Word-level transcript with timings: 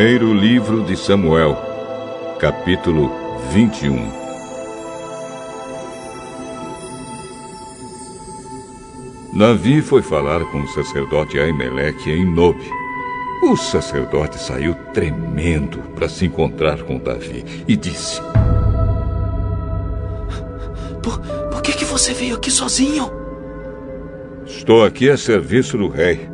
Primeiro 0.00 0.32
livro 0.32 0.82
de 0.82 0.96
Samuel, 0.96 1.54
capítulo 2.38 3.12
21. 3.52 4.10
Davi 9.38 9.82
foi 9.82 10.00
falar 10.00 10.42
com 10.46 10.62
o 10.62 10.68
sacerdote 10.68 11.38
Aimeleque 11.38 12.10
em 12.10 12.24
Nobe. 12.24 12.64
O 13.42 13.54
sacerdote 13.58 14.38
saiu 14.38 14.74
tremendo 14.94 15.80
para 15.94 16.08
se 16.08 16.24
encontrar 16.24 16.82
com 16.82 16.96
Davi 16.96 17.44
e 17.68 17.76
disse: 17.76 18.22
Por, 21.02 21.18
por 21.50 21.60
que, 21.60 21.74
que 21.74 21.84
você 21.84 22.14
veio 22.14 22.36
aqui 22.36 22.50
sozinho? 22.50 23.10
Estou 24.46 24.82
aqui 24.82 25.10
a 25.10 25.18
serviço 25.18 25.76
do 25.76 25.88
rei. 25.88 26.29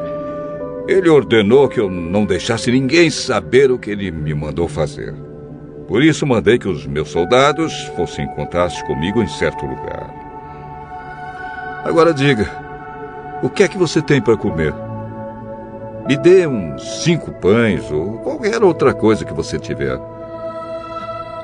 Ele 0.89 1.09
ordenou 1.09 1.69
que 1.69 1.81
eu 1.81 1.91
não 1.91 2.25
deixasse 2.25 2.71
ninguém 2.71 3.11
saber 3.11 3.73
o 3.73 3.79
que 3.79 3.91
ele 3.91 4.11
me 4.13 4.33
mandou 4.33 4.69
fazer. 4.69 5.15
Por 5.89 6.03
isso 6.03 6.27
mandei 6.27 6.59
que 6.59 6.69
os 6.69 6.87
meus 6.87 7.09
soldados 7.09 7.73
fossem 7.97 8.25
encontrar-se 8.25 8.85
comigo 8.87 9.21
em 9.23 9.27
certo 9.27 9.67
lugar. 9.67 10.15
Agora 11.85 12.15
diga, 12.15 12.49
o 13.43 13.49
que 13.49 13.65
é 13.65 13.69
que 13.69 13.79
você 13.79 14.01
tem 14.01 14.21
para 14.21 14.37
comer? 14.37 14.75
Me 16.07 16.17
dê 16.17 16.47
uns 16.47 17.03
cinco 17.03 17.33
pães 17.33 17.91
ou 17.91 18.19
qualquer 18.19 18.63
outra 18.63 18.95
coisa 18.95 19.25
que 19.25 19.35
você 19.35 19.59
tiver. 19.59 19.99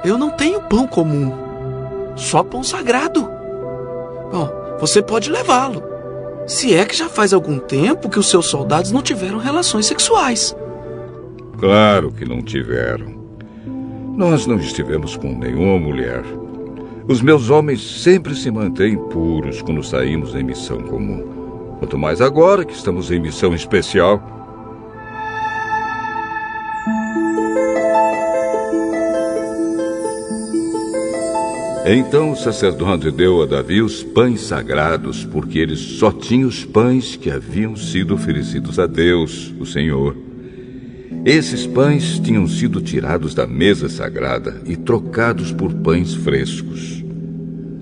Eu 0.04 0.16
não 0.16 0.30
tenho 0.30 0.62
pão 0.62 0.86
comum, 0.86 1.32
só 2.14 2.44
pão 2.44 2.62
sagrado. 2.62 3.28
Bom, 4.32 4.48
você 4.78 5.02
pode 5.02 5.30
levá-lo. 5.30 5.91
Se 6.52 6.74
é 6.74 6.84
que 6.84 6.94
já 6.94 7.08
faz 7.08 7.32
algum 7.32 7.58
tempo 7.58 8.10
que 8.10 8.18
os 8.18 8.28
seus 8.28 8.44
soldados 8.44 8.92
não 8.92 9.00
tiveram 9.00 9.38
relações 9.38 9.86
sexuais. 9.86 10.54
Claro 11.58 12.12
que 12.12 12.26
não 12.26 12.42
tiveram. 12.42 13.14
Nós 14.14 14.46
não 14.46 14.56
estivemos 14.56 15.16
com 15.16 15.34
nenhuma 15.34 15.78
mulher. 15.78 16.22
Os 17.08 17.22
meus 17.22 17.48
homens 17.48 17.80
sempre 18.02 18.34
se 18.34 18.50
mantêm 18.50 18.98
puros 19.08 19.62
quando 19.62 19.82
saímos 19.82 20.34
em 20.34 20.42
missão 20.42 20.82
comum. 20.82 21.76
Quanto 21.78 21.96
mais 21.96 22.20
agora 22.20 22.66
que 22.66 22.74
estamos 22.74 23.10
em 23.10 23.18
missão 23.18 23.54
especial. 23.54 24.41
Então 31.84 32.30
o 32.30 32.36
sacerdote 32.36 33.10
deu 33.10 33.42
a 33.42 33.46
Davi 33.46 33.82
os 33.82 34.04
pães 34.04 34.42
sagrados, 34.42 35.24
porque 35.24 35.58
ele 35.58 35.74
só 35.74 36.12
tinha 36.12 36.46
os 36.46 36.64
pães 36.64 37.16
que 37.16 37.28
haviam 37.28 37.74
sido 37.74 38.14
oferecidos 38.14 38.78
a 38.78 38.86
Deus, 38.86 39.52
o 39.58 39.66
Senhor. 39.66 40.16
Esses 41.24 41.66
pães 41.66 42.20
tinham 42.20 42.46
sido 42.46 42.80
tirados 42.80 43.34
da 43.34 43.48
mesa 43.48 43.88
sagrada 43.88 44.62
e 44.64 44.76
trocados 44.76 45.50
por 45.50 45.74
pães 45.74 46.14
frescos. 46.14 47.02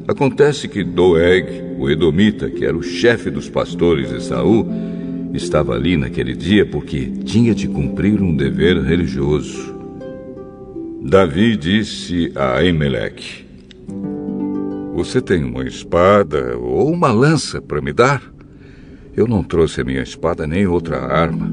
Acontece 0.08 0.66
que 0.66 0.82
Doeg, 0.82 1.62
o 1.78 1.90
Edomita, 1.90 2.48
que 2.48 2.64
era 2.64 2.76
o 2.76 2.82
chefe 2.82 3.30
dos 3.30 3.50
pastores 3.50 4.08
de 4.08 4.22
Saul, 4.22 4.66
estava 5.34 5.74
ali 5.74 5.98
naquele 5.98 6.34
dia 6.34 6.64
porque 6.64 7.04
tinha 7.24 7.54
de 7.54 7.68
cumprir 7.68 8.22
um 8.22 8.34
dever 8.34 8.82
religioso. 8.82 9.74
Davi 11.02 11.54
disse 11.54 12.32
a 12.34 12.64
Emelec: 12.64 13.49
você 14.94 15.20
tem 15.20 15.44
uma 15.44 15.64
espada 15.64 16.56
ou 16.58 16.90
uma 16.90 17.12
lança 17.12 17.60
para 17.60 17.80
me 17.80 17.92
dar? 17.92 18.22
Eu 19.16 19.26
não 19.26 19.42
trouxe 19.42 19.80
a 19.80 19.84
minha 19.84 20.02
espada 20.02 20.46
nem 20.46 20.66
outra 20.66 20.98
arma. 20.98 21.50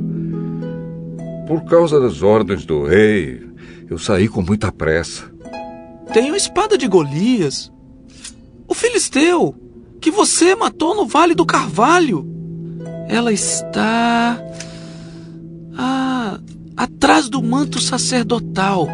Por 1.48 1.64
causa 1.66 2.00
das 2.00 2.22
ordens 2.22 2.66
do 2.66 2.84
rei, 2.84 3.42
eu 3.90 3.98
saí 3.98 4.28
com 4.28 4.42
muita 4.42 4.72
pressa. 4.72 5.32
Tenho 6.14 6.34
a 6.34 6.38
espada 6.38 6.78
de 6.78 6.88
Golias, 6.88 7.72
o 8.68 8.74
filisteu, 8.74 9.56
que 10.02 10.12
você 10.12 10.56
matou 10.56 10.96
no 10.96 11.06
Vale 11.06 11.34
do 11.34 11.46
Carvalho. 11.46 12.26
Ela 13.08 13.32
está. 13.32 14.42
Ah, 15.78 16.40
atrás 16.76 17.30
do 17.30 17.42
manto 17.42 17.80
sacerdotal, 17.80 18.88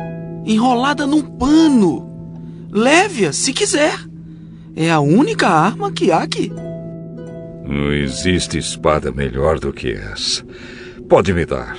enrolada 0.46 1.08
num 1.08 1.22
pano. 1.22 2.10
Leve-a 2.72 3.34
se 3.34 3.52
quiser. 3.54 4.13
É 4.76 4.90
a 4.92 5.00
única 5.00 5.48
arma 5.48 5.92
que 5.92 6.12
há 6.12 6.20
aqui. 6.24 6.52
Não 7.66 7.94
existe 7.94 8.58
espada 8.58 9.12
melhor 9.12 9.60
do 9.60 9.72
que 9.72 9.92
essa. 9.92 10.44
Pode 11.08 11.34
me 11.34 11.46
dar. 11.46 11.78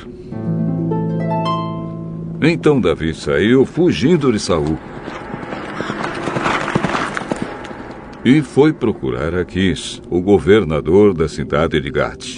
Então 2.41 2.81
Davi 2.81 3.15
saiu 3.15 3.67
fugindo 3.67 4.33
de 4.33 4.39
Saul. 4.39 4.79
E 8.25 8.41
foi 8.41 8.73
procurar 8.73 9.35
Aquis, 9.35 10.01
o 10.09 10.21
governador 10.21 11.13
da 11.13 11.29
cidade 11.29 11.81
de 11.81 11.91
Gate. 11.91 12.37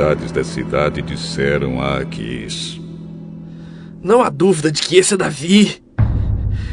Autoridades 0.00 0.32
da 0.32 0.42
cidade 0.42 1.02
disseram 1.02 1.80
a 1.80 1.98
Aquis: 1.98 2.80
Não 4.02 4.22
há 4.22 4.30
dúvida 4.30 4.72
de 4.72 4.80
que 4.80 4.96
esse 4.96 5.14
é 5.14 5.16
Davi, 5.16 5.82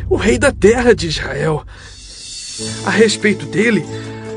o 0.09 0.15
rei 0.15 0.37
da 0.37 0.51
terra 0.51 0.95
de 0.95 1.07
Israel. 1.07 1.63
A 2.85 2.89
respeito 2.89 3.45
dele, 3.45 3.85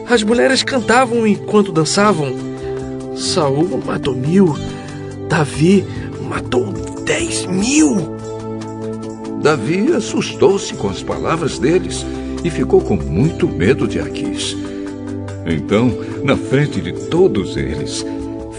as 0.08 0.22
mulheres 0.22 0.62
cantavam 0.62 1.26
enquanto 1.26 1.72
dançavam. 1.72 2.34
Saul 3.16 3.80
matou 3.84 4.14
mil, 4.14 4.56
Davi 5.28 5.84
matou 6.28 6.72
dez 7.04 7.46
mil. 7.46 8.18
Davi 9.40 9.92
assustou-se 9.92 10.74
com 10.74 10.88
as 10.88 11.02
palavras 11.02 11.58
deles 11.58 12.04
e 12.44 12.50
ficou 12.50 12.80
com 12.80 12.96
muito 12.96 13.48
medo 13.48 13.86
de 13.86 14.00
Aquis. 14.00 14.56
Então, 15.46 15.90
na 16.22 16.36
frente 16.36 16.80
de 16.80 16.92
todos 16.92 17.56
eles, 17.56 18.04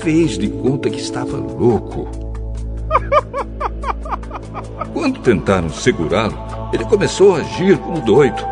fez 0.01 0.38
de 0.38 0.50
conta 0.50 0.89
que 0.89 1.00
estava 1.00 1.38
louco. 1.38 2.07
Quando 4.94 5.19
tentaram 5.19 5.69
segurá-lo, 5.69 6.38
ele 6.73 6.85
começou 6.85 7.35
a 7.35 7.39
agir 7.39 7.78
como 7.78 8.01
doido. 8.01 8.44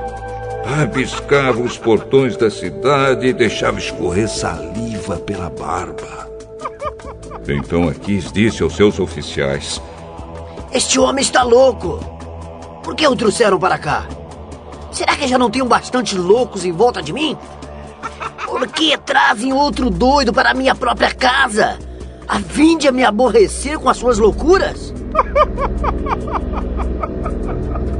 Rabiscava 0.66 1.60
os 1.62 1.78
portões 1.78 2.38
da 2.38 2.52
cidade 2.52 3.28
e 3.28 3.34
deixava 3.34 3.80
escorrer 3.80 4.30
saliva 4.30 5.18
pela 5.18 5.50
barba. 5.50 6.30
Então 7.48 7.90
Aquis 7.90 8.32
disse 8.32 8.62
aos 8.62 8.76
seus 8.76 9.00
oficiais: 9.00 9.82
Este 10.72 11.00
homem 11.00 11.24
está 11.24 11.42
louco. 11.42 12.00
Por 12.84 12.94
que 12.96 13.08
o 13.08 13.16
trouxeram 13.16 13.60
para 13.60 13.80
cá? 13.80 14.08
Será 14.92 15.16
que 15.16 15.28
já 15.28 15.38
não 15.38 15.50
tenho 15.50 15.66
bastante 15.66 16.16
loucos 16.16 16.64
em 16.64 16.72
volta 16.72 17.02
de 17.02 17.12
mim? 17.12 17.36
Por 18.60 18.68
que 18.68 18.98
trazem 18.98 19.54
outro 19.54 19.90
doido 19.90 20.34
para 20.34 20.54
minha 20.54 20.76
própria 20.76 21.14
casa? 21.14 21.80
A 22.28 22.42
fim 22.42 22.78
de 22.78 22.92
me 22.92 23.06
aborrecer 23.06 23.80
com 23.80 23.88
as 23.88 23.96
suas 23.96 24.18
loucuras? 24.18 24.94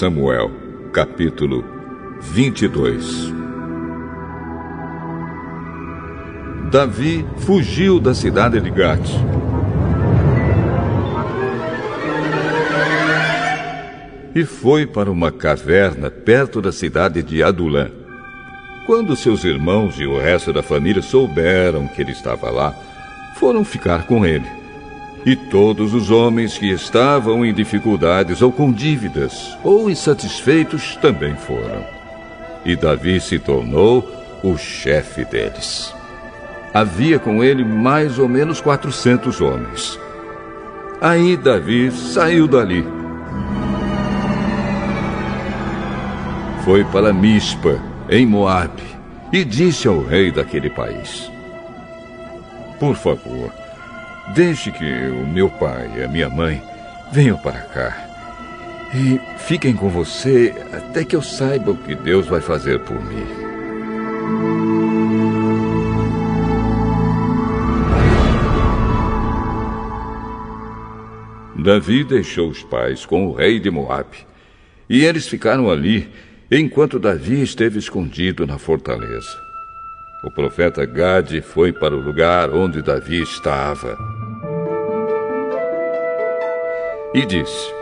Samuel, 0.00 0.50
capítulo 0.94 1.62
22. 2.22 3.34
Davi 6.72 7.26
fugiu 7.36 8.00
da 8.00 8.14
cidade 8.14 8.58
de 8.62 8.70
Gate. 8.70 9.10
e 14.34 14.42
foi 14.46 14.86
para 14.86 15.10
uma 15.10 15.30
caverna 15.30 16.10
perto 16.10 16.62
da 16.62 16.72
cidade 16.72 17.22
de 17.22 17.42
Adulã. 17.42 17.90
Quando 18.86 19.14
seus 19.14 19.44
irmãos 19.44 20.00
e 20.00 20.06
o 20.06 20.18
resto 20.18 20.50
da 20.50 20.62
família 20.62 21.02
souberam 21.02 21.86
que 21.88 22.00
ele 22.00 22.12
estava 22.12 22.50
lá, 22.50 22.74
foram 23.38 23.62
ficar 23.62 24.06
com 24.06 24.24
ele. 24.24 24.59
E 25.24 25.36
todos 25.36 25.92
os 25.92 26.10
homens 26.10 26.56
que 26.56 26.70
estavam 26.70 27.44
em 27.44 27.52
dificuldades 27.52 28.40
ou 28.40 28.50
com 28.50 28.72
dívidas 28.72 29.56
ou 29.62 29.90
insatisfeitos 29.90 30.96
também 30.96 31.34
foram. 31.34 31.84
E 32.64 32.74
Davi 32.74 33.20
se 33.20 33.38
tornou 33.38 34.08
o 34.42 34.56
chefe 34.56 35.24
deles. 35.24 35.94
Havia 36.72 37.18
com 37.18 37.44
ele 37.44 37.64
mais 37.64 38.18
ou 38.18 38.28
menos 38.28 38.60
400 38.60 39.40
homens. 39.40 39.98
Aí 41.00 41.36
Davi 41.36 41.90
saiu 41.90 42.46
dali. 42.46 42.86
Foi 46.64 46.84
para 46.84 47.12
Mispa, 47.12 47.80
em 48.08 48.24
Moabe, 48.24 48.82
e 49.32 49.44
disse 49.44 49.88
ao 49.88 50.02
rei 50.02 50.30
daquele 50.30 50.70
país: 50.70 51.30
Por 52.78 52.94
favor, 52.94 53.50
deixe 54.34 54.70
que 54.70 54.84
o 55.08 55.26
meu 55.26 55.48
pai 55.48 55.90
e 55.96 56.02
a 56.02 56.08
minha 56.08 56.28
mãe 56.28 56.62
venham 57.12 57.36
para 57.38 57.60
cá 57.60 58.10
e 58.94 59.20
fiquem 59.38 59.74
com 59.74 59.88
você 59.88 60.54
até 60.72 61.04
que 61.04 61.14
eu 61.14 61.22
saiba 61.22 61.70
o 61.70 61.76
que 61.76 61.94
Deus 61.94 62.26
vai 62.26 62.40
fazer 62.40 62.80
por 62.80 63.00
mim. 63.04 63.26
Davi 71.62 72.04
deixou 72.04 72.48
os 72.48 72.62
pais 72.64 73.04
com 73.04 73.26
o 73.26 73.32
rei 73.32 73.60
de 73.60 73.70
Moabe, 73.70 74.26
e 74.88 75.04
eles 75.04 75.28
ficaram 75.28 75.70
ali 75.70 76.10
enquanto 76.50 76.98
Davi 76.98 77.42
esteve 77.42 77.78
escondido 77.78 78.46
na 78.46 78.58
fortaleza. 78.58 79.38
O 80.24 80.30
profeta 80.30 80.84
Gade 80.84 81.40
foi 81.40 81.72
para 81.72 81.94
o 81.94 82.00
lugar 82.00 82.50
onde 82.50 82.82
Davi 82.82 83.22
estava 83.22 83.96
e 87.14 87.26
disse: 87.26 87.72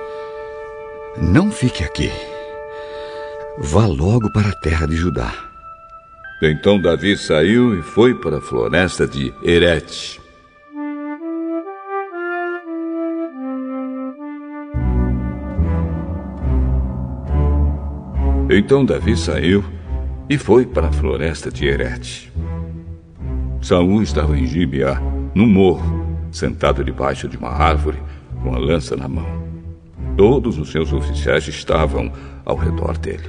Não 1.20 1.50
fique 1.50 1.84
aqui. 1.84 2.10
Vá 3.58 3.86
logo 3.86 4.30
para 4.32 4.48
a 4.48 4.60
terra 4.60 4.86
de 4.86 4.96
Judá. 4.96 5.32
Então 6.40 6.80
Davi 6.80 7.16
saiu 7.16 7.78
e 7.78 7.82
foi 7.82 8.14
para 8.14 8.38
a 8.38 8.40
floresta 8.40 9.06
de 9.06 9.34
Erete. 9.42 10.20
Então 18.50 18.84
Davi 18.84 19.16
saiu 19.16 19.62
e 20.30 20.38
foi 20.38 20.64
para 20.64 20.88
a 20.88 20.92
floresta 20.92 21.50
de 21.50 21.66
Herete. 21.66 22.32
Saul 23.60 24.02
estava 24.02 24.38
em 24.38 24.46
Gibeá, 24.46 25.00
no 25.34 25.46
morro, 25.46 26.06
sentado 26.30 26.84
debaixo 26.84 27.28
de 27.28 27.36
uma 27.36 27.50
árvore, 27.50 27.98
com 28.42 28.54
a 28.54 28.58
lança 28.58 28.96
na 28.96 29.08
mão. 29.08 29.26
Todos 30.16 30.58
os 30.58 30.70
seus 30.70 30.92
oficiais 30.92 31.46
estavam 31.46 32.12
ao 32.44 32.56
redor 32.56 32.96
dele. 32.98 33.28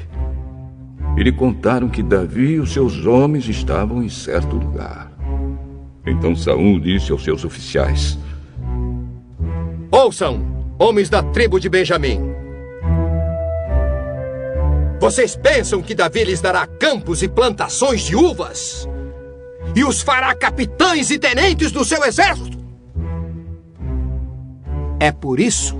E 1.18 1.24
lhe 1.24 1.32
contaram 1.32 1.90
que 1.90 2.02
Davi 2.02 2.54
e 2.54 2.60
os 2.60 2.72
seus 2.72 3.06
homens 3.06 3.48
estavam 3.48 4.02
em 4.02 4.10
certo 4.10 4.56
lugar. 4.56 5.12
Então 6.06 6.36
Saul 6.36 6.80
disse 6.80 7.12
aos 7.12 7.24
seus 7.24 7.44
oficiais: 7.44 8.18
Ouçam, 9.92 10.46
homens 10.80 11.10
da 11.10 11.22
tribo 11.22 11.60
de 11.60 11.70
Benjamim. 11.70 12.20
Vocês 15.00 15.36
pensam 15.36 15.82
que 15.82 15.96
Davi 15.96 16.26
lhes 16.26 16.42
dará 16.42 16.68
campos 16.68 17.24
e 17.24 17.28
plantações 17.28 18.02
de 18.02 18.16
uvas? 18.16 18.88
E 19.76 19.84
os 19.84 20.02
fará 20.02 20.36
capitães 20.36 21.10
e 21.10 21.18
tenentes 21.18 21.72
do 21.72 21.86
seu 21.86 22.04
exército? 22.04 22.59
É 25.00 25.12
por 25.12 25.40
isso 25.40 25.78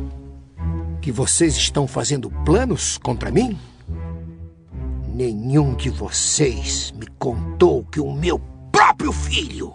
que 1.02 1.12
vocês 1.12 1.58
estão 1.58 1.88
fazendo 1.88 2.30
planos 2.46 2.98
contra 2.98 3.30
mim? 3.30 3.60
Nenhum 5.14 5.74
de 5.76 5.90
vocês 5.90 6.94
me 6.98 7.06
contou 7.20 7.84
que 7.92 8.00
o 8.00 8.14
meu 8.14 8.40
próprio 8.72 9.12
filho 9.12 9.74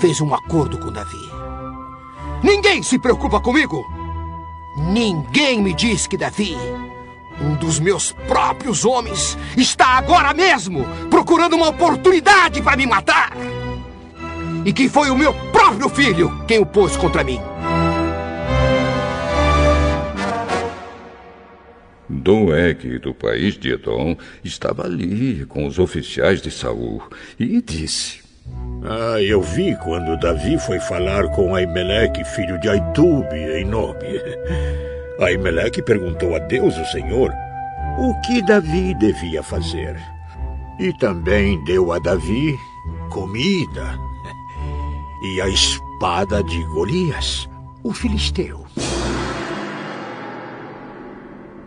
fez 0.00 0.20
um 0.20 0.34
acordo 0.34 0.78
com 0.78 0.90
Davi. 0.90 1.30
Ninguém 2.42 2.82
se 2.82 2.98
preocupa 2.98 3.40
comigo. 3.40 3.84
Ninguém 4.92 5.62
me 5.62 5.72
diz 5.72 6.06
que 6.06 6.16
Davi 6.16 6.56
um 7.40 7.54
dos 7.54 7.78
meus 7.78 8.12
próprios 8.28 8.84
homens 8.84 9.38
está 9.56 9.96
agora 9.96 10.34
mesmo 10.34 10.84
procurando 11.08 11.56
uma 11.56 11.68
oportunidade 11.68 12.60
para 12.60 12.76
me 12.76 12.86
matar. 12.86 13.32
E 14.64 14.72
que 14.72 14.88
foi 14.88 15.10
o 15.10 15.16
meu 15.16 15.32
próprio 15.50 15.88
filho 15.88 16.44
quem 16.46 16.58
o 16.58 16.66
pôs 16.66 16.96
contra 16.96 17.24
mim. 17.24 17.40
Doeg, 22.20 22.98
do 22.98 23.14
país 23.14 23.54
de 23.54 23.72
Edom, 23.72 24.16
estava 24.44 24.84
ali 24.84 25.46
com 25.46 25.66
os 25.66 25.78
oficiais 25.78 26.42
de 26.42 26.50
Saul 26.50 27.02
e 27.38 27.62
disse: 27.62 28.20
Ah, 28.84 29.20
eu 29.22 29.40
vi 29.40 29.74
quando 29.82 30.20
Davi 30.20 30.58
foi 30.58 30.78
falar 30.80 31.28
com 31.28 31.54
Aimeleque, 31.54 32.24
filho 32.24 32.60
de 32.60 32.68
Aitube, 32.68 33.36
em 33.36 33.64
Nobe. 33.64 34.20
Aimeleque 35.18 35.80
perguntou 35.82 36.36
a 36.36 36.38
Deus, 36.40 36.76
o 36.76 36.84
Senhor, 36.86 37.32
o 37.98 38.20
que 38.20 38.42
Davi 38.42 38.94
devia 38.94 39.42
fazer. 39.42 39.96
E 40.78 40.92
também 40.98 41.62
deu 41.64 41.92
a 41.92 41.98
Davi 41.98 42.54
comida 43.10 43.98
e 45.24 45.40
a 45.40 45.48
espada 45.48 46.42
de 46.44 46.62
Golias, 46.64 47.48
o 47.82 47.92
filisteu. 47.92 48.66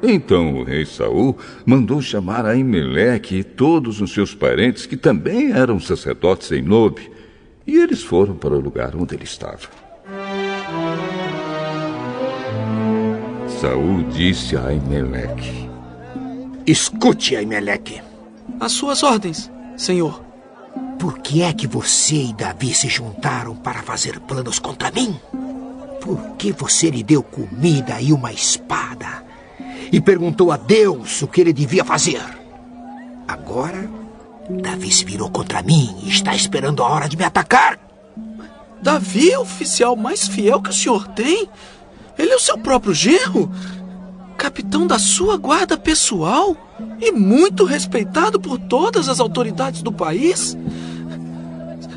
Então 0.06 0.56
o 0.56 0.64
rei 0.64 0.86
Saul 0.86 1.38
mandou 1.66 2.02
chamar 2.02 2.46
Aimeleque 2.46 3.38
e 3.38 3.44
todos 3.44 4.02
os 4.02 4.12
seus 4.14 4.36
parentes 4.36 4.86
que 4.86 4.98
também 4.98 5.54
eram 5.54 5.80
sacerdotes 5.80 6.52
em 6.52 6.62
Nobe, 6.62 7.10
e 7.66 7.78
eles 7.78 8.04
foram 8.04 8.36
para 8.36 8.54
o 8.54 8.60
lugar 8.60 8.94
onde 8.98 9.16
ele 9.16 9.24
estava. 9.24 9.62
Saul 13.48 14.04
disse 14.12 14.58
a 14.58 14.68
Aimeleque: 14.68 15.70
Escute, 16.68 17.38
Aimeleque. 17.38 18.02
As 18.60 18.74
suas 18.74 19.04
ordens, 19.04 19.50
senhor. 19.78 20.22
Por 21.00 21.20
que 21.20 21.42
é 21.42 21.54
que 21.54 21.66
você 21.66 22.16
e 22.16 22.34
Davi 22.34 22.74
se 22.74 22.90
juntaram 22.90 23.56
para 23.56 23.82
fazer 23.82 24.20
planos 24.20 24.60
contra 24.60 24.92
mim? 24.92 25.18
Por 26.02 26.36
que 26.38 26.52
você 26.52 26.90
lhe 26.90 27.04
deu 27.04 27.24
comida 27.24 28.02
e 28.02 28.12
uma 28.12 28.34
espada? 28.34 29.24
E 29.94 30.02
perguntou 30.02 30.52
a 30.52 30.58
Deus 30.58 31.22
o 31.22 31.28
que 31.28 31.40
ele 31.40 31.54
devia 31.54 31.86
fazer? 31.86 32.20
Agora, 33.28 33.88
Davi 34.50 34.92
se 34.92 35.06
virou 35.06 35.30
contra 35.30 35.62
mim 35.62 35.96
e 36.02 36.10
está 36.10 36.36
esperando 36.36 36.82
a 36.82 36.90
hora 36.90 37.08
de 37.08 37.16
me 37.16 37.24
atacar. 37.24 37.78
Davi 38.82 39.30
é 39.30 39.38
o 39.38 39.44
oficial 39.44 39.96
mais 39.96 40.28
fiel 40.28 40.64
que 40.64 40.72
o 40.72 40.74
senhor 40.74 41.08
tem? 41.10 41.48
Ele 42.18 42.32
é 42.32 42.36
o 42.36 42.40
seu 42.40 42.58
próprio 42.58 42.92
genro? 42.92 43.52
Capitão 44.36 44.88
da 44.88 44.98
sua 44.98 45.38
guarda 45.38 45.78
pessoal? 45.78 46.58
E 47.00 47.12
muito 47.12 47.64
respeitado 47.64 48.40
por 48.40 48.58
todas 48.58 49.08
as 49.08 49.20
autoridades 49.20 49.84
do 49.84 49.92
país? 49.92 50.58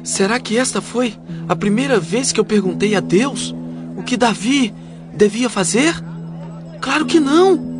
Será 0.04 0.38
que 0.38 0.58
esta 0.58 0.82
foi 0.82 1.18
a 1.48 1.56
primeira 1.56 1.98
vez 1.98 2.30
que 2.30 2.38
eu 2.38 2.44
perguntei 2.44 2.94
a 2.94 3.00
Deus 3.00 3.54
o 3.96 4.02
que 4.02 4.18
Davi 4.18 4.74
devia 5.14 5.48
fazer? 5.48 5.94
Claro 6.78 7.06
que 7.06 7.18
não! 7.18 7.75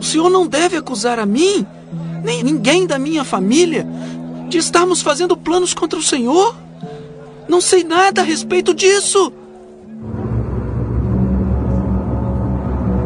O 0.00 0.02
senhor 0.02 0.30
não 0.30 0.46
deve 0.46 0.78
acusar 0.78 1.18
a 1.18 1.26
mim, 1.26 1.66
nem 2.24 2.42
ninguém 2.42 2.86
da 2.86 2.98
minha 2.98 3.22
família, 3.22 3.86
de 4.48 4.56
estarmos 4.56 5.02
fazendo 5.02 5.36
planos 5.36 5.74
contra 5.74 5.98
o 5.98 6.02
senhor. 6.02 6.56
Não 7.46 7.60
sei 7.60 7.84
nada 7.84 8.22
a 8.22 8.24
respeito 8.24 8.72
disso. 8.72 9.30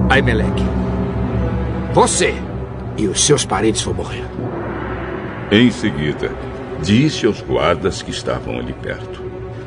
Aimeleque, 0.09 0.63
você 1.93 2.33
e 2.97 3.09
os 3.09 3.25
seus 3.25 3.45
parentes 3.45 3.83
vão 3.83 3.95
morrer. 3.95 4.25
Em 5.51 5.73
seguida, 5.73 6.31
disse 6.81 7.27
aos 7.27 7.41
guardas 7.41 8.03
que 8.03 8.13
estavam 8.13 8.57
ali 8.57 8.73
perto: 8.73 9.21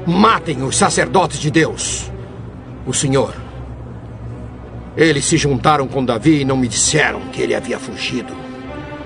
Matem 0.08 0.64
os 0.64 0.78
sacerdotes 0.78 1.40
de 1.40 1.52
Deus. 1.52 2.10
O 2.86 2.94
Senhor. 2.94 3.47
Eles 4.98 5.26
se 5.26 5.38
juntaram 5.38 5.88
com 5.88 6.04
Davi 6.04 6.42
e 6.42 6.46
não 6.46 6.58
me 6.58 6.68
disseram 6.68 7.22
que 7.32 7.40
ele 7.40 7.54
havia 7.54 7.78
fugido. 7.78 8.34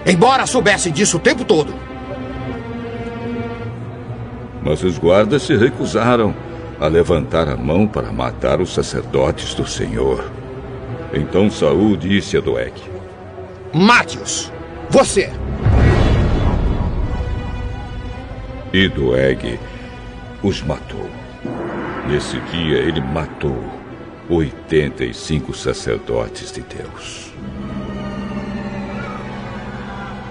Embora 0.05 0.45
soubessem 0.45 0.93
disso 0.93 1.17
o 1.17 1.19
tempo 1.19 1.43
todo. 1.43 1.75
Mas 4.63 4.81
os 4.83 4.97
guardas 4.97 5.41
se 5.41 5.53
recusaram 5.57 6.33
a 6.79 6.87
levantar 6.87 7.49
a 7.49 7.57
mão 7.57 7.85
para 7.85 8.09
matar 8.09 8.61
os 8.61 8.73
sacerdotes 8.73 9.53
do 9.53 9.67
Senhor. 9.67 10.31
Então 11.13 11.51
Saul 11.51 11.97
disse 11.97 12.37
a 12.37 12.39
Doeg: 12.39 12.73
Mate-os! 13.73 14.49
Você! 14.89 15.29
E 18.71 18.87
Doeg 18.87 19.59
os 20.41 20.61
matou. 20.61 21.09
Nesse 22.07 22.39
dia 22.51 22.77
ele 22.77 23.01
matou 23.01 23.80
85 24.31 25.53
sacerdotes 25.53 26.53
de 26.53 26.61
Deus. 26.61 27.33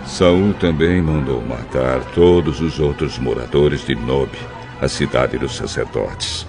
Saul 0.07 0.55
também 0.55 1.03
mandou 1.03 1.43
matar 1.43 2.03
todos 2.15 2.63
os 2.63 2.81
outros 2.81 3.19
moradores 3.19 3.85
de 3.85 3.95
Nob, 3.95 4.31
a 4.81 4.89
cidade 4.89 5.37
dos 5.37 5.55
sacerdotes, 5.55 6.47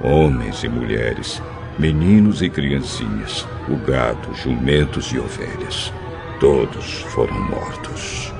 homens 0.00 0.64
e 0.64 0.68
mulheres, 0.68 1.42
meninos 1.78 2.40
e 2.40 2.48
criancinhas, 2.48 3.46
o 3.68 3.76
gado, 3.76 4.34
jumentos 4.34 5.12
e 5.12 5.18
ovelhas. 5.18 5.92
Todos 6.40 7.02
foram 7.10 7.38
mortos. 7.38 8.32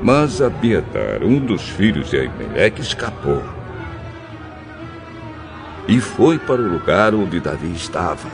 Mas 0.00 0.40
Abiatar, 0.40 1.24
um 1.24 1.40
dos 1.40 1.68
filhos 1.68 2.10
de 2.10 2.18
Aimeleque, 2.20 2.80
escapou. 2.80 3.57
E 5.88 6.00
foi 6.00 6.38
para 6.38 6.60
o 6.60 6.68
lugar 6.68 7.14
onde 7.14 7.40
Davi 7.40 7.72
estava. 7.72 8.28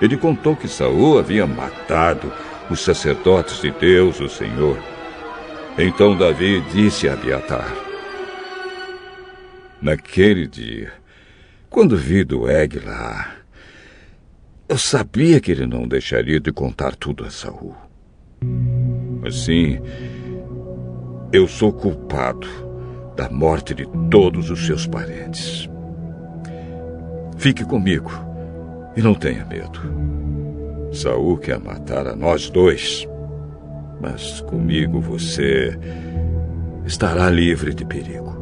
Ele 0.00 0.14
contou 0.14 0.54
que 0.54 0.68
Saul 0.68 1.18
havia 1.18 1.46
matado 1.46 2.30
os 2.70 2.80
sacerdotes 2.80 3.62
de 3.62 3.70
Deus, 3.70 4.20
o 4.20 4.28
Senhor. 4.28 4.78
Então 5.78 6.14
Davi 6.14 6.60
disse 6.72 7.08
a 7.08 7.14
Abiatar: 7.14 7.74
Naquele 9.80 10.46
dia, 10.46 10.92
quando 11.70 11.96
vi 11.96 12.22
Doeg 12.22 12.78
lá, 12.84 13.36
eu 14.68 14.76
sabia 14.76 15.40
que 15.40 15.52
ele 15.52 15.64
não 15.64 15.88
deixaria 15.88 16.38
de 16.38 16.52
contar 16.52 16.94
tudo 16.94 17.24
a 17.24 17.30
Saul. 17.30 17.74
Assim, 19.26 19.80
eu 21.32 21.48
sou 21.48 21.72
culpado 21.72 22.46
da 23.16 23.30
morte 23.30 23.74
de 23.74 23.86
todos 24.10 24.50
os 24.50 24.66
seus 24.66 24.86
parentes. 24.86 25.70
Fique 27.36 27.64
comigo 27.64 28.10
e 28.96 29.02
não 29.02 29.14
tenha 29.14 29.44
medo. 29.44 29.80
Saul 30.92 31.36
quer 31.38 31.58
matar 31.60 32.06
a 32.06 32.16
nós 32.16 32.48
dois, 32.48 33.06
mas 34.00 34.40
comigo 34.42 35.00
você 35.00 35.78
estará 36.86 37.28
livre 37.28 37.74
de 37.74 37.84
perigo. 37.84 38.35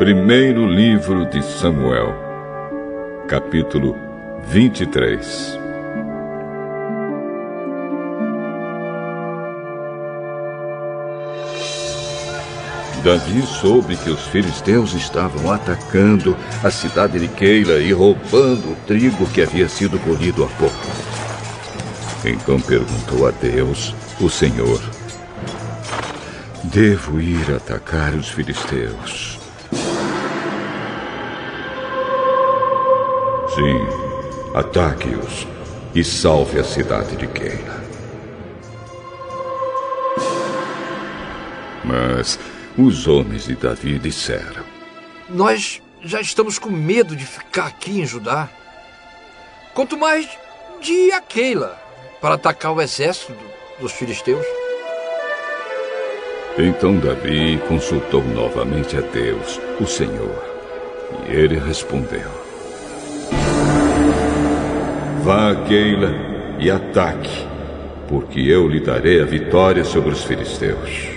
Primeiro 0.00 0.64
livro 0.66 1.26
de 1.26 1.42
Samuel, 1.44 2.14
capítulo 3.28 3.94
23. 4.48 5.58
Davi 13.04 13.42
soube 13.42 13.94
que 13.98 14.08
os 14.08 14.26
filisteus 14.28 14.94
estavam 14.94 15.52
atacando 15.52 16.34
a 16.64 16.70
cidade 16.70 17.18
de 17.18 17.28
Keila 17.28 17.78
e 17.78 17.92
roubando 17.92 18.72
o 18.72 18.76
trigo 18.86 19.26
que 19.26 19.42
havia 19.42 19.68
sido 19.68 19.98
colhido 19.98 20.44
há 20.44 20.48
pouco. 20.48 20.86
Então 22.24 22.58
perguntou 22.58 23.28
a 23.28 23.32
Deus, 23.32 23.94
o 24.18 24.30
Senhor: 24.30 24.80
Devo 26.64 27.20
ir 27.20 27.54
atacar 27.54 28.14
os 28.14 28.30
filisteus? 28.30 29.39
Sim, 33.54 34.54
ataque-os 34.54 35.46
e 35.94 36.04
salve 36.04 36.60
a 36.60 36.64
cidade 36.64 37.16
de 37.16 37.26
Keila. 37.26 37.80
Mas 41.84 42.38
os 42.78 43.08
homens 43.08 43.46
de 43.46 43.56
Davi 43.56 43.98
disseram: 43.98 44.62
Nós 45.28 45.82
já 46.02 46.20
estamos 46.20 46.58
com 46.58 46.70
medo 46.70 47.16
de 47.16 47.26
ficar 47.26 47.66
aqui 47.66 48.00
em 48.00 48.06
Judá. 48.06 48.48
Quanto 49.74 49.96
mais 49.96 50.28
de 50.80 51.10
Keila 51.28 51.76
para 52.20 52.34
atacar 52.34 52.72
o 52.72 52.80
exército 52.80 53.34
dos 53.80 53.92
filisteus. 53.92 54.44
Então 56.58 56.96
Davi 56.98 57.60
consultou 57.66 58.22
novamente 58.22 58.96
a 58.96 59.00
Deus, 59.00 59.60
o 59.80 59.86
Senhor, 59.86 60.44
e 61.28 61.32
ele 61.32 61.58
respondeu: 61.58 62.39
Vá 65.22 65.50
a 65.50 65.54
Keila 65.54 66.14
e 66.58 66.70
ataque, 66.70 67.46
porque 68.08 68.40
eu 68.40 68.66
lhe 68.66 68.80
darei 68.80 69.20
a 69.20 69.24
vitória 69.26 69.84
sobre 69.84 70.12
os 70.12 70.24
filisteus. 70.24 71.10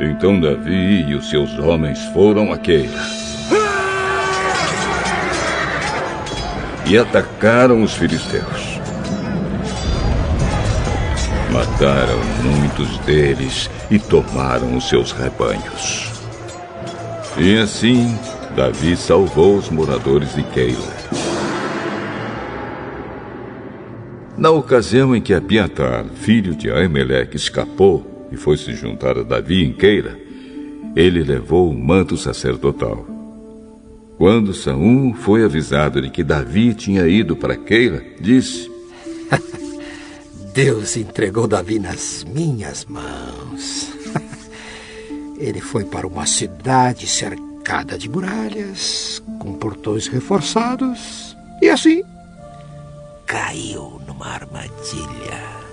Então 0.00 0.40
Davi 0.40 1.04
e 1.06 1.14
os 1.14 1.28
seus 1.28 1.58
homens 1.58 2.02
foram 2.06 2.50
a 2.50 2.56
Keila. 2.56 3.02
E 6.86 6.96
atacaram 6.96 7.82
os 7.82 7.94
filisteus. 7.94 8.73
Mataram 11.54 12.18
muitos 12.42 12.98
deles 13.06 13.70
e 13.88 13.96
tomaram 13.96 14.76
os 14.76 14.88
seus 14.88 15.12
rebanhos. 15.12 16.10
E 17.38 17.56
assim, 17.56 18.18
Davi 18.56 18.96
salvou 18.96 19.56
os 19.56 19.70
moradores 19.70 20.34
de 20.34 20.42
Keila. 20.42 20.92
Na 24.36 24.50
ocasião 24.50 25.14
em 25.14 25.20
que 25.20 25.32
Abiatar, 25.32 26.06
filho 26.06 26.56
de 26.56 26.72
Aimeleque, 26.72 27.36
escapou 27.36 28.26
e 28.32 28.36
foi 28.36 28.56
se 28.56 28.74
juntar 28.74 29.16
a 29.16 29.22
Davi 29.22 29.62
em 29.62 29.72
Keila, 29.72 30.18
ele 30.96 31.22
levou 31.22 31.70
o 31.70 31.72
manto 31.72 32.16
sacerdotal. 32.16 33.06
Quando 34.18 34.52
Saul 34.52 35.14
foi 35.14 35.44
avisado 35.44 36.02
de 36.02 36.10
que 36.10 36.24
Davi 36.24 36.74
tinha 36.74 37.06
ido 37.06 37.36
para 37.36 37.56
Keila, 37.56 38.02
disse: 38.20 38.68
Deus 40.54 40.96
entregou 40.96 41.48
Davi 41.48 41.80
nas 41.80 42.22
minhas 42.22 42.84
mãos. 42.84 43.90
Ele 45.36 45.60
foi 45.60 45.84
para 45.84 46.06
uma 46.06 46.26
cidade 46.26 47.08
cercada 47.08 47.98
de 47.98 48.08
muralhas, 48.08 49.20
com 49.40 49.54
portões 49.54 50.06
reforçados, 50.06 51.36
e 51.60 51.68
assim 51.68 52.04
caiu 53.26 54.00
numa 54.06 54.28
armadilha. 54.28 55.63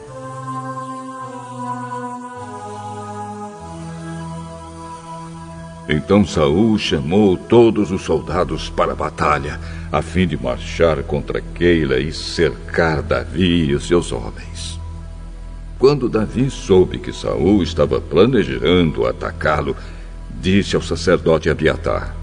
Então 5.90 6.26
Saul 6.26 6.78
chamou 6.78 7.36
todos 7.36 7.92
os 7.92 8.04
soldados 8.04 8.70
para 8.70 8.92
a 8.92 8.96
batalha, 8.96 9.60
a 9.92 10.02
fim 10.02 10.28
de 10.28 10.42
marchar 10.42 11.04
contra 11.04 11.42
Keila 11.42 12.00
e 12.00 12.14
cercar 12.14 13.02
Davi 13.02 13.66
e 13.66 13.76
os 13.76 13.88
seus 13.88 14.12
homens. 14.12 14.80
Quando 15.80 16.08
Davi 16.08 16.50
soube 16.52 17.00
que 17.00 17.12
Saul 17.12 17.64
estava 17.64 18.00
planejando 18.00 19.08
atacá-lo, 19.08 19.76
disse 20.40 20.76
ao 20.76 20.82
sacerdote 20.82 21.50
Abiatar: 21.50 22.16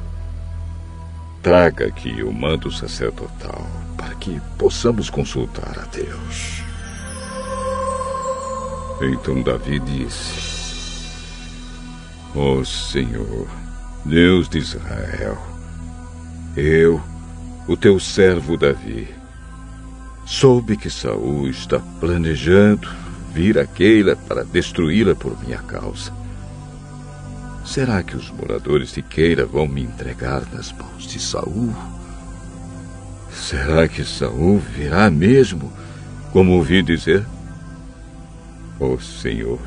Traga 1.42 1.86
aqui 1.86 2.22
o 2.22 2.32
manto 2.32 2.70
sacerdotal 2.70 3.66
para 3.96 4.14
que 4.14 4.40
possamos 4.56 5.10
consultar 5.10 5.76
a 5.76 5.84
Deus. 5.86 6.62
Então 9.00 9.42
Davi 9.42 9.80
disse: 9.80 10.57
Ó 12.34 12.58
oh, 12.58 12.64
Senhor, 12.64 13.48
Deus 14.04 14.48
de 14.48 14.58
Israel, 14.58 15.38
eu, 16.56 17.00
o 17.66 17.76
teu 17.76 17.98
servo 17.98 18.56
Davi, 18.56 19.08
soube 20.26 20.76
que 20.76 20.90
Saul 20.90 21.48
está 21.48 21.78
planejando 22.00 22.88
vir 23.32 23.58
a 23.58 23.66
Keila 23.66 24.14
para 24.14 24.44
destruí-la 24.44 25.14
por 25.14 25.38
minha 25.42 25.58
causa. 25.58 26.12
Será 27.64 28.02
que 28.02 28.16
os 28.16 28.30
moradores 28.30 28.92
de 28.92 29.02
Keila 29.02 29.46
vão 29.46 29.66
me 29.66 29.82
entregar 29.82 30.42
nas 30.52 30.72
mãos 30.72 31.06
de 31.06 31.18
Saul? 31.18 31.74
Será 33.32 33.88
que 33.88 34.04
Saul 34.04 34.58
virá 34.58 35.10
mesmo, 35.10 35.72
como 36.32 36.52
ouvi 36.52 36.82
dizer? 36.82 37.24
Oh 38.78 38.98
Senhor, 38.98 39.60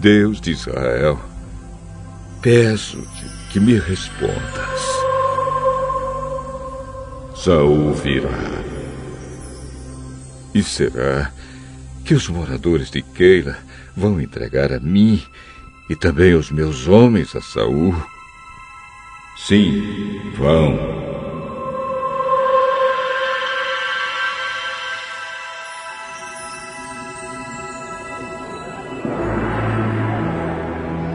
Deus 0.00 0.40
de 0.40 0.52
Israel, 0.52 1.18
peço-te 2.42 3.24
que 3.50 3.60
me 3.60 3.78
respondas. 3.78 4.80
Saul 7.36 7.94
virá. 7.94 8.28
E 10.52 10.62
será 10.62 11.32
que 12.04 12.14
os 12.14 12.28
moradores 12.28 12.90
de 12.90 13.00
Keila 13.00 13.56
vão 13.96 14.20
entregar 14.20 14.72
a 14.72 14.80
mim 14.80 15.22
e 15.88 15.94
também 15.94 16.34
os 16.34 16.50
meus 16.50 16.88
homens 16.88 17.34
a 17.36 17.40
Saul? 17.40 17.94
Sim, 19.36 20.32
vão. 20.36 21.11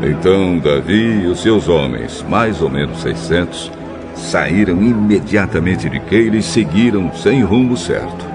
Então 0.09 0.57
Davi 0.57 1.23
e 1.23 1.27
os 1.27 1.41
seus 1.41 1.67
homens, 1.67 2.25
mais 2.29 2.61
ou 2.61 2.69
menos 2.69 3.01
seiscentos, 3.01 3.69
saíram 4.15 4.81
imediatamente 4.81 5.89
de 5.89 5.99
Keila 5.99 6.37
e 6.37 6.41
seguiram 6.41 7.13
sem 7.13 7.43
rumo 7.43 7.75
certo. 7.75 8.25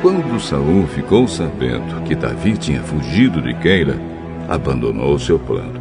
Quando 0.00 0.40
Saul 0.40 0.88
ficou 0.88 1.28
sabendo 1.28 2.02
que 2.02 2.16
Davi 2.16 2.56
tinha 2.58 2.82
fugido 2.82 3.40
de 3.40 3.54
Keila, 3.54 3.94
abandonou 4.48 5.16
seu 5.20 5.38
plano. 5.38 5.80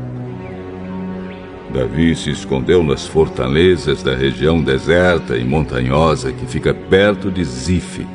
Davi 1.74 2.16
se 2.16 2.30
escondeu 2.30 2.84
nas 2.84 3.08
fortalezas 3.08 4.04
da 4.04 4.16
região 4.16 4.62
deserta 4.62 5.36
e 5.36 5.44
montanhosa 5.44 6.32
que 6.32 6.46
fica 6.46 6.76
perto 6.76 7.32
de 7.32 7.44
Zif. 7.44 8.06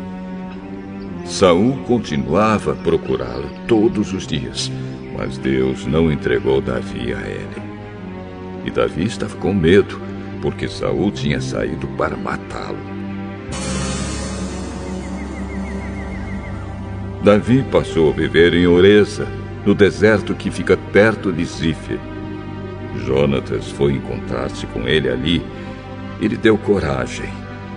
Saul 1.28 1.76
continuava 1.86 2.72
a 2.72 2.74
procurá-lo 2.76 3.50
todos 3.66 4.12
os 4.12 4.26
dias, 4.26 4.70
mas 5.18 5.36
Deus 5.36 5.84
não 5.84 6.10
entregou 6.10 6.60
Davi 6.60 7.12
a 7.12 7.20
ele. 7.20 7.62
E 8.64 8.70
Davi 8.70 9.04
estava 9.04 9.36
com 9.36 9.52
medo, 9.52 10.00
porque 10.40 10.68
Saul 10.68 11.10
tinha 11.10 11.40
saído 11.40 11.86
para 11.88 12.16
matá-lo. 12.16 12.78
Davi 17.22 17.64
passou 17.72 18.10
a 18.10 18.12
viver 18.12 18.54
em 18.54 18.68
Oreza, 18.68 19.26
no 19.64 19.74
deserto 19.74 20.32
que 20.32 20.48
fica 20.48 20.76
perto 20.76 21.32
de 21.32 21.44
Zif. 21.44 21.98
Jonatas 23.04 23.68
foi 23.72 23.94
encontrar-se 23.94 24.64
com 24.68 24.86
ele 24.86 25.08
ali 25.08 25.42
e 26.20 26.28
lhe 26.28 26.36
deu 26.36 26.56
coragem 26.56 27.28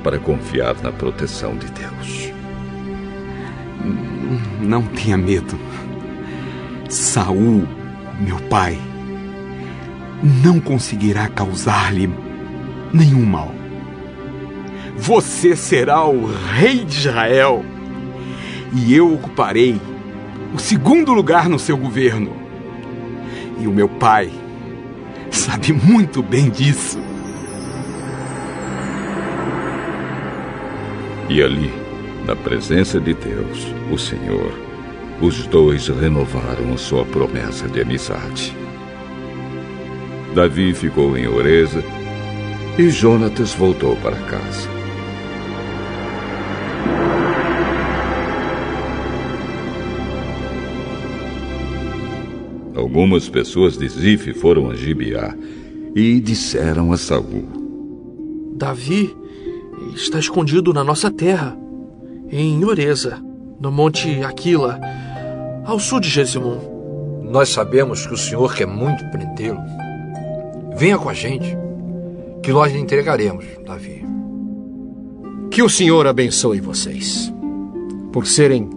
para 0.03 0.19
confiar 0.19 0.75
na 0.83 0.91
proteção 0.91 1.57
de 1.57 1.65
Deus. 1.71 2.28
Não 4.61 4.83
tenha 4.83 5.17
medo. 5.17 5.57
Saul, 6.89 7.67
meu 8.19 8.37
pai, 8.49 8.77
não 10.43 10.59
conseguirá 10.59 11.27
causar-lhe 11.27 12.09
nenhum 12.93 13.25
mal. 13.25 13.53
Você 14.97 15.55
será 15.55 16.05
o 16.05 16.25
rei 16.25 16.83
de 16.83 16.97
Israel 16.97 17.63
e 18.73 18.93
eu 18.93 19.13
ocuparei 19.13 19.79
o 20.53 20.59
segundo 20.59 21.13
lugar 21.13 21.47
no 21.47 21.57
seu 21.57 21.77
governo. 21.77 22.35
E 23.59 23.67
o 23.67 23.71
meu 23.71 23.87
pai 23.87 24.29
sabe 25.31 25.71
muito 25.73 26.21
bem 26.21 26.49
disso. 26.49 26.99
E 31.29 31.41
ali, 31.43 31.71
na 32.29 32.35
presença 32.35 32.99
de 32.99 33.15
Deus, 33.15 33.73
o 33.91 33.97
Senhor, 33.97 34.53
os 35.19 35.47
dois 35.47 35.87
renovaram 35.87 36.77
sua 36.77 37.03
promessa 37.03 37.67
de 37.67 37.81
amizade. 37.81 38.55
Davi 40.35 40.75
ficou 40.75 41.17
em 41.17 41.27
Oreza 41.27 41.83
e 42.77 42.87
Jonatas 42.91 43.55
voltou 43.55 43.95
para 43.95 44.15
casa. 44.15 44.69
Algumas 52.75 53.27
pessoas 53.27 53.75
de 53.75 53.89
Zif 53.89 54.33
foram 54.33 54.69
a 54.69 54.75
Gibeá 54.75 55.35
e 55.95 56.19
disseram 56.19 56.93
a 56.93 56.97
Saul: 56.97 58.53
Davi 58.55 59.15
está 59.95 60.19
escondido 60.19 60.71
na 60.71 60.83
nossa 60.83 61.09
terra, 61.09 61.57
em 62.31 62.63
Oreza, 62.63 63.17
no 63.59 63.71
monte 63.71 64.23
Aquila, 64.23 64.79
ao 65.65 65.79
sul 65.79 65.99
de 65.99 66.09
Jesimum. 66.09 66.59
Nós 67.23 67.49
sabemos 67.49 68.05
que 68.05 68.13
o 68.13 68.17
senhor 68.17 68.55
quer 68.55 68.67
muito 68.67 69.03
prendê-lo. 69.11 69.59
Venha 70.75 70.97
com 70.97 71.09
a 71.09 71.13
gente, 71.13 71.57
que 72.41 72.51
nós 72.51 72.71
lhe 72.71 72.79
entregaremos, 72.79 73.45
Davi. 73.65 74.03
Que 75.51 75.61
o 75.61 75.69
senhor 75.69 76.07
abençoe 76.07 76.59
vocês, 76.59 77.33
por 78.11 78.25
serem 78.25 78.69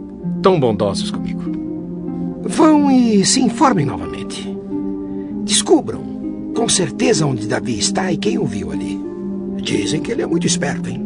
tão 0.42 0.58
bondosos 0.58 1.10
comigo. 1.10 1.42
Vão 2.42 2.90
e 2.90 3.24
se 3.24 3.40
informem 3.40 3.86
novamente. 3.86 4.48
Descubram 5.44 6.02
com 6.54 6.68
certeza 6.68 7.26
onde 7.26 7.46
Davi 7.46 7.78
está 7.78 8.12
e 8.12 8.16
quem 8.16 8.38
o 8.38 8.44
viu 8.44 8.72
ali. 8.72 9.00
Dizem 9.62 10.00
que 10.00 10.10
ele 10.10 10.22
é 10.22 10.26
muito 10.26 10.46
esperto, 10.46 10.88
hein? 10.88 11.02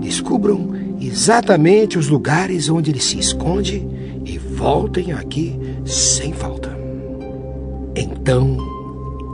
Descubram 0.00 0.81
exatamente 1.06 1.98
os 1.98 2.08
lugares 2.08 2.68
onde 2.68 2.90
ele 2.90 3.00
se 3.00 3.18
esconde 3.18 3.86
e 4.24 4.38
voltem 4.38 5.12
aqui 5.12 5.58
sem 5.84 6.32
falta. 6.32 6.76
Então, 7.96 8.56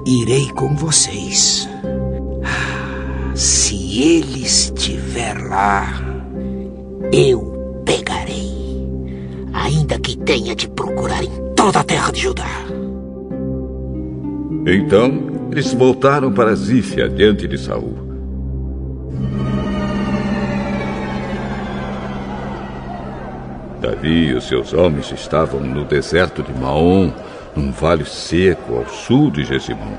irei 0.07 0.49
com 0.53 0.75
vocês. 0.75 1.69
Ah, 2.43 3.35
se 3.35 4.01
ele 4.01 4.43
estiver 4.43 5.37
lá, 5.49 5.87
eu 7.13 7.83
pegarei 7.85 8.49
ainda 9.53 9.99
que 9.99 10.17
tenha 10.17 10.55
de 10.55 10.69
procurar 10.69 11.23
em 11.23 11.31
toda 11.55 11.81
a 11.81 11.85
terra 11.85 12.11
de 12.11 12.21
Judá. 12.23 12.47
Então 14.67 15.49
eles 15.51 15.73
voltaram 15.73 16.33
para 16.33 16.55
Zif, 16.55 16.97
diante 17.15 17.49
de 17.49 17.59
Saul. 17.59 18.08
Davi 23.89 24.27
e 24.27 24.35
os 24.35 24.47
seus 24.47 24.75
homens 24.75 25.11
estavam 25.13 25.61
no 25.61 25.83
deserto 25.83 26.43
de 26.43 26.53
Maom, 26.53 27.11
num 27.57 27.73
vale 27.73 28.05
seco 28.05 28.77
ao 28.77 28.87
sul 28.87 29.31
de 29.31 29.45
Gesimon. 29.45 29.97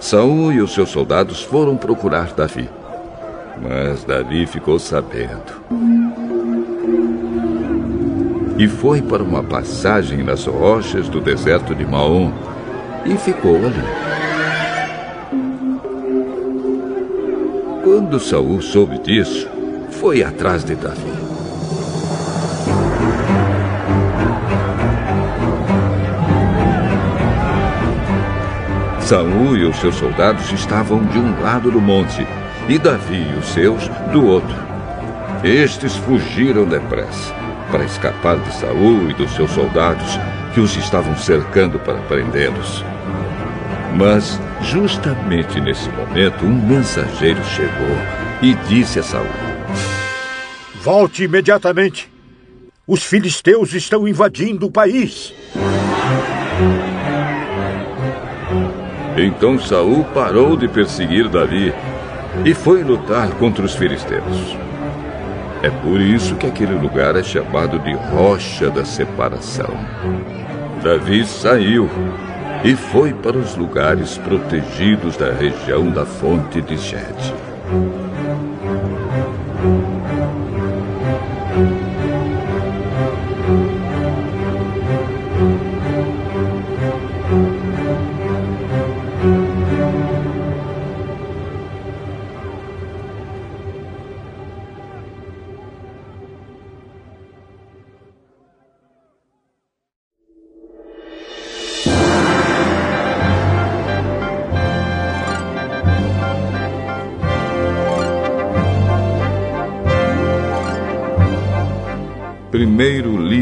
Saul 0.00 0.52
e 0.52 0.60
os 0.60 0.72
seus 0.72 0.90
soldados 0.90 1.42
foram 1.42 1.76
procurar 1.76 2.32
Davi. 2.32 2.70
Mas 3.60 4.04
Davi 4.04 4.46
ficou 4.46 4.78
sabendo 4.78 5.58
e 8.56 8.68
foi 8.68 9.02
para 9.02 9.22
uma 9.22 9.42
passagem 9.42 10.22
nas 10.22 10.46
rochas 10.46 11.08
do 11.08 11.20
deserto 11.20 11.74
de 11.74 11.84
Maom 11.84 12.32
e 13.04 13.16
ficou 13.16 13.56
ali. 13.56 13.84
Quando 17.82 18.20
Saul 18.20 18.62
soube 18.62 18.98
disso, 18.98 19.48
foi 19.90 20.22
atrás 20.22 20.62
de 20.62 20.76
Davi. 20.76 21.17
Saul 29.08 29.56
e 29.56 29.64
os 29.64 29.80
seus 29.80 29.94
soldados 29.94 30.52
estavam 30.52 31.02
de 31.06 31.18
um 31.18 31.40
lado 31.40 31.70
do 31.70 31.80
monte 31.80 32.26
e 32.68 32.78
Davi 32.78 33.26
e 33.34 33.38
os 33.38 33.46
seus 33.46 33.88
do 34.12 34.22
outro. 34.26 34.54
Estes 35.42 35.96
fugiram 35.96 36.66
depressa 36.66 37.34
para 37.70 37.86
escapar 37.86 38.38
de 38.38 38.52
Saul 38.52 39.08
e 39.08 39.14
dos 39.14 39.30
seus 39.34 39.50
soldados 39.52 40.18
que 40.52 40.60
os 40.60 40.76
estavam 40.76 41.16
cercando 41.16 41.78
para 41.78 42.02
prendê-los. 42.02 42.84
Mas, 43.96 44.38
justamente 44.60 45.58
nesse 45.58 45.88
momento, 45.88 46.44
um 46.44 46.66
mensageiro 46.66 47.42
chegou 47.46 47.96
e 48.42 48.52
disse 48.68 48.98
a 48.98 49.02
Saul: 49.02 49.26
Volte 50.82 51.24
imediatamente. 51.24 52.12
Os 52.86 53.02
filisteus 53.02 53.72
estão 53.72 54.06
invadindo 54.06 54.66
o 54.66 54.70
país. 54.70 55.32
Então 59.20 59.58
Saul 59.58 60.04
parou 60.14 60.56
de 60.56 60.68
perseguir 60.68 61.28
Davi 61.28 61.74
e 62.44 62.54
foi 62.54 62.84
lutar 62.84 63.28
contra 63.30 63.64
os 63.64 63.74
filisteus. 63.74 64.56
É 65.60 65.68
por 65.68 66.00
isso 66.00 66.36
que 66.36 66.46
aquele 66.46 66.74
lugar 66.74 67.16
é 67.16 67.22
chamado 67.24 67.80
de 67.80 67.92
Rocha 67.94 68.70
da 68.70 68.84
Separação. 68.84 69.74
Davi 70.84 71.24
saiu 71.26 71.90
e 72.62 72.76
foi 72.76 73.12
para 73.12 73.36
os 73.36 73.56
lugares 73.56 74.16
protegidos 74.18 75.16
da 75.16 75.32
região 75.32 75.90
da 75.90 76.06
fonte 76.06 76.60
de 76.60 76.76
Gede. 76.76 77.34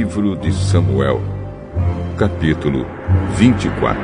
Livro 0.07 0.37
de 0.37 0.53
Samuel, 0.53 1.21
capítulo 2.16 2.87
24. 3.35 4.01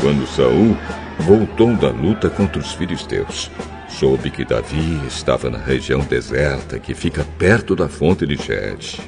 Quando 0.00 0.26
Saul 0.26 0.74
voltou 1.18 1.76
da 1.76 1.90
luta 1.90 2.30
contra 2.30 2.58
os 2.58 2.72
filisteus, 2.72 3.50
soube 3.90 4.30
que 4.30 4.42
Davi 4.42 5.06
estava 5.06 5.50
na 5.50 5.58
região 5.58 6.00
deserta 6.00 6.78
que 6.78 6.94
fica 6.94 7.26
perto 7.38 7.76
da 7.76 7.90
fonte 7.90 8.26
de 8.26 8.36
Gede. 8.36 9.02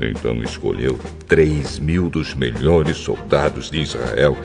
Então 0.00 0.40
escolheu 0.44 0.96
três 1.26 1.80
mil 1.80 2.08
dos 2.08 2.34
melhores 2.34 2.98
soldados 2.98 3.68
de 3.68 3.80
Israel 3.80 4.36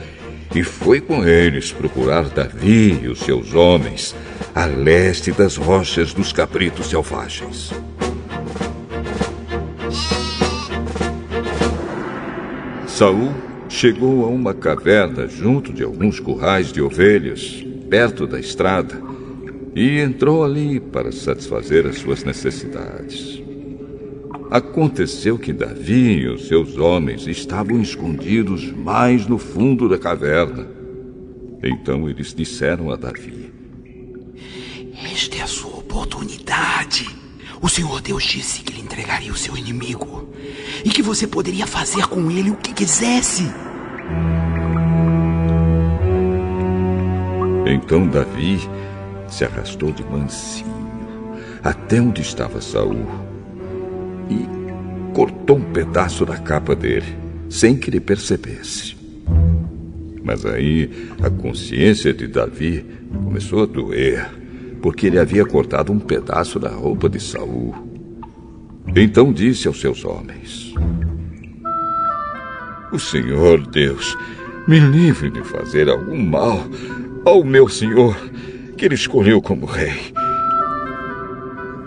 e 0.54 0.62
foi 0.62 1.00
com 1.00 1.26
eles 1.26 1.72
procurar 1.72 2.28
Davi 2.28 3.00
e 3.02 3.08
os 3.08 3.20
seus 3.20 3.54
homens 3.54 4.14
a 4.54 4.66
leste 4.66 5.32
das 5.32 5.56
rochas 5.56 6.12
dos 6.12 6.32
cabritos 6.32 6.86
selvagens. 6.86 7.72
Saul 12.86 13.32
chegou 13.68 14.24
a 14.24 14.28
uma 14.28 14.52
caverna 14.52 15.26
junto 15.26 15.72
de 15.72 15.82
alguns 15.82 16.20
currais 16.20 16.70
de 16.70 16.82
ovelhas, 16.82 17.64
perto 17.88 18.26
da 18.26 18.38
estrada, 18.38 19.00
e 19.74 19.98
entrou 19.98 20.44
ali 20.44 20.78
para 20.78 21.10
satisfazer 21.10 21.86
as 21.86 21.96
suas 21.96 22.22
necessidades. 22.22 23.42
Aconteceu 24.52 25.38
que 25.38 25.50
Davi 25.50 26.18
e 26.18 26.28
os 26.28 26.46
seus 26.46 26.76
homens 26.76 27.26
estavam 27.26 27.80
escondidos 27.80 28.70
mais 28.70 29.26
no 29.26 29.38
fundo 29.38 29.88
da 29.88 29.98
caverna. 29.98 30.68
Então 31.62 32.06
eles 32.06 32.34
disseram 32.34 32.90
a 32.90 32.96
Davi: 32.96 33.50
Esta 35.10 35.38
é 35.38 35.40
a 35.40 35.46
sua 35.46 35.78
oportunidade. 35.78 37.08
O 37.62 37.68
Senhor 37.70 38.02
Deus 38.02 38.24
disse 38.24 38.60
que 38.60 38.74
lhe 38.74 38.82
entregaria 38.82 39.32
o 39.32 39.36
seu 39.38 39.56
inimigo 39.56 40.28
e 40.84 40.90
que 40.90 41.00
você 41.00 41.26
poderia 41.26 41.66
fazer 41.66 42.06
com 42.06 42.30
ele 42.30 42.50
o 42.50 42.56
que 42.56 42.74
quisesse. 42.74 43.44
Então 47.64 48.06
Davi 48.06 48.60
se 49.26 49.46
arrastou 49.46 49.92
de 49.92 50.04
mansinho 50.04 50.66
até 51.64 52.02
onde 52.02 52.20
estava 52.20 52.60
Saul 52.60 53.31
e 54.30 54.46
cortou 55.14 55.58
um 55.58 55.72
pedaço 55.72 56.24
da 56.24 56.36
capa 56.36 56.74
dele, 56.74 57.16
sem 57.48 57.76
que 57.76 57.90
ele 57.90 58.00
percebesse. 58.00 58.96
Mas 60.22 60.46
aí 60.46 60.90
a 61.22 61.28
consciência 61.28 62.12
de 62.12 62.26
Davi 62.26 62.84
começou 63.24 63.62
a 63.62 63.66
doer, 63.66 64.30
porque 64.80 65.06
ele 65.06 65.18
havia 65.18 65.44
cortado 65.44 65.92
um 65.92 65.98
pedaço 65.98 66.58
da 66.58 66.70
roupa 66.70 67.08
de 67.08 67.20
Saul. 67.20 67.74
Então 68.94 69.32
disse 69.32 69.68
aos 69.68 69.80
seus 69.80 70.04
homens: 70.04 70.74
O 72.92 72.98
Senhor 72.98 73.66
Deus 73.66 74.16
me 74.66 74.78
livre 74.78 75.30
de 75.30 75.42
fazer 75.42 75.88
algum 75.88 76.22
mal 76.22 76.64
ao 77.24 77.44
meu 77.44 77.68
senhor, 77.68 78.16
que 78.76 78.84
ele 78.84 78.94
escolheu 78.94 79.40
como 79.40 79.66
rei. 79.66 80.12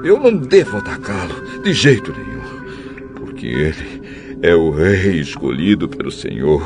Eu 0.05 0.19
não 0.19 0.37
devo 0.37 0.77
atacá-lo 0.77 1.63
de 1.63 1.73
jeito 1.73 2.13
nenhum, 2.13 3.15
porque 3.15 3.47
ele 3.47 4.37
é 4.43 4.53
o 4.53 4.69
rei 4.69 5.19
escolhido 5.19 5.89
pelo 5.89 6.11
Senhor. 6.11 6.61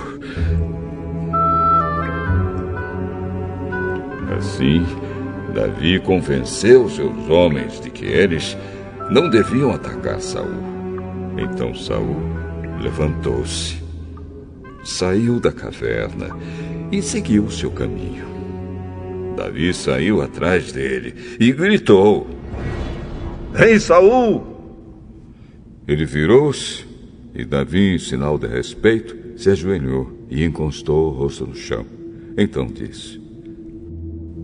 Assim, 4.38 4.86
Davi 5.56 6.02
convenceu 6.02 6.90
seus 6.90 7.30
homens 7.30 7.80
de 7.80 7.90
que 7.90 8.04
eles 8.04 8.58
não 9.10 9.30
deviam 9.30 9.72
atacar 9.72 10.20
Saul. 10.20 10.60
Então 11.38 11.74
Saul 11.74 12.18
levantou-se, 12.82 13.82
saiu 14.84 15.40
da 15.40 15.54
caverna 15.54 16.28
e 16.92 17.02
seguiu 17.02 17.50
seu 17.50 17.72
caminho. 17.72 18.26
Davi 19.38 19.74
saiu 19.74 20.22
atrás 20.22 20.74
dele 20.74 21.16
e 21.40 21.54
gritou: 21.54 22.39
Rei 23.54 23.80
Saul! 23.80 24.44
Ele 25.88 26.06
virou-se 26.06 26.86
e 27.34 27.46
Davi, 27.46 27.96
em 27.96 28.00
sinal 28.00 28.38
de 28.38 28.48
respeito, 28.48 29.16
se 29.38 29.50
ajoelhou 29.50 30.12
e 30.30 30.44
encostou 30.44 31.08
o 31.08 31.16
rosto 31.16 31.48
no 31.48 31.56
chão. 31.56 31.86
Então 32.38 32.68
disse: 32.68 33.20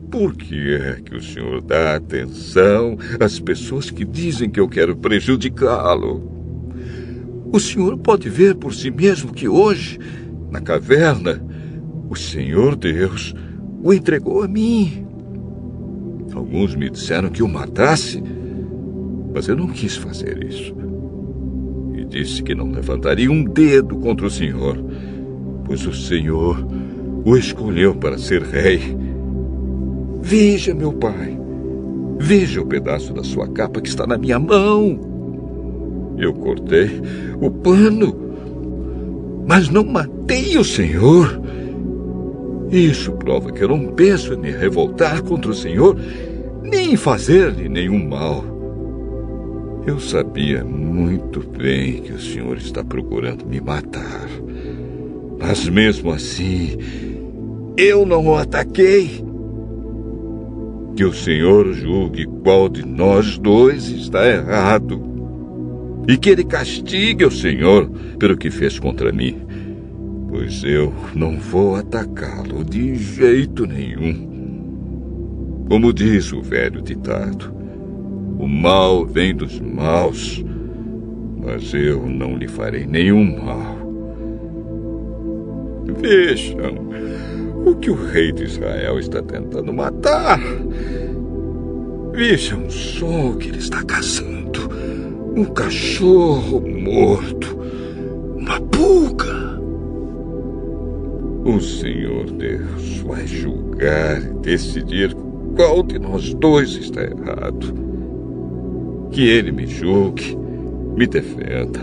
Por 0.09 0.35
que 0.35 0.75
é 0.75 1.01
que 1.03 1.15
o 1.15 1.21
senhor 1.21 1.61
dá 1.61 1.95
atenção 1.95 2.97
às 3.19 3.39
pessoas 3.39 3.89
que 3.91 4.05
dizem 4.05 4.49
que 4.49 4.59
eu 4.59 4.67
quero 4.67 4.95
prejudicá-lo? 4.95 6.31
O 7.51 7.59
senhor 7.59 7.97
pode 7.97 8.29
ver 8.29 8.55
por 8.55 8.73
si 8.73 8.89
mesmo 8.89 9.33
que 9.33 9.47
hoje, 9.47 9.99
na 10.49 10.61
caverna, 10.61 11.41
o 12.09 12.15
Senhor 12.15 12.75
Deus 12.75 13.33
o 13.83 13.93
entregou 13.93 14.41
a 14.41 14.47
mim. 14.47 15.05
Alguns 16.33 16.75
me 16.75 16.89
disseram 16.89 17.29
que 17.29 17.43
o 17.43 17.47
matasse 17.47 18.21
mas 19.35 19.49
eu 19.49 19.57
não 19.57 19.67
quis 19.67 19.97
fazer 19.97 20.41
isso. 20.45 20.73
E 21.93 22.05
disse 22.05 22.41
que 22.41 22.55
não 22.55 22.71
levantaria 22.71 23.29
um 23.29 23.43
dedo 23.43 23.97
contra 23.97 24.25
o 24.25 24.29
Senhor, 24.31 24.81
pois 25.65 25.85
o 25.85 25.93
Senhor 25.93 26.65
o 27.25 27.35
escolheu 27.35 27.93
para 27.93 28.17
ser 28.17 28.41
rei. 28.43 28.95
Veja, 30.21 30.73
meu 30.73 30.93
pai, 30.93 31.37
veja 32.17 32.61
o 32.61 32.65
pedaço 32.65 33.13
da 33.13 33.25
sua 33.25 33.45
capa 33.49 33.81
que 33.81 33.89
está 33.89 34.07
na 34.07 34.17
minha 34.17 34.39
mão. 34.39 36.15
Eu 36.17 36.33
cortei 36.33 37.01
o 37.41 37.51
pano, 37.51 38.15
mas 39.45 39.67
não 39.67 39.83
matei 39.83 40.57
o 40.57 40.63
Senhor. 40.63 41.41
Isso 42.71 43.11
prova 43.11 43.51
que 43.51 43.61
eu 43.65 43.67
não 43.67 43.87
penso 43.87 44.33
em 44.33 44.37
me 44.37 44.51
revoltar 44.51 45.21
contra 45.23 45.51
o 45.51 45.53
Senhor, 45.53 45.97
nem 46.63 46.93
em 46.93 46.97
fazer-lhe 46.97 47.67
nenhum 47.67 48.07
mal. 48.07 48.54
Eu 49.85 49.99
sabia 49.99 50.63
muito 50.65 51.41
bem 51.41 52.01
que 52.01 52.11
o 52.11 52.19
senhor 52.19 52.57
está 52.57 52.83
procurando 52.83 53.45
me 53.45 53.61
matar. 53.61 54.27
Mas 55.39 55.69
mesmo 55.69 56.11
assim, 56.11 56.75
eu 57.77 58.03
não 58.03 58.25
o 58.25 58.35
ataquei. 58.35 59.23
Que 60.95 61.05
o 61.05 61.13
senhor 61.13 61.71
julgue 61.73 62.25
qual 62.43 62.67
de 62.67 62.83
nós 62.83 63.37
dois 63.37 63.87
está 63.89 64.27
errado. 64.27 64.99
E 66.07 66.17
que 66.17 66.31
ele 66.31 66.43
castigue 66.43 67.23
o 67.23 67.31
senhor 67.31 67.87
pelo 68.17 68.35
que 68.35 68.49
fez 68.49 68.79
contra 68.79 69.11
mim. 69.11 69.39
Pois 70.29 70.63
eu 70.63 70.91
não 71.13 71.37
vou 71.37 71.75
atacá-lo 71.75 72.63
de 72.63 72.95
jeito 72.95 73.67
nenhum. 73.67 74.33
Como 75.69 75.93
diz 75.93 76.33
o 76.33 76.41
velho 76.41 76.81
ditado, 76.81 77.54
o 78.45 78.47
mal 78.47 79.03
vem 79.07 79.35
dos 79.35 79.59
maus, 79.59 80.45
mas 81.43 81.73
eu 81.73 82.05
não 82.05 82.37
lhe 82.37 82.47
farei 82.47 82.85
nenhum 82.85 83.43
mal. 83.43 83.75
Vejam 85.99 86.85
o 87.65 87.75
que 87.75 87.89
o 87.89 87.95
rei 87.95 88.31
de 88.31 88.43
Israel 88.43 88.99
está 88.99 89.23
tentando 89.23 89.73
matar. 89.73 90.39
Vejam 92.13 92.69
só 92.69 93.29
o 93.29 93.37
que 93.37 93.47
ele 93.47 93.57
está 93.57 93.83
caçando: 93.83 94.69
um 95.35 95.45
cachorro 95.45 96.61
morto, 96.61 97.57
uma 98.37 98.61
pulga. 98.61 99.59
O 101.45 101.59
Senhor 101.59 102.29
Deus 102.29 102.99
vai 102.99 103.25
julgar 103.25 104.21
e 104.21 104.33
decidir 104.35 105.15
qual 105.55 105.81
de 105.81 105.97
nós 105.97 106.31
dois 106.35 106.75
está 106.75 107.01
errado. 107.01 107.94
Que 109.11 109.29
Ele 109.29 109.51
me 109.51 109.65
julgue, 109.67 110.35
me 110.95 111.07
defenda 111.07 111.79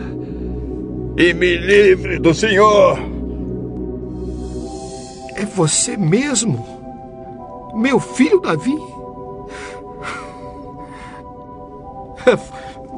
e 1.16 1.34
me 1.34 1.56
livre 1.56 2.18
do 2.18 2.34
Senhor. 2.34 2.98
É 5.34 5.44
você 5.44 5.96
mesmo? 5.96 6.66
Meu 7.74 7.98
filho 7.98 8.40
Davi? 8.40 8.76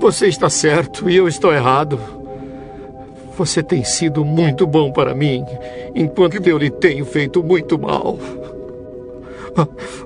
Você 0.01 0.27
está 0.27 0.51
certo 0.51 1.09
e 1.09 1.17
eu 1.17 1.27
estou 1.27 1.53
errado. 1.53 1.99
Você 3.37 3.63
tem 3.63 3.83
sido 3.83 4.25
muito 4.25 4.67
bom 4.67 4.93
para 4.93 5.15
mim, 5.15 5.45
enquanto 5.95 6.47
eu 6.47 6.59
lhe 6.59 6.71
tenho 6.71 7.05
feito 7.05 7.43
muito 7.43 7.79
mal. 7.79 8.19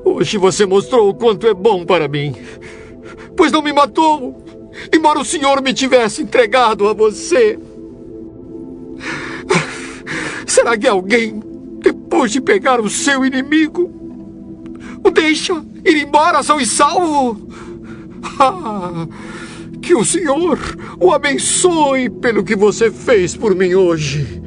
Hoje 0.05 0.39
você 0.39 0.65
mostrou 0.65 1.09
o 1.09 1.15
quanto 1.15 1.47
é 1.47 1.55
bom 1.55 1.85
para 1.85 2.09
mim, 2.09 2.35
pois 3.39 3.53
não 3.53 3.63
me 3.63 3.73
matou, 3.73 4.45
embora 4.93 5.21
o 5.21 5.25
Senhor 5.25 5.63
me 5.63 5.73
tivesse 5.73 6.21
entregado 6.23 6.89
a 6.89 6.93
você. 6.93 7.57
Será 10.45 10.77
que 10.77 10.89
alguém, 10.89 11.41
depois 11.79 12.33
de 12.33 12.41
pegar 12.41 12.81
o 12.81 12.91
seu 12.91 13.25
inimigo, 13.25 13.89
o 15.05 15.11
deixa 15.11 15.65
ir 15.85 16.03
embora 16.03 16.43
são 16.43 16.61
e 16.61 16.67
salvo? 16.67 17.49
Ah, 18.41 19.07
que 19.81 19.95
o 19.95 20.05
Senhor 20.05 20.59
o 20.99 21.13
abençoe 21.13 22.11
pelo 22.11 22.43
que 22.43 22.57
você 22.57 22.91
fez 22.91 23.37
por 23.37 23.55
mim 23.55 23.75
hoje. 23.75 24.43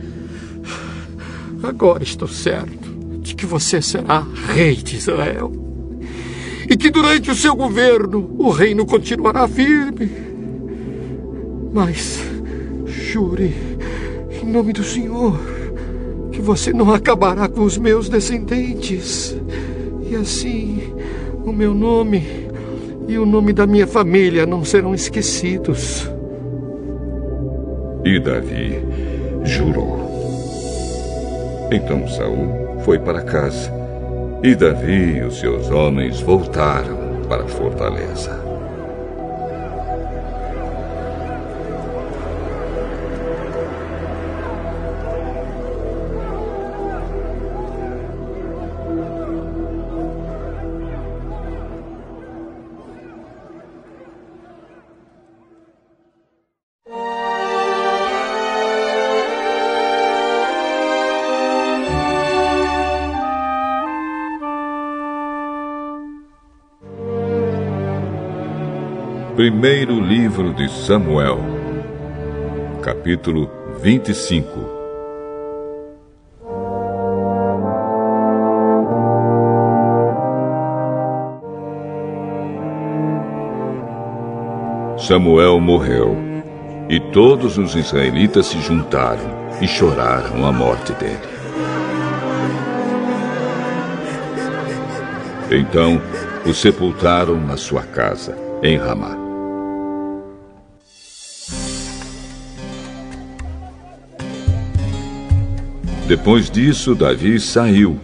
Agora 1.64 2.04
estou 2.04 2.28
certo 2.28 2.90
de 3.22 3.36
que 3.36 3.46
você 3.46 3.82
será 3.82 4.26
rei 4.54 4.76
de 4.76 4.98
Israel. 4.98 5.71
E 6.72 6.78
que 6.78 6.90
durante 6.90 7.30
o 7.30 7.36
seu 7.36 7.54
governo 7.54 8.34
o 8.40 8.50
reino 8.50 8.86
continuará 8.86 9.46
firme. 9.46 10.10
Mas 11.74 12.24
jure, 12.86 13.54
em 14.42 14.46
nome 14.46 14.72
do 14.72 14.82
Senhor, 14.82 15.38
que 16.32 16.40
você 16.40 16.72
não 16.72 16.94
acabará 16.94 17.50
com 17.50 17.64
os 17.64 17.78
meus 17.78 18.08
descendentes. 18.08 19.38
E 20.10 20.16
assim, 20.16 20.82
o 21.44 21.52
meu 21.52 21.74
nome 21.74 22.48
e 23.06 23.18
o 23.18 23.26
nome 23.26 23.52
da 23.52 23.68
minha 23.68 23.86
família 23.86 24.46
não 24.46 24.64
serão 24.64 24.96
esquecidos. 24.96 26.10
E 28.06 28.18
Davi 28.18 28.80
jurou. 29.44 30.10
Então 31.70 32.08
Saul 32.08 32.80
foi 32.86 32.98
para 32.98 33.24
casa 33.24 33.81
e 34.44 34.56
Davi 34.56 35.18
e 35.18 35.24
os 35.24 35.40
seus 35.40 35.70
homens 35.70 36.20
voltaram 36.20 37.22
para 37.30 37.44
a 37.44 37.48
fortaleza. 37.48 38.41
Primeiro 69.42 70.00
livro 70.00 70.54
de 70.54 70.70
Samuel, 70.70 71.40
capítulo 72.84 73.50
25. 73.82 74.48
Samuel 85.00 85.60
morreu, 85.60 86.16
e 86.88 87.00
todos 87.00 87.58
os 87.58 87.74
israelitas 87.74 88.46
se 88.46 88.62
juntaram 88.62 89.26
e 89.60 89.68
choraram 89.68 90.46
a 90.46 90.52
morte 90.52 90.94
dele. 90.94 91.18
Então 95.50 96.00
o 96.46 96.54
sepultaram 96.54 97.42
na 97.42 97.58
sua 97.58 97.82
casa, 97.82 98.38
em 98.62 98.78
Ramá. 98.78 99.21
Depois 106.12 106.50
disso, 106.50 106.94
Davi 106.94 107.40
saiu 107.40 107.98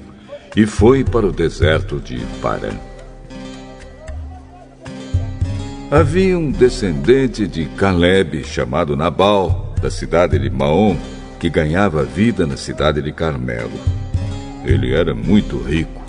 e 0.55 0.65
foi 0.65 1.03
para 1.03 1.27
o 1.27 1.31
deserto 1.33 1.99
de 1.99 2.17
Parã. 2.41 2.71
Havia 5.91 6.39
um 6.39 6.49
descendente 6.49 7.45
de 7.45 7.65
Caleb 7.65 8.45
chamado 8.45 8.95
Nabal, 8.95 9.75
da 9.81 9.91
cidade 9.91 10.39
de 10.39 10.49
Maom, 10.49 10.95
que 11.37 11.49
ganhava 11.49 12.05
vida 12.05 12.47
na 12.47 12.55
cidade 12.55 13.01
de 13.01 13.11
Carmelo. 13.11 13.77
Ele 14.63 14.93
era 14.93 15.13
muito 15.13 15.57
rico. 15.57 16.01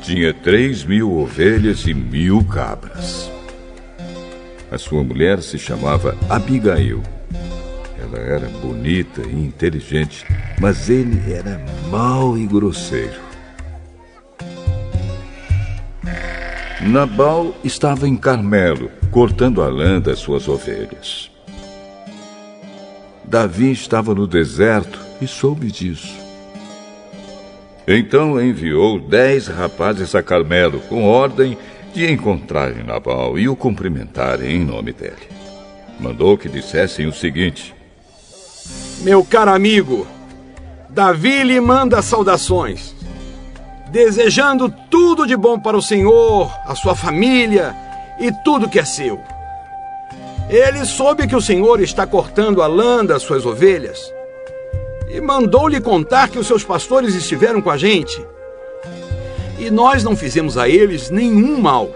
Tinha 0.00 0.32
três 0.32 0.84
mil 0.84 1.12
ovelhas 1.12 1.88
e 1.88 1.92
mil 1.92 2.44
cabras. 2.44 3.28
A 4.70 4.78
sua 4.78 5.02
mulher 5.02 5.42
se 5.42 5.58
chamava 5.58 6.16
Abigail. 6.30 7.02
Ela 8.12 8.20
era 8.20 8.46
bonita 8.46 9.22
e 9.22 9.32
inteligente, 9.32 10.26
mas 10.60 10.90
ele 10.90 11.32
era 11.32 11.58
mau 11.90 12.36
e 12.36 12.46
grosseiro. 12.46 13.18
Nabal 16.82 17.54
estava 17.64 18.06
em 18.06 18.14
Carmelo, 18.14 18.90
cortando 19.10 19.62
a 19.62 19.68
lã 19.68 19.98
das 19.98 20.18
suas 20.18 20.46
ovelhas. 20.46 21.30
Davi 23.24 23.72
estava 23.72 24.14
no 24.14 24.26
deserto 24.26 25.00
e 25.18 25.26
soube 25.26 25.72
disso. 25.72 26.14
Então 27.88 28.38
enviou 28.42 29.00
dez 29.00 29.46
rapazes 29.46 30.14
a 30.14 30.22
Carmelo 30.22 30.80
com 30.80 31.04
ordem 31.04 31.56
de 31.94 32.12
encontrarem 32.12 32.84
Nabal 32.84 33.38
e 33.38 33.48
o 33.48 33.56
cumprimentarem 33.56 34.56
em 34.56 34.64
nome 34.64 34.92
dele. 34.92 35.30
Mandou 35.98 36.36
que 36.36 36.48
dissessem 36.48 37.06
o 37.06 37.12
seguinte: 37.12 37.74
meu 39.02 39.24
caro 39.24 39.50
amigo, 39.50 40.06
Davi 40.88 41.42
lhe 41.42 41.60
manda 41.60 42.00
saudações, 42.00 42.94
desejando 43.90 44.72
tudo 44.88 45.26
de 45.26 45.36
bom 45.36 45.58
para 45.58 45.76
o 45.76 45.82
Senhor, 45.82 46.52
a 46.64 46.76
sua 46.76 46.94
família 46.94 47.74
e 48.20 48.30
tudo 48.44 48.68
que 48.68 48.78
é 48.78 48.84
seu. 48.84 49.20
Ele 50.48 50.84
soube 50.84 51.26
que 51.26 51.34
o 51.34 51.40
Senhor 51.40 51.80
está 51.80 52.06
cortando 52.06 52.62
a 52.62 52.68
lã 52.68 53.04
das 53.04 53.22
suas 53.22 53.44
ovelhas 53.44 54.00
e 55.10 55.20
mandou-lhe 55.20 55.80
contar 55.80 56.28
que 56.28 56.38
os 56.38 56.46
seus 56.46 56.62
pastores 56.62 57.14
estiveram 57.16 57.60
com 57.60 57.70
a 57.70 57.76
gente 57.76 58.24
e 59.58 59.68
nós 59.68 60.04
não 60.04 60.16
fizemos 60.16 60.56
a 60.56 60.68
eles 60.68 61.10
nenhum 61.10 61.60
mal. 61.60 61.90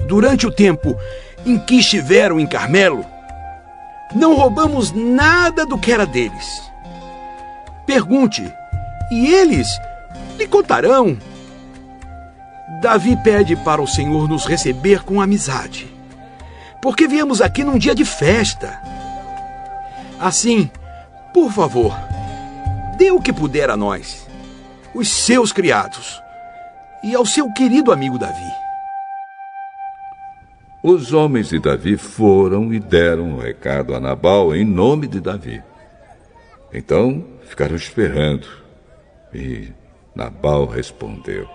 Durante 0.00 0.46
o 0.46 0.52
tempo 0.52 0.98
em 1.46 1.58
que 1.58 1.78
estiveram 1.78 2.38
em 2.38 2.46
Carmelo, 2.46 3.04
não 4.14 4.34
roubamos 4.34 4.92
nada 4.92 5.66
do 5.66 5.78
que 5.78 5.92
era 5.92 6.06
deles. 6.06 6.62
Pergunte, 7.84 8.52
e 9.10 9.32
eles 9.32 9.68
lhe 10.38 10.46
contarão. 10.46 11.16
Davi 12.80 13.16
pede 13.16 13.56
para 13.56 13.80
o 13.80 13.86
Senhor 13.86 14.28
nos 14.28 14.44
receber 14.44 15.02
com 15.02 15.20
amizade, 15.20 15.86
porque 16.82 17.06
viemos 17.08 17.40
aqui 17.40 17.64
num 17.64 17.78
dia 17.78 17.94
de 17.94 18.04
festa. 18.04 18.80
Assim, 20.18 20.70
por 21.32 21.52
favor, 21.52 21.96
dê 22.96 23.10
o 23.10 23.20
que 23.20 23.32
puder 23.32 23.70
a 23.70 23.76
nós, 23.76 24.26
os 24.94 25.08
seus 25.08 25.52
criados, 25.52 26.20
e 27.02 27.14
ao 27.14 27.24
seu 27.24 27.52
querido 27.52 27.92
amigo 27.92 28.18
Davi. 28.18 28.65
Os 30.88 31.12
homens 31.12 31.48
de 31.48 31.58
Davi 31.58 31.96
foram 31.96 32.72
e 32.72 32.78
deram 32.78 33.24
o 33.24 33.34
um 33.34 33.38
recado 33.38 33.92
a 33.92 33.98
Nabal 33.98 34.54
em 34.54 34.64
nome 34.64 35.08
de 35.08 35.18
Davi. 35.18 35.60
Então 36.72 37.24
ficaram 37.42 37.74
esperando. 37.74 38.46
E 39.34 39.72
Nabal 40.14 40.64
respondeu: 40.64 41.48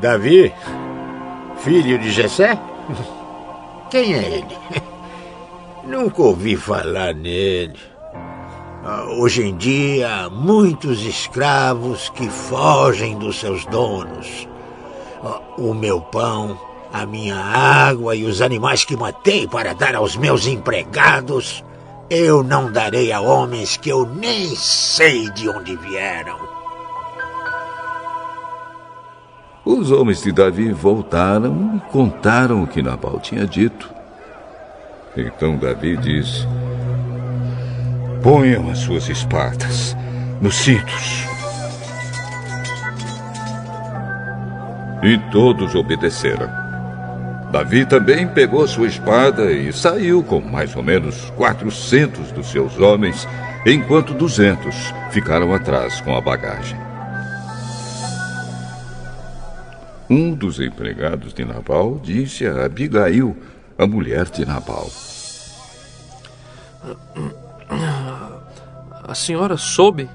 Davi, 0.00 0.54
filho 1.64 1.98
de 1.98 2.12
Jessé? 2.12 2.56
Quem 3.90 4.14
é 4.14 4.24
ele? 4.34 4.56
Nunca 5.84 6.22
ouvi 6.22 6.54
falar 6.54 7.12
nele. 7.12 7.74
Ah, 8.84 9.06
hoje 9.18 9.42
em 9.42 9.56
dia, 9.56 10.30
muitos 10.30 11.04
escravos 11.04 12.08
que 12.10 12.28
fogem 12.28 13.18
dos 13.18 13.40
seus 13.40 13.66
donos. 13.66 14.46
O 15.56 15.72
meu 15.72 16.00
pão, 16.00 16.58
a 16.92 17.06
minha 17.06 17.36
água 17.36 18.14
e 18.14 18.24
os 18.24 18.42
animais 18.42 18.84
que 18.84 18.96
matei 18.96 19.46
para 19.46 19.72
dar 19.72 19.94
aos 19.94 20.16
meus 20.16 20.46
empregados, 20.46 21.64
eu 22.10 22.42
não 22.42 22.70
darei 22.70 23.12
a 23.12 23.20
homens 23.20 23.76
que 23.76 23.88
eu 23.88 24.04
nem 24.06 24.54
sei 24.56 25.30
de 25.30 25.48
onde 25.48 25.76
vieram. 25.76 26.36
Os 29.64 29.92
homens 29.92 30.22
de 30.22 30.32
Davi 30.32 30.72
voltaram 30.72 31.76
e 31.76 31.92
contaram 31.92 32.64
o 32.64 32.66
que 32.66 32.82
Nabal 32.82 33.20
tinha 33.20 33.46
dito. 33.46 33.88
Então 35.16 35.56
Davi 35.56 35.96
disse: 35.96 36.46
Ponham 38.22 38.70
as 38.70 38.78
suas 38.78 39.08
espadas 39.08 39.96
nos 40.40 40.56
cintos. 40.56 41.31
E 45.02 45.18
todos 45.30 45.74
obedeceram. 45.74 46.48
Davi 47.50 47.84
também 47.84 48.26
pegou 48.26 48.66
sua 48.66 48.86
espada 48.86 49.52
e 49.52 49.72
saiu 49.72 50.22
com 50.22 50.40
mais 50.40 50.74
ou 50.74 50.82
menos 50.82 51.28
400 51.36 52.32
dos 52.32 52.46
seus 52.46 52.78
homens, 52.78 53.28
enquanto 53.66 54.14
200 54.14 54.74
ficaram 55.10 55.52
atrás 55.52 56.00
com 56.00 56.16
a 56.16 56.20
bagagem. 56.20 56.78
Um 60.08 60.34
dos 60.34 60.60
empregados 60.60 61.34
de 61.34 61.44
Nabal 61.44 62.00
disse 62.02 62.46
a 62.46 62.64
Abigail, 62.64 63.36
a 63.76 63.86
mulher 63.86 64.26
de 64.30 64.46
Nabal: 64.46 64.88
A 69.02 69.14
senhora 69.14 69.56
soube? 69.56 70.08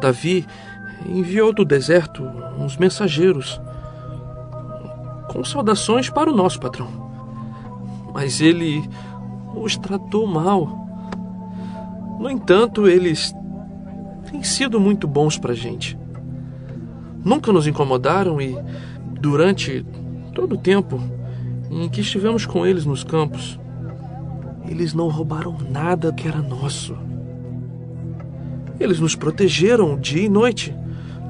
Davi 0.00 0.46
enviou 1.04 1.52
do 1.52 1.64
deserto 1.64 2.24
uns 2.58 2.76
mensageiros 2.76 3.60
com 5.36 5.44
saudações 5.44 6.08
para 6.08 6.32
o 6.32 6.34
nosso 6.34 6.58
patrão. 6.58 6.88
Mas 8.14 8.40
ele 8.40 8.82
os 9.54 9.76
tratou 9.76 10.26
mal. 10.26 10.88
No 12.18 12.30
entanto, 12.30 12.88
eles 12.88 13.34
têm 14.30 14.42
sido 14.42 14.80
muito 14.80 15.06
bons 15.06 15.36
para 15.36 15.52
a 15.52 15.54
gente. 15.54 15.98
Nunca 17.22 17.52
nos 17.52 17.66
incomodaram 17.66 18.40
e, 18.40 18.56
durante 19.20 19.84
todo 20.34 20.54
o 20.54 20.58
tempo 20.58 20.98
em 21.70 21.86
que 21.90 22.00
estivemos 22.00 22.46
com 22.46 22.64
eles 22.64 22.86
nos 22.86 23.04
campos, 23.04 23.60
eles 24.66 24.94
não 24.94 25.08
roubaram 25.08 25.58
nada 25.70 26.14
que 26.14 26.26
era 26.26 26.40
nosso. 26.40 26.96
Eles 28.80 29.00
nos 29.00 29.14
protegeram 29.14 29.98
dia 29.98 30.22
e 30.22 30.30
noite, 30.30 30.74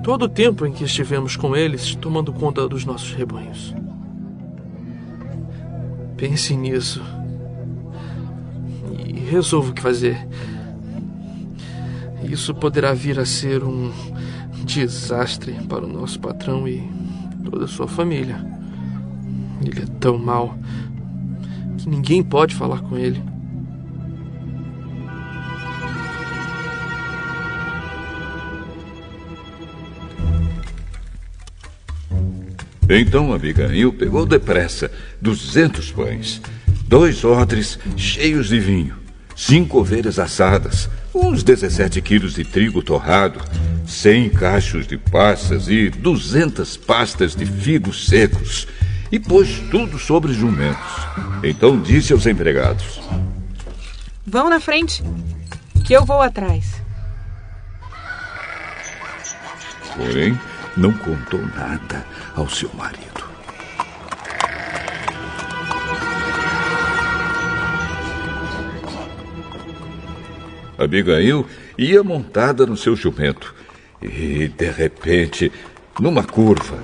todo 0.05 0.27
o 0.27 0.29
tempo 0.29 0.65
em 0.65 0.73
que 0.73 0.85
estivemos 0.85 1.35
com 1.35 1.57
eles, 1.57 1.97
tomando 1.97 2.33
conta 2.33 2.69
dos 2.69 2.85
nossos 2.85 3.13
rebanhos. 3.13 3.75
Pense 6.17 6.57
nisso. 6.57 7.03
E 9.07 9.13
resolva 9.31 9.71
o 9.71 9.75
que 9.75 9.83
fazer. 9.83 10.27
Isso 12.25 12.55
poderá 12.55 12.93
vir 12.93 13.19
a 13.19 13.25
ser 13.25 13.63
um 13.63 13.93
desastre 14.65 15.53
para 15.69 15.85
o 15.85 15.89
nosso 15.89 16.19
patrão 16.19 16.67
e 16.67 16.83
toda 17.49 17.67
a 17.67 17.69
sua 17.69 17.87
família. 17.87 18.45
Ele 19.65 19.83
é 19.83 19.87
tão 20.01 20.19
mau 20.19 20.57
que 21.79 21.89
ninguém 21.89 22.23
pode 22.23 22.55
falar 22.55 22.81
com 22.81 22.97
ele. 22.97 23.23
Então 32.89 33.33
Abigail 33.33 33.93
pegou 33.93 34.25
depressa 34.25 34.91
duzentos 35.21 35.91
pães, 35.91 36.41
dois 36.87 37.25
odres 37.25 37.79
cheios 37.97 38.49
de 38.49 38.61
vinho, 38.61 38.95
cinco 39.35 39.81
ovelhas 39.81 40.21
assadas, 40.21 40.89
uns 41.13 41.43
17 41.43 42.01
quilos 42.01 42.35
de 42.35 42.45
trigo 42.45 42.83
torrado, 42.83 43.41
cem 43.85 44.31
cachos 44.31 44.87
de 44.87 44.97
passas 44.97 45.69
e 45.69 45.91
duzentas 45.91 46.77
pastas 46.77 47.35
de 47.35 47.45
figos 47.45 48.07
secos, 48.07 48.69
e 49.11 49.19
pôs 49.19 49.61
tudo 49.71 49.99
sobre 49.99 50.33
jumentos. 50.33 51.07
Então 51.43 51.81
disse 51.81 52.13
aos 52.13 52.27
empregados: 52.27 53.01
Vão 54.25 54.49
na 54.49 54.61
frente, 54.61 55.03
que 55.85 55.93
eu 55.93 56.05
vou 56.05 56.23
atrás. 56.23 56.83
Porém, 59.97 60.39
não 60.77 60.93
contou 60.93 61.41
nada 61.55 62.05
ao 62.35 62.49
seu 62.49 62.71
marido. 62.75 63.25
Abigail 70.79 71.47
ia 71.79 72.03
montada 72.03 72.67
no 72.67 72.77
seu 72.77 72.95
jumento 72.95 73.55
e, 74.03 74.49
de 74.49 74.71
repente, 74.71 75.51
numa 75.99 76.23
curva, 76.23 76.79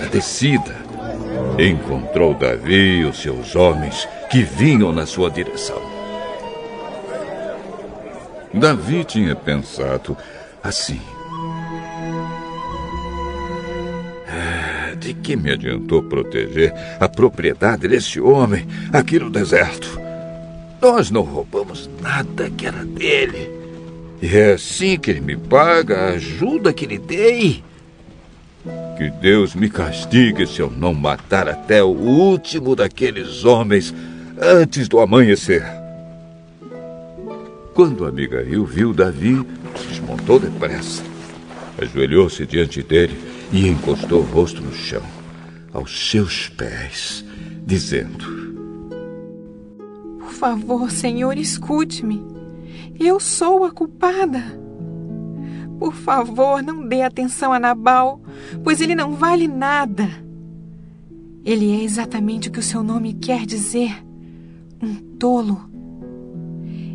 na 0.00 0.06
descida, 0.06 0.76
encontrou 1.58 2.34
Davi 2.34 3.00
e 3.00 3.04
os 3.04 3.22
seus 3.22 3.54
homens 3.54 4.08
que 4.30 4.42
vinham 4.42 4.92
na 4.92 5.06
sua 5.06 5.30
direção. 5.30 5.80
Davi 8.52 9.04
tinha 9.04 9.36
pensado 9.36 10.16
assim: 10.62 11.00
De 15.08 15.14
que 15.14 15.36
me 15.36 15.50
adiantou 15.50 16.02
proteger 16.02 16.70
a 17.00 17.08
propriedade 17.08 17.88
desse 17.88 18.20
homem 18.20 18.68
aqui 18.92 19.18
no 19.18 19.30
deserto? 19.30 19.98
Nós 20.82 21.10
não 21.10 21.22
roubamos 21.22 21.88
nada 22.02 22.50
que 22.50 22.66
era 22.66 22.84
dele. 22.84 23.50
E 24.20 24.36
é 24.36 24.52
assim 24.52 24.98
que 24.98 25.10
ele 25.10 25.22
me 25.22 25.34
paga 25.34 25.96
a 25.96 26.08
ajuda 26.10 26.74
que 26.74 26.84
lhe 26.84 26.98
dei. 26.98 27.64
Que 28.98 29.08
Deus 29.08 29.54
me 29.54 29.70
castigue 29.70 30.46
se 30.46 30.60
eu 30.60 30.70
não 30.70 30.92
matar 30.92 31.48
até 31.48 31.82
o 31.82 31.88
último 31.88 32.76
daqueles 32.76 33.46
homens 33.46 33.94
antes 34.38 34.88
do 34.88 35.00
amanhecer. 35.00 35.64
Quando 37.72 38.04
Abigail 38.04 38.66
viu 38.66 38.92
Davi, 38.92 39.42
desmontou 39.88 40.38
depressa. 40.38 41.02
Ajoelhou-se 41.80 42.44
diante 42.44 42.82
dele 42.82 43.27
e 43.52 43.66
encostou 43.66 44.20
o 44.20 44.24
rosto 44.24 44.62
no 44.62 44.72
chão, 44.72 45.02
aos 45.72 46.10
seus 46.10 46.48
pés, 46.48 47.24
dizendo: 47.64 48.26
Por 50.18 50.30
favor, 50.32 50.90
Senhor, 50.90 51.36
escute-me. 51.38 52.22
Eu 52.98 53.18
sou 53.20 53.64
a 53.64 53.70
culpada. 53.70 54.42
Por 55.78 55.94
favor, 55.94 56.62
não 56.62 56.86
dê 56.86 57.02
atenção 57.02 57.52
a 57.52 57.58
Nabal, 57.58 58.20
pois 58.64 58.80
ele 58.80 58.94
não 58.94 59.12
vale 59.12 59.46
nada. 59.46 60.08
Ele 61.44 61.70
é 61.72 61.84
exatamente 61.84 62.48
o 62.48 62.52
que 62.52 62.58
o 62.58 62.62
seu 62.62 62.82
nome 62.82 63.14
quer 63.14 63.46
dizer: 63.46 64.04
um 64.82 64.94
tolo. 65.18 65.68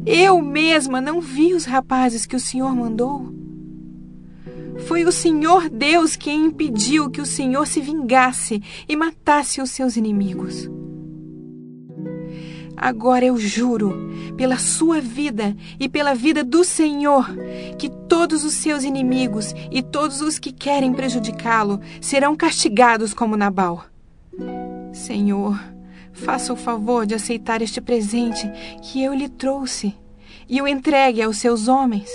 Eu 0.06 0.41
mesma 0.41 0.99
não 0.99 1.22
vi 1.22 1.54
os 1.54 1.64
rapazes 1.64 2.26
que 2.26 2.36
o 2.36 2.39
Senhor 2.39 2.76
mandou. 2.76 3.43
Foi 4.80 5.04
o 5.04 5.12
Senhor 5.12 5.70
Deus 5.70 6.16
quem 6.16 6.46
impediu 6.46 7.10
que 7.10 7.22
o 7.22 7.26
Senhor 7.26 7.66
se 7.68 7.80
vingasse 7.80 8.62
e 8.88 8.96
matasse 8.96 9.62
os 9.62 9.72
seus 9.72 9.96
inimigos. 9.96 10.70
Agora 12.76 13.24
eu 13.24 13.38
juro, 13.38 13.94
pela 14.36 14.58
sua 14.58 15.00
vida 15.00 15.56
e 15.80 15.88
pela 15.88 16.14
vida 16.14 16.44
do 16.44 16.64
Senhor, 16.64 17.28
que 17.78 17.90
todos 17.90 18.44
os 18.44 18.56
seus 18.56 18.84
inimigos 18.84 19.54
e 19.72 19.82
todos 19.82 20.22
os 20.22 20.38
que 20.38 20.52
querem 20.52 20.92
prejudicá-lo 20.92 21.80
serão 22.02 22.36
castigados 22.36 23.14
como 23.14 23.38
Nabal. 23.38 23.86
Senhor, 24.92 25.58
faça 26.12 26.52
o 26.52 26.58
favor 26.58 27.06
de 27.06 27.16
aceitar 27.16 27.62
este 27.62 27.80
presente 27.80 28.50
que 28.82 29.04
eu 29.04 29.14
lhe 29.14 29.30
trouxe 29.30 29.96
e 30.50 30.62
o 30.62 30.68
entregue 30.68 31.22
aos 31.22 31.38
seus 31.38 31.68
homens. 31.68 32.10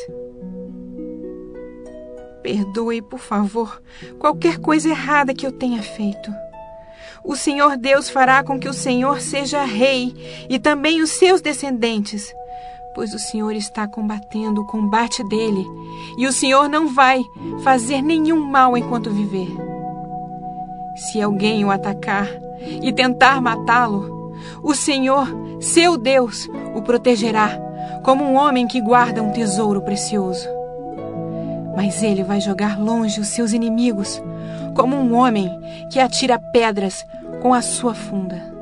Perdoe, 2.49 3.03
por 3.03 3.19
favor, 3.19 3.79
qualquer 4.19 4.57
coisa 4.57 4.89
errada 4.89 5.35
que 5.35 5.47
eu 5.47 5.53
tenha 5.53 5.83
feito. 5.83 6.33
O 7.23 7.37
Senhor 7.37 7.77
Deus 7.77 8.09
fará 8.09 8.43
com 8.43 8.59
que 8.59 8.71
o 8.71 8.73
Senhor 8.73 9.21
seja 9.21 9.67
rei 9.67 10.47
e 10.49 10.59
também 10.59 11.03
os 11.03 11.11
seus 11.11 11.43
descendentes, 11.43 12.35
pois 12.95 13.13
o 13.13 13.19
Senhor 13.19 13.53
está 13.53 13.87
combatendo 13.87 14.63
o 14.63 14.67
combate 14.67 15.23
dele 15.29 15.63
e 16.17 16.27
o 16.27 16.33
Senhor 16.33 16.71
não 16.71 16.89
vai 16.95 17.23
fazer 17.63 18.01
nenhum 18.01 18.41
mal 18.41 18.79
enquanto 18.79 19.11
viver. 19.11 19.55
Se 20.97 21.21
alguém 21.21 21.67
o 21.67 21.71
atacar 21.71 22.31
e 22.83 22.91
tentar 22.95 23.43
matá-lo, 23.43 24.17
O 24.63 24.73
Senhor, 24.73 25.29
seu 25.61 25.99
Deus, 25.99 26.49
o 26.75 26.81
protegerá, 26.81 27.51
como 28.05 28.25
um 28.25 28.37
homem 28.37 28.67
que 28.67 28.81
guarda 28.81 29.23
um 29.23 29.33
tesouro 29.33 29.83
precioso. 29.83 30.58
Mas 31.79 32.03
ele 32.03 32.25
vai 32.25 32.41
jogar 32.41 32.77
longe 32.77 33.21
os 33.21 33.29
seus 33.29 33.53
inimigos, 33.53 34.21
como 34.75 34.97
um 34.97 35.15
homem 35.15 35.49
que 35.93 36.01
atira 36.01 36.37
pedras 36.37 37.07
com 37.41 37.55
a 37.55 37.63
sua 37.63 37.95
funda. 37.95 38.53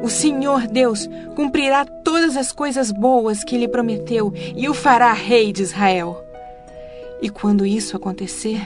O 0.00 0.08
Senhor 0.08 0.68
Deus 0.68 1.10
cumprirá 1.34 1.84
todas 1.84 2.36
as 2.36 2.52
coisas 2.52 2.92
boas 2.92 3.42
que 3.42 3.58
lhe 3.58 3.66
prometeu 3.66 4.32
e 4.54 4.68
o 4.68 4.74
fará 4.74 5.12
rei 5.12 5.52
de 5.52 5.64
Israel. 5.64 6.16
E 7.20 7.28
quando 7.28 7.66
isso 7.66 7.96
acontecer, 7.96 8.60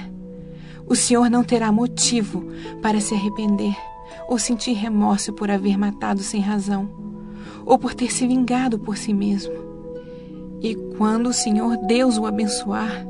o 0.86 0.94
Senhor 0.94 1.30
não 1.30 1.42
terá 1.42 1.72
motivo 1.72 2.44
para 2.82 3.00
se 3.00 3.14
arrepender 3.14 3.74
ou 4.28 4.38
sentir 4.38 4.74
remorso 4.74 5.32
por 5.32 5.50
haver 5.50 5.78
matado 5.78 6.22
sem 6.22 6.42
razão, 6.42 6.86
ou 7.64 7.78
por 7.78 7.94
ter 7.94 8.12
se 8.12 8.26
vingado 8.26 8.78
por 8.78 8.98
si 8.98 9.14
mesmo. 9.14 9.71
E 10.62 10.76
quando 10.96 11.30
o 11.30 11.32
Senhor 11.32 11.76
Deus 11.88 12.16
o 12.18 12.24
abençoar, 12.24 13.04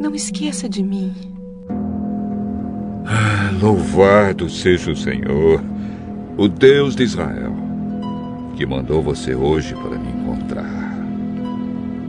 não 0.00 0.14
esqueça 0.14 0.66
de 0.66 0.82
mim. 0.82 1.12
Ah, 3.04 3.50
louvado 3.60 4.48
seja 4.48 4.92
o 4.92 4.96
Senhor, 4.96 5.62
o 6.38 6.48
Deus 6.48 6.96
de 6.96 7.02
Israel, 7.02 7.52
que 8.56 8.64
mandou 8.64 9.02
você 9.02 9.34
hoje 9.34 9.74
para 9.74 9.98
me 9.98 10.08
encontrar. 10.08 10.96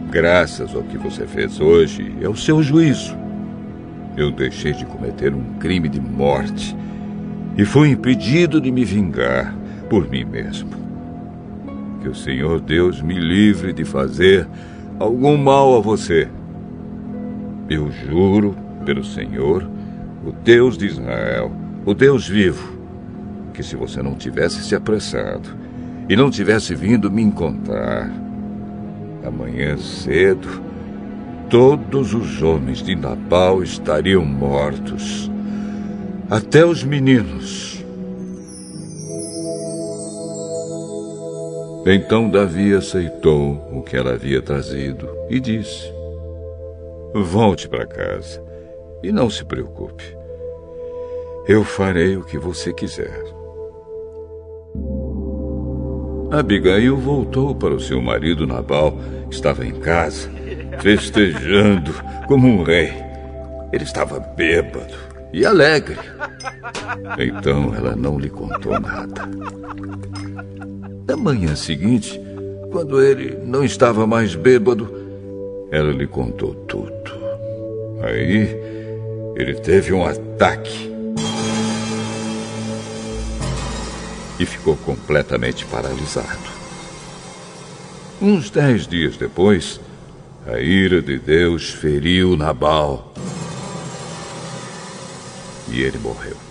Graças 0.09 0.73
ao 0.73 0.83
que 0.83 0.97
você 0.97 1.27
fez 1.27 1.59
hoje 1.59 2.15
e 2.21 2.25
ao 2.25 2.33
seu 2.33 2.63
juízo, 2.63 3.17
eu 4.15 4.31
deixei 4.31 4.71
de 4.71 4.85
cometer 4.85 5.33
um 5.33 5.43
crime 5.59 5.89
de 5.89 5.99
morte 5.99 6.75
e 7.57 7.65
fui 7.65 7.89
impedido 7.89 8.61
de 8.61 8.71
me 8.71 8.85
vingar 8.85 9.53
por 9.89 10.09
mim 10.09 10.23
mesmo. 10.23 10.88
Que 12.01 12.07
o 12.07 12.15
Senhor 12.15 12.59
Deus 12.59 13.01
me 13.01 13.19
livre 13.19 13.73
de 13.73 13.83
fazer 13.83 14.47
algum 14.99 15.37
mal 15.37 15.77
a 15.77 15.79
você. 15.81 16.27
Eu 17.69 17.91
juro 17.91 18.55
pelo 18.85 19.03
Senhor, 19.03 19.69
o 20.25 20.31
Deus 20.31 20.77
de 20.77 20.85
Israel, 20.85 21.51
o 21.85 21.93
Deus 21.93 22.27
vivo, 22.27 22.79
que 23.53 23.61
se 23.61 23.75
você 23.75 24.01
não 24.01 24.15
tivesse 24.15 24.63
se 24.63 24.75
apressado 24.75 25.49
e 26.07 26.15
não 26.15 26.29
tivesse 26.29 26.73
vindo 26.73 27.11
me 27.11 27.21
encontrar, 27.21 28.09
amanhã 29.25 29.77
cedo 29.77 30.69
todos 31.49 32.13
os 32.13 32.41
homens 32.41 32.81
de 32.81 32.95
Nabal 32.95 33.63
estariam 33.63 34.23
mortos, 34.23 35.29
até 36.29 36.65
os 36.65 36.83
meninos. 36.83 37.68
Então 41.85 42.29
Davi 42.29 42.73
aceitou 42.73 43.53
o 43.71 43.81
que 43.81 43.95
ela 43.95 44.13
havia 44.13 44.41
trazido 44.41 45.09
e 45.29 45.39
disse: 45.39 45.91
Volte 47.13 47.67
para 47.67 47.85
casa 47.85 48.43
e 49.01 49.11
não 49.11 49.29
se 49.29 49.45
preocupe. 49.45 50.03
Eu 51.47 51.63
farei 51.63 52.17
o 52.17 52.23
que 52.23 52.37
você 52.37 52.73
quiser. 52.73 53.23
Abigail 56.31 56.95
voltou 56.95 57.55
para 57.55 57.73
o 57.73 57.79
seu 57.79 57.99
marido 57.99 58.45
Nabal, 58.45 58.95
estava 59.31 59.65
em 59.65 59.73
casa 59.79 60.29
festejando 60.79 61.93
como 62.27 62.47
um 62.47 62.63
rei. 62.63 62.93
Ele 63.71 63.83
estava 63.83 64.19
bêbado 64.19 64.93
e 65.33 65.45
alegre. 65.45 65.97
Então 67.17 67.73
ela 67.75 67.95
não 67.95 68.19
lhe 68.19 68.29
contou 68.29 68.79
nada. 68.79 69.29
Na 71.09 71.17
manhã 71.17 71.55
seguinte, 71.55 72.21
quando 72.71 73.01
ele 73.01 73.35
não 73.43 73.63
estava 73.63 74.05
mais 74.05 74.35
bêbado, 74.35 74.87
ela 75.71 75.91
lhe 75.91 76.05
contou 76.05 76.53
tudo. 76.53 76.93
Aí 78.03 78.55
ele 79.35 79.55
teve 79.55 79.91
um 79.91 80.05
ataque 80.05 80.87
e 84.39 84.45
ficou 84.45 84.77
completamente 84.77 85.65
paralisado. 85.65 86.47
Uns 88.21 88.51
dez 88.51 88.85
dias 88.85 89.17
depois, 89.17 89.81
a 90.45 90.59
ira 90.59 91.01
de 91.01 91.17
Deus 91.17 91.71
feriu 91.71 92.37
Nabal. 92.37 93.11
E 95.71 95.81
ele 95.81 95.97
morreu. 95.97 96.48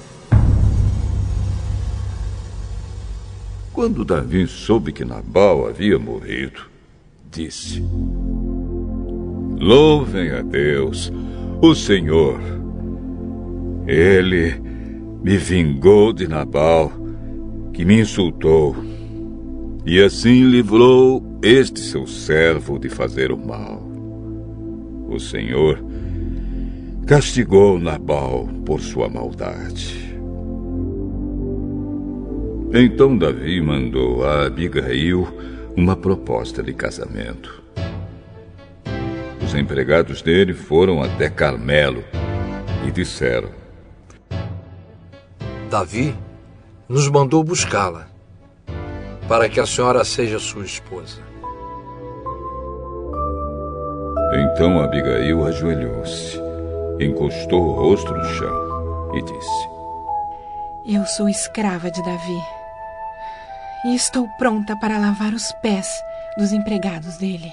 Quando 3.78 4.04
Davi 4.04 4.48
soube 4.48 4.90
que 4.90 5.04
Nabal 5.04 5.68
havia 5.68 6.00
morrido, 6.00 6.62
disse: 7.30 7.80
Louvem 9.56 10.32
a 10.32 10.42
Deus, 10.42 11.12
o 11.62 11.76
Senhor. 11.76 12.40
Ele 13.86 14.60
me 15.22 15.36
vingou 15.36 16.12
de 16.12 16.26
Nabal, 16.26 16.90
que 17.72 17.84
me 17.84 18.00
insultou, 18.00 18.74
e 19.86 20.02
assim 20.02 20.42
livrou 20.42 21.22
este 21.40 21.78
seu 21.78 22.04
servo 22.04 22.80
de 22.80 22.88
fazer 22.88 23.30
o 23.30 23.38
mal. 23.38 23.80
O 25.08 25.20
Senhor 25.20 25.80
castigou 27.06 27.78
Nabal 27.78 28.48
por 28.66 28.80
sua 28.80 29.08
maldade. 29.08 30.07
Então 32.70 33.16
Davi 33.16 33.62
mandou 33.62 34.26
a 34.26 34.44
Abigail 34.44 35.26
uma 35.74 35.96
proposta 35.96 36.62
de 36.62 36.74
casamento. 36.74 37.62
Os 39.42 39.54
empregados 39.54 40.20
dele 40.20 40.52
foram 40.52 41.02
até 41.02 41.30
Carmelo 41.30 42.04
e 42.86 42.90
disseram: 42.90 43.48
Davi 45.70 46.14
nos 46.86 47.08
mandou 47.08 47.42
buscá-la 47.42 48.06
para 49.26 49.48
que 49.48 49.60
a 49.60 49.66
senhora 49.66 50.04
seja 50.04 50.38
sua 50.38 50.66
esposa. 50.66 51.22
Então 54.34 54.78
Abigail 54.82 55.42
ajoelhou-se, 55.46 56.38
encostou 57.00 57.62
o 57.62 57.72
rosto 57.72 58.12
no 58.12 58.24
chão 58.26 59.14
e 59.14 59.22
disse: 59.22 59.68
Eu 60.84 61.06
sou 61.06 61.30
escrava 61.30 61.90
de 61.90 62.02
Davi 62.02 62.57
e 63.84 63.94
estou 63.94 64.28
pronta 64.38 64.76
para 64.76 64.98
lavar 64.98 65.32
os 65.32 65.52
pés 65.62 65.88
dos 66.36 66.52
empregados 66.52 67.16
dele. 67.18 67.52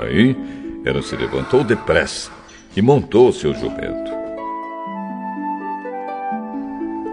Aí 0.00 0.36
ela 0.84 1.02
se 1.02 1.16
levantou 1.16 1.64
depressa 1.64 2.30
e 2.76 2.82
montou 2.82 3.32
seu 3.32 3.54
jumento. 3.54 4.10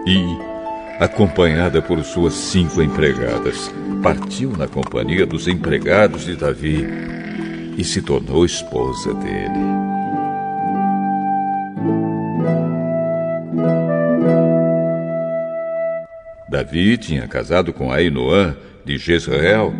E, 0.06 1.02
acompanhada 1.02 1.82
por 1.82 2.02
suas 2.04 2.34
cinco 2.34 2.80
empregadas, 2.80 3.72
partiu 4.02 4.50
na 4.56 4.68
companhia 4.68 5.26
dos 5.26 5.48
empregados 5.48 6.24
de 6.24 6.36
Davi 6.36 6.86
e 7.76 7.84
se 7.84 8.00
tornou 8.00 8.44
esposa 8.44 9.12
dele. 9.14 9.95
Davi 16.48 16.96
tinha 16.96 17.26
casado 17.26 17.72
com 17.72 17.90
Ainoã 17.90 18.56
de 18.84 18.96
Jezreel 18.96 19.74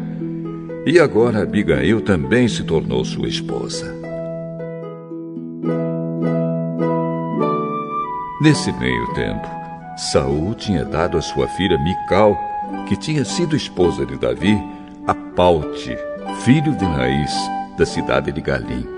e 0.85 0.99
agora 0.99 1.43
Abigail 1.43 2.01
também 2.01 2.49
se 2.49 2.65
tornou 2.65 3.05
sua 3.05 3.29
esposa. 3.29 3.95
Nesse 8.41 8.73
meio 8.73 9.15
tempo, 9.15 9.47
Saul 9.97 10.55
tinha 10.55 10.85
dado 10.85 11.17
a 11.17 11.23
sua 11.23 11.49
filha 11.49 11.79
Mical, 11.79 12.37
que 12.89 12.97
tinha 12.97 13.25
sido 13.25 13.57
esposa 13.57 14.05
de 14.05 14.19
Davi, 14.19 14.57
a 15.07 15.15
Paute, 15.15 15.97
filho 16.45 16.77
de 16.77 16.85
Raiz, 16.85 17.33
da 17.79 17.87
cidade 17.87 18.33
de 18.33 18.41
Galim. 18.41 18.96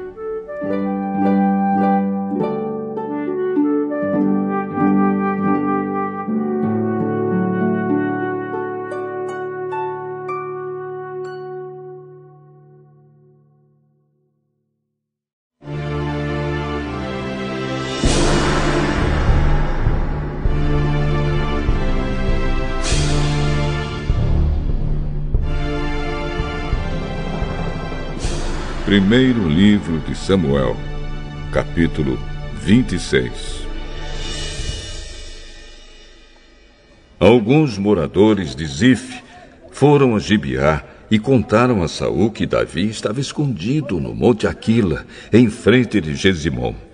Primeiro 28.98 29.48
livro 29.48 30.00
de 30.00 30.12
Samuel, 30.12 30.76
capítulo 31.52 32.18
26 32.60 33.64
Alguns 37.20 37.78
moradores 37.78 38.56
de 38.56 38.66
Zif 38.66 39.22
foram 39.70 40.16
a 40.16 40.18
Gibeá 40.18 40.82
e 41.08 41.16
contaram 41.16 41.80
a 41.84 41.86
Saul 41.86 42.32
que 42.32 42.44
Davi 42.44 42.88
estava 42.88 43.20
escondido 43.20 44.00
no 44.00 44.12
monte 44.12 44.48
Aquila, 44.48 45.06
em 45.32 45.48
frente 45.48 46.00
de 46.00 46.16
Gesimon. 46.16 46.87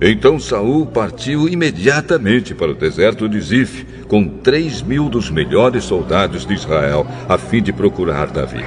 Então 0.00 0.38
Saul 0.38 0.84
partiu 0.84 1.48
imediatamente 1.48 2.54
para 2.54 2.72
o 2.72 2.74
deserto 2.74 3.26
de 3.26 3.40
Zif, 3.40 3.86
com 4.06 4.28
três 4.28 4.82
mil 4.82 5.08
dos 5.08 5.30
melhores 5.30 5.84
soldados 5.84 6.44
de 6.44 6.52
Israel, 6.52 7.06
a 7.26 7.38
fim 7.38 7.62
de 7.62 7.72
procurar 7.72 8.26
Davi. 8.26 8.62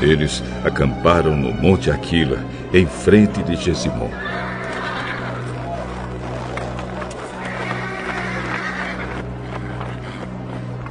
Eles 0.00 0.42
acamparam 0.64 1.36
no 1.36 1.52
Monte 1.52 1.90
Aquila, 1.90 2.42
em 2.72 2.86
frente 2.86 3.42
de 3.42 3.54
Gesimon. 3.54 4.10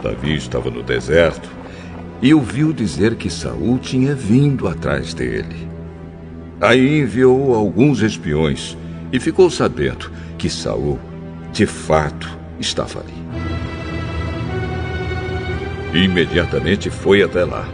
Davi 0.03 0.35
estava 0.35 0.69
no 0.69 0.83
deserto 0.83 1.49
e 2.21 2.33
ouviu 2.33 2.71
dizer 2.71 3.15
que 3.15 3.31
Saul 3.31 3.79
tinha 3.79 4.13
vindo 4.13 4.67
atrás 4.67 5.13
dele. 5.13 5.72
Aí 6.63 7.01
enviou 7.01 7.53
alguns 7.53 8.01
espiões 8.01 8.77
e 9.11 9.19
ficou 9.19 9.49
sabendo 9.49 10.09
que 10.37 10.49
Saul, 10.49 10.97
de 11.51 11.65
fato, 11.65 12.39
estava 12.57 13.01
ali. 13.01 13.13
Imediatamente 16.05 16.89
foi 16.89 17.21
até 17.21 17.43
lá 17.43 17.67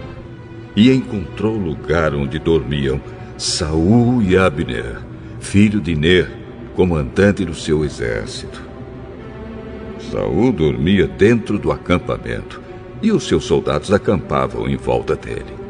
e 0.76 0.92
encontrou 0.92 1.54
o 1.54 1.64
lugar 1.64 2.16
onde 2.16 2.40
dormiam 2.40 3.00
Saul 3.38 4.24
e 4.24 4.36
Abner, 4.36 4.98
filho 5.40 5.80
de 5.80 5.96
Ner, 5.96 6.28
comandante 6.76 7.46
do 7.46 7.54
seu 7.54 7.86
exército. 7.86 8.60
Saul 10.12 10.52
dormia 10.52 11.06
dentro 11.06 11.60
do 11.60 11.72
acampamento 11.72 12.60
e 13.04 13.12
os 13.12 13.28
seus 13.28 13.44
soldados 13.44 13.94
acampavam 13.94 14.68
em 14.68 14.78
volta 14.78 15.16
dele. 15.16 15.69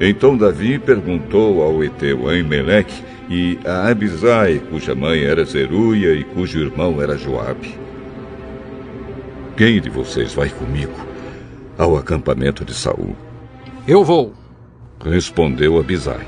Então 0.00 0.36
Davi 0.36 0.78
perguntou 0.78 1.62
ao 1.62 1.82
Eteu 1.82 2.28
Aimeleque 2.28 3.02
e 3.30 3.58
a 3.64 3.88
Abisai, 3.88 4.60
cuja 4.70 4.94
mãe 4.94 5.22
era 5.22 5.44
Zeruia 5.44 6.12
e 6.12 6.24
cujo 6.24 6.58
irmão 6.58 7.00
era 7.00 7.16
Joabe. 7.16 7.78
Quem 9.56 9.80
de 9.80 9.88
vocês 9.88 10.34
vai 10.34 10.48
comigo 10.48 10.94
ao 11.78 11.96
acampamento 11.96 12.64
de 12.64 12.74
Saul? 12.74 13.16
Eu 13.86 14.02
vou, 14.02 14.34
respondeu 15.04 15.78
Abisai. 15.78 16.26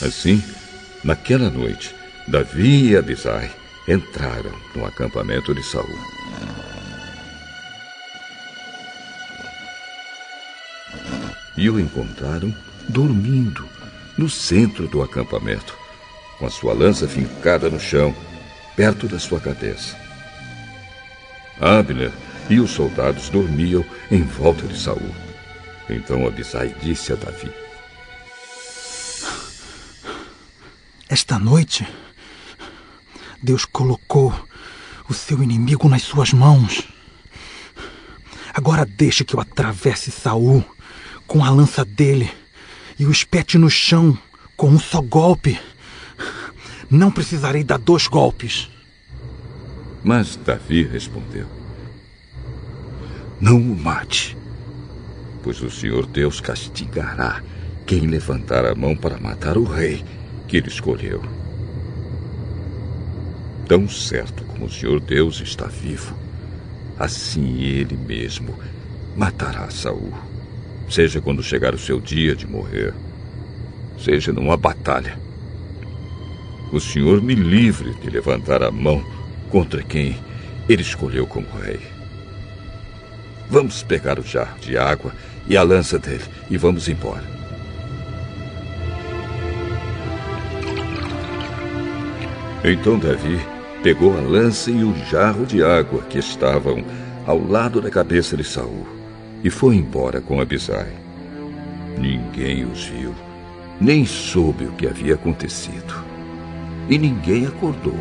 Assim, 0.00 0.42
naquela 1.04 1.50
noite, 1.50 1.94
Davi 2.28 2.90
e 2.90 2.96
Abisai 2.96 3.50
entraram 3.88 4.52
no 4.74 4.86
acampamento 4.86 5.52
de 5.52 5.62
Saul. 5.62 5.98
E 11.56 11.68
o 11.68 11.78
encontraram 11.78 12.54
dormindo 12.88 13.68
no 14.16 14.28
centro 14.28 14.88
do 14.88 15.02
acampamento, 15.02 15.76
com 16.38 16.46
a 16.46 16.50
sua 16.50 16.72
lança 16.72 17.08
fincada 17.08 17.68
no 17.68 17.80
chão, 17.80 18.14
perto 18.76 19.06
da 19.06 19.18
sua 19.18 19.40
cabeça. 19.40 19.96
Abner 21.60 22.12
e 22.48 22.58
os 22.58 22.70
soldados 22.70 23.28
dormiam 23.28 23.84
em 24.10 24.22
volta 24.22 24.66
de 24.66 24.78
Saul. 24.78 25.14
Então 25.88 26.26
Abisai 26.26 26.74
disse 26.82 27.12
a 27.12 27.16
Davi: 27.16 27.50
Esta 31.08 31.38
noite, 31.38 31.86
Deus 33.42 33.64
colocou 33.64 34.32
o 35.08 35.14
seu 35.14 35.42
inimigo 35.42 35.88
nas 35.88 36.02
suas 36.02 36.32
mãos. 36.32 36.88
Agora 38.54 38.86
deixe 38.86 39.24
que 39.24 39.34
eu 39.34 39.40
atravesse 39.40 40.10
Saul 40.10 40.64
com 41.30 41.44
a 41.44 41.50
lança 41.50 41.84
dele 41.84 42.28
e 42.98 43.06
o 43.06 43.10
espete 43.12 43.56
no 43.56 43.70
chão 43.70 44.18
com 44.56 44.68
um 44.68 44.80
só 44.80 45.00
golpe. 45.00 45.60
Não 46.90 47.08
precisarei 47.08 47.62
dar 47.62 47.78
dois 47.78 48.08
golpes. 48.08 48.68
Mas 50.02 50.34
Davi 50.34 50.82
respondeu: 50.82 51.46
Não 53.40 53.58
o 53.58 53.78
mate, 53.78 54.36
pois 55.40 55.62
o 55.62 55.70
Senhor 55.70 56.04
Deus 56.04 56.40
castigará 56.40 57.40
quem 57.86 58.08
levantar 58.08 58.64
a 58.64 58.74
mão 58.74 58.96
para 58.96 59.16
matar 59.16 59.56
o 59.56 59.62
rei 59.62 60.04
que 60.48 60.56
ele 60.56 60.68
escolheu. 60.68 61.22
Tão 63.68 63.88
certo 63.88 64.42
como 64.46 64.64
o 64.64 64.72
Senhor 64.72 64.98
Deus 64.98 65.40
está 65.40 65.66
vivo, 65.66 66.12
assim 66.98 67.60
ele 67.60 67.96
mesmo 67.96 68.58
matará 69.16 69.70
Saul, 69.70 70.12
seja 70.90 71.20
quando 71.20 71.42
chegar 71.42 71.72
o 71.72 71.78
seu 71.78 72.00
dia 72.00 72.34
de 72.34 72.46
morrer, 72.46 72.92
seja 73.96 74.32
numa 74.32 74.56
batalha. 74.56 75.16
O 76.72 76.80
Senhor 76.80 77.22
me 77.22 77.34
livre 77.34 77.94
de 77.94 78.10
levantar 78.10 78.62
a 78.62 78.70
mão 78.70 79.04
contra 79.50 79.82
quem 79.82 80.16
ele 80.68 80.82
escolheu 80.82 81.26
como 81.26 81.46
rei. 81.62 81.80
Vamos 83.48 83.82
pegar 83.82 84.18
o 84.18 84.22
jarro 84.22 84.58
de 84.60 84.76
água 84.76 85.12
e 85.48 85.56
a 85.56 85.62
lança 85.62 85.98
dele 85.98 86.24
e 86.50 86.56
vamos 86.56 86.88
embora. 86.88 87.24
Então 92.62 92.98
Davi 92.98 93.40
pegou 93.82 94.16
a 94.16 94.20
lança 94.20 94.70
e 94.70 94.84
o 94.84 94.94
jarro 95.06 95.46
de 95.46 95.62
água 95.62 96.02
que 96.02 96.18
estavam 96.18 96.84
ao 97.26 97.42
lado 97.42 97.80
da 97.80 97.90
cabeça 97.90 98.36
de 98.36 98.44
Saul 98.44 98.99
e 99.42 99.50
foi 99.50 99.76
embora 99.76 100.20
com 100.20 100.40
Abisai. 100.40 100.92
Ninguém 101.98 102.64
os 102.64 102.84
viu, 102.84 103.14
nem 103.80 104.04
soube 104.04 104.64
o 104.64 104.72
que 104.72 104.86
havia 104.86 105.14
acontecido. 105.14 105.94
E 106.88 106.98
ninguém 106.98 107.46
acordou. 107.46 107.98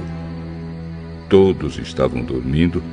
Todos 1.30 1.78
estavam 1.78 2.24
dormindo 2.24 2.84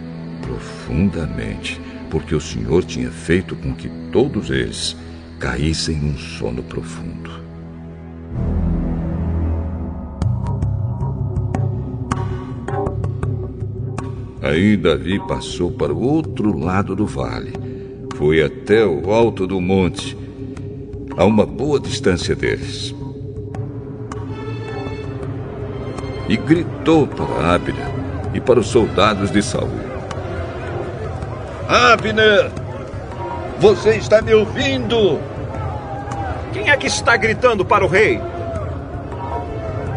profundamente, 0.42 1.80
porque 2.10 2.34
o 2.34 2.40
Senhor 2.40 2.84
tinha 2.84 3.10
feito 3.10 3.56
com 3.56 3.74
que 3.74 3.88
todos 4.12 4.50
eles 4.50 4.96
caíssem 5.38 5.96
num 5.96 6.16
sono 6.16 6.62
profundo. 6.62 7.30
Aí 14.42 14.76
Davi 14.76 15.18
passou 15.26 15.72
para 15.72 15.92
o 15.92 16.00
outro 16.00 16.56
lado 16.56 16.94
do 16.94 17.04
vale. 17.04 17.65
Foi 18.16 18.42
até 18.42 18.82
o 18.86 19.12
alto 19.12 19.46
do 19.46 19.60
monte, 19.60 20.16
a 21.18 21.24
uma 21.26 21.44
boa 21.44 21.78
distância 21.78 22.34
deles. 22.34 22.94
E 26.26 26.34
gritou 26.38 27.06
para 27.06 27.54
Abner 27.54 27.86
e 28.32 28.40
para 28.40 28.58
os 28.58 28.68
soldados 28.68 29.30
de 29.30 29.42
Saul. 29.42 29.68
Abner! 31.68 32.50
Você 33.58 33.96
está 33.96 34.22
me 34.22 34.32
ouvindo? 34.32 35.20
Quem 36.54 36.70
é 36.70 36.76
que 36.78 36.86
está 36.86 37.18
gritando 37.18 37.66
para 37.66 37.84
o 37.84 37.88
rei? 37.88 38.18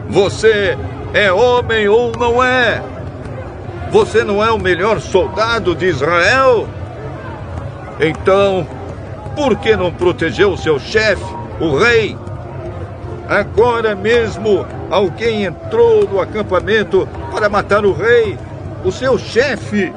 Você 0.09 0.77
é 1.13 1.31
homem 1.31 1.87
ou 1.87 2.11
não 2.11 2.43
é? 2.43 2.83
Você 3.91 4.25
não 4.25 4.43
é 4.43 4.51
o 4.51 4.59
melhor 4.59 4.99
soldado 4.99 5.73
de 5.73 5.85
Israel? 5.85 6.67
Então, 7.99 8.65
por 9.35 9.57
que 9.57 9.75
não 9.75 9.91
protegeu 9.91 10.51
o 10.53 10.57
seu 10.57 10.79
chefe, 10.79 11.23
o 11.59 11.77
rei? 11.77 12.17
Agora 13.27 13.95
mesmo 13.95 14.65
alguém 14.89 15.43
entrou 15.43 16.07
no 16.07 16.19
acampamento 16.19 17.07
para 17.31 17.49
matar 17.49 17.85
o 17.85 17.93
rei, 17.93 18.37
o 18.83 18.91
seu 18.91 19.17
chefe. 19.17 19.93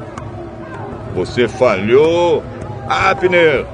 Você 1.14 1.46
falhou, 1.46 2.42
Abner. 2.88 3.64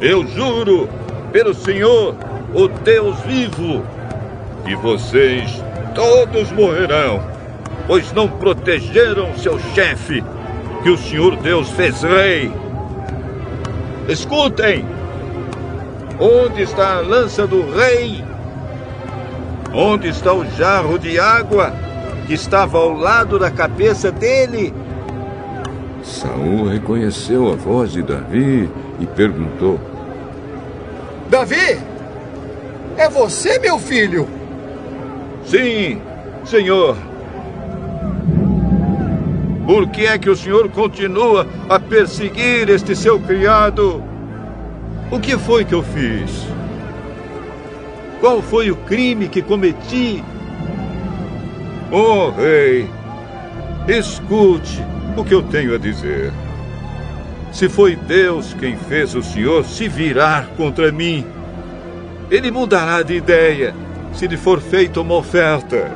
Eu 0.00 0.26
juro, 0.26 0.88
pelo 1.32 1.52
Senhor, 1.52 2.14
o 2.54 2.68
Deus 2.68 3.18
vivo, 3.20 3.84
que 4.64 4.74
vocês 4.76 5.62
todos 5.94 6.50
morrerão, 6.52 7.22
pois 7.86 8.12
não 8.12 8.28
protegeram 8.28 9.36
seu 9.36 9.58
chefe, 9.74 10.24
que 10.82 10.90
o 10.90 10.96
Senhor 10.96 11.36
Deus 11.36 11.68
fez 11.70 12.02
rei. 12.02 12.50
Escutem! 14.10 14.84
Onde 16.18 16.62
está 16.62 16.96
a 16.96 17.00
lança 17.00 17.46
do 17.46 17.70
rei? 17.70 18.24
Onde 19.72 20.08
está 20.08 20.34
o 20.34 20.44
jarro 20.56 20.98
de 20.98 21.16
água 21.16 21.72
que 22.26 22.34
estava 22.34 22.76
ao 22.76 22.92
lado 22.92 23.38
da 23.38 23.52
cabeça 23.52 24.10
dele? 24.10 24.74
Saul 26.02 26.66
reconheceu 26.66 27.52
a 27.52 27.54
voz 27.54 27.92
de 27.92 28.02
Davi 28.02 28.68
e 28.98 29.06
perguntou: 29.06 29.78
Davi, 31.28 31.78
é 32.96 33.08
você, 33.08 33.60
meu 33.60 33.78
filho? 33.78 34.26
Sim, 35.46 36.02
senhor. 36.44 36.96
Por 39.70 39.86
que 39.86 40.04
é 40.04 40.18
que 40.18 40.28
o 40.28 40.34
senhor 40.34 40.68
continua 40.70 41.46
a 41.68 41.78
perseguir 41.78 42.68
este 42.68 42.96
seu 42.96 43.20
criado? 43.20 44.02
O 45.12 45.20
que 45.20 45.38
foi 45.38 45.64
que 45.64 45.72
eu 45.72 45.80
fiz? 45.80 46.44
Qual 48.18 48.42
foi 48.42 48.72
o 48.72 48.74
crime 48.74 49.28
que 49.28 49.40
cometi? 49.40 50.24
Oh, 51.88 52.30
rei, 52.30 52.90
escute 53.86 54.84
o 55.16 55.22
que 55.22 55.34
eu 55.34 55.42
tenho 55.44 55.72
a 55.76 55.78
dizer. 55.78 56.32
Se 57.52 57.68
foi 57.68 57.94
Deus 57.94 58.52
quem 58.54 58.76
fez 58.76 59.14
o 59.14 59.22
senhor 59.22 59.64
se 59.64 59.86
virar 59.86 60.48
contra 60.56 60.90
mim, 60.90 61.24
ele 62.28 62.50
mudará 62.50 63.02
de 63.02 63.14
ideia 63.14 63.72
se 64.14 64.26
lhe 64.26 64.36
for 64.36 64.60
feita 64.60 65.00
uma 65.00 65.14
oferta. 65.14 65.92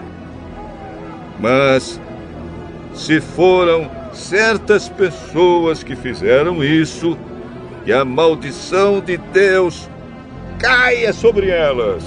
Mas, 1.40 2.00
se 2.94 3.20
foram 3.20 3.90
certas 4.12 4.88
pessoas 4.88 5.82
que 5.82 5.96
fizeram 5.96 6.62
isso, 6.62 7.18
que 7.84 7.92
a 7.92 8.04
maldição 8.04 9.00
de 9.00 9.16
Deus 9.16 9.90
caia 10.58 11.12
sobre 11.12 11.50
elas. 11.50 12.04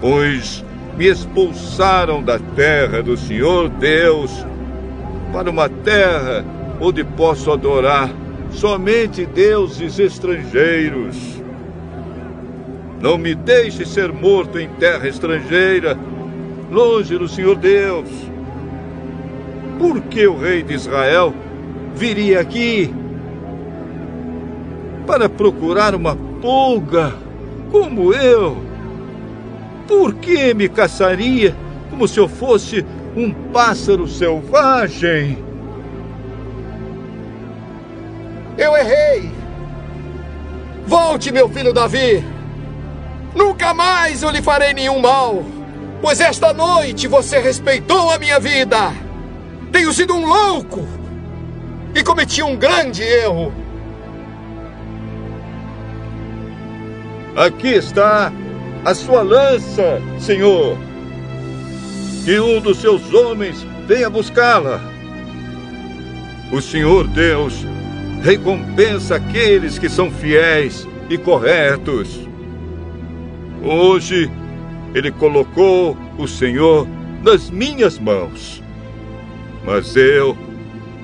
Pois 0.00 0.64
me 0.96 1.06
expulsaram 1.06 2.22
da 2.22 2.38
terra 2.38 3.02
do 3.02 3.16
Senhor 3.16 3.68
Deus 3.68 4.46
para 5.32 5.50
uma 5.50 5.68
terra 5.68 6.44
onde 6.80 7.04
posso 7.04 7.52
adorar 7.52 8.10
somente 8.50 9.26
deuses 9.26 9.98
estrangeiros. 9.98 11.16
Não 13.00 13.16
me 13.16 13.34
deixe 13.34 13.84
ser 13.84 14.12
morto 14.12 14.58
em 14.58 14.68
terra 14.68 15.08
estrangeira, 15.08 15.98
longe 16.70 17.16
do 17.16 17.28
Senhor 17.28 17.56
Deus. 17.56 18.29
Por 19.80 20.02
que 20.02 20.26
o 20.26 20.38
rei 20.38 20.62
de 20.62 20.74
Israel 20.74 21.32
viria 21.94 22.38
aqui 22.38 22.94
para 25.06 25.26
procurar 25.26 25.94
uma 25.94 26.14
pulga 26.14 27.14
como 27.70 28.12
eu? 28.12 28.58
Por 29.88 30.12
que 30.16 30.52
me 30.52 30.68
caçaria 30.68 31.56
como 31.88 32.06
se 32.06 32.20
eu 32.20 32.28
fosse 32.28 32.84
um 33.16 33.32
pássaro 33.32 34.06
selvagem? 34.06 35.38
Eu 38.58 38.76
errei! 38.76 39.30
Volte, 40.86 41.32
meu 41.32 41.48
filho 41.48 41.72
Davi! 41.72 42.22
Nunca 43.34 43.72
mais 43.72 44.22
eu 44.22 44.28
lhe 44.28 44.42
farei 44.42 44.74
nenhum 44.74 45.00
mal, 45.00 45.42
pois 46.02 46.20
esta 46.20 46.52
noite 46.52 47.08
você 47.08 47.38
respeitou 47.38 48.10
a 48.10 48.18
minha 48.18 48.38
vida. 48.38 49.08
Tenho 49.72 49.92
sido 49.92 50.14
um 50.14 50.26
louco 50.26 50.86
e 51.94 52.02
cometi 52.02 52.42
um 52.42 52.56
grande 52.56 53.02
erro. 53.02 53.52
Aqui 57.36 57.68
está 57.68 58.32
a 58.84 58.94
sua 58.94 59.22
lança, 59.22 60.00
Senhor. 60.18 60.76
Que 62.24 62.38
um 62.40 62.60
dos 62.60 62.78
seus 62.78 63.12
homens 63.14 63.66
venha 63.86 64.10
buscá-la. 64.10 64.80
O 66.52 66.60
Senhor 66.60 67.06
Deus 67.06 67.64
recompensa 68.22 69.16
aqueles 69.16 69.78
que 69.78 69.88
são 69.88 70.10
fiéis 70.10 70.86
e 71.08 71.16
corretos. 71.16 72.28
Hoje, 73.62 74.30
Ele 74.94 75.10
colocou 75.12 75.96
o 76.18 76.26
Senhor 76.26 76.86
nas 77.22 77.50
minhas 77.50 77.98
mãos. 77.98 78.59
Mas 79.64 79.94
eu 79.96 80.36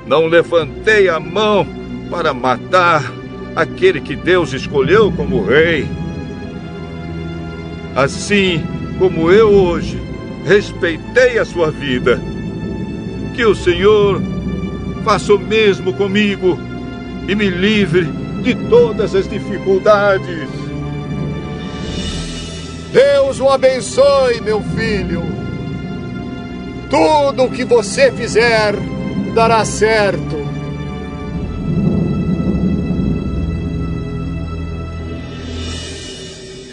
não 0.07 0.27
levantei 0.27 1.09
a 1.09 1.19
mão 1.21 1.67
para 2.11 2.33
matar 2.33 3.13
aquele 3.55 4.01
que 4.01 4.15
Deus 4.15 4.53
escolheu 4.53 5.13
como 5.13 5.45
rei. 5.45 5.87
Assim 7.95 8.63
como 8.99 9.31
eu 9.31 9.49
hoje 9.49 10.01
respeitei 10.45 11.39
a 11.39 11.45
sua 11.45 11.71
vida, 11.71 12.21
que 13.35 13.45
o 13.45 13.55
Senhor 13.55 14.23
faça 15.05 15.35
o 15.35 15.39
mesmo 15.39 15.93
comigo 15.93 16.59
e 17.29 17.35
me 17.35 17.49
livre 17.49 18.05
de 18.43 18.55
todas 18.69 19.15
as 19.15 19.29
dificuldades. 19.29 20.49
Deus 22.93 23.41
o 23.41 23.49
abençoe, 23.49 24.41
meu 24.41 24.63
filho. 24.63 25.23
Tudo 26.91 27.45
o 27.45 27.51
que 27.51 27.65
você 27.65 28.13
fizer 28.13 28.75
dará 29.35 29.65
certo. 29.65 30.37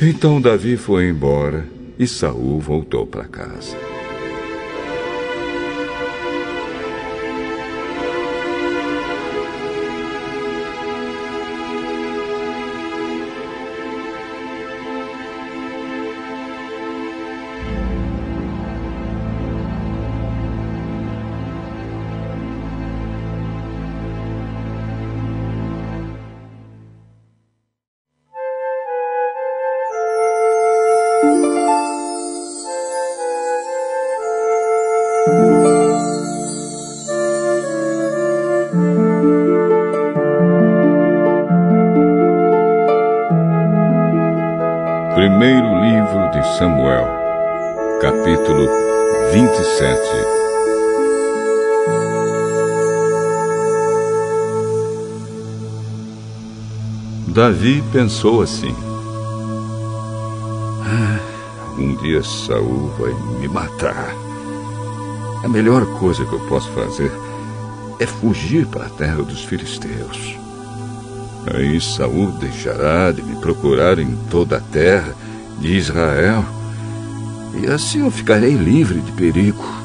Então 0.02 0.42
Davi 0.42 0.76
foi 0.76 1.08
embora 1.08 1.66
e 1.98 2.06
Saul 2.06 2.60
voltou 2.60 3.08
para 3.08 3.24
casa. 3.24 3.93
Davi 57.54 57.84
pensou 57.92 58.42
assim: 58.42 58.76
ah, 60.84 61.20
Um 61.78 61.96
dia 61.98 62.24
Saul 62.24 62.92
vai 62.98 63.14
me 63.40 63.48
matar. 63.48 64.12
A 65.44 65.48
melhor 65.48 65.86
coisa 66.00 66.26
que 66.26 66.34
eu 66.34 66.40
posso 66.48 66.68
fazer 66.72 67.12
é 68.00 68.08
fugir 68.08 68.66
para 68.66 68.88
a 68.88 68.90
terra 68.90 69.22
dos 69.22 69.44
filisteus. 69.44 70.36
Aí 71.54 71.80
Saul 71.80 72.32
deixará 72.40 73.12
de 73.12 73.22
me 73.22 73.36
procurar 73.36 74.00
em 74.00 74.16
toda 74.32 74.58
a 74.58 74.60
terra 74.60 75.14
de 75.60 75.78
Israel, 75.78 76.44
e 77.54 77.68
assim 77.68 78.00
eu 78.00 78.10
ficarei 78.10 78.56
livre 78.56 79.00
de 79.00 79.12
perigo. 79.12 79.83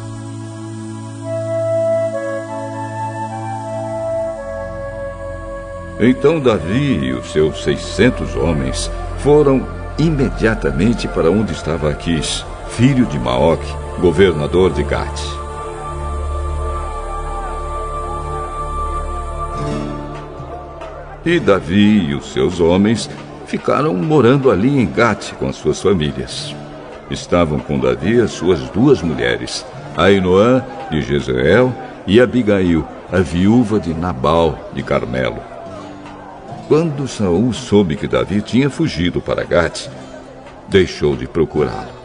Então 6.01 6.38
Davi 6.38 7.07
e 7.07 7.12
os 7.12 7.32
seus 7.32 7.64
seiscentos 7.64 8.36
homens 8.36 8.88
foram 9.18 9.66
imediatamente 9.99 11.09
para 11.09 11.28
onde 11.28 11.53
estava 11.53 11.90
Aquis, 11.90 12.44
filho 12.68 13.05
de 13.07 13.18
Maoc, 13.18 13.61
governador 14.01 14.72
de 14.72 14.84
Gate. 14.84 15.20
E 21.26 21.40
Davi 21.40 22.11
e 22.11 22.14
os 22.14 22.32
seus 22.32 22.61
homens 22.61 23.11
ficaram 23.46 23.92
morando 23.94 24.53
ali 24.53 24.78
em 24.78 24.86
Gate 24.86 25.32
com 25.32 25.49
as 25.49 25.57
suas 25.57 25.82
famílias. 25.82 26.55
Estavam 27.11 27.59
com 27.59 27.76
Davi 27.76 28.20
as 28.20 28.30
suas 28.30 28.61
duas 28.70 29.03
mulheres, 29.03 29.66
Ainoã 29.96 30.64
de 30.92 31.03
Jezreel 31.03 31.74
e 32.07 32.20
Abigail, 32.20 32.86
a 33.12 33.18
viúva 33.18 33.80
de 33.80 33.92
Nabal 33.92 34.70
de 34.72 34.82
Carmelo. 34.84 35.58
Quando 36.69 37.09
Saul 37.09 37.51
soube 37.55 37.97
que 37.97 38.07
Davi 38.07 38.43
tinha 38.43 38.69
fugido 38.69 39.23
para 39.23 39.43
Gate, 39.43 39.89
deixou 40.69 41.16
de 41.16 41.27
procurá-lo. 41.27 41.97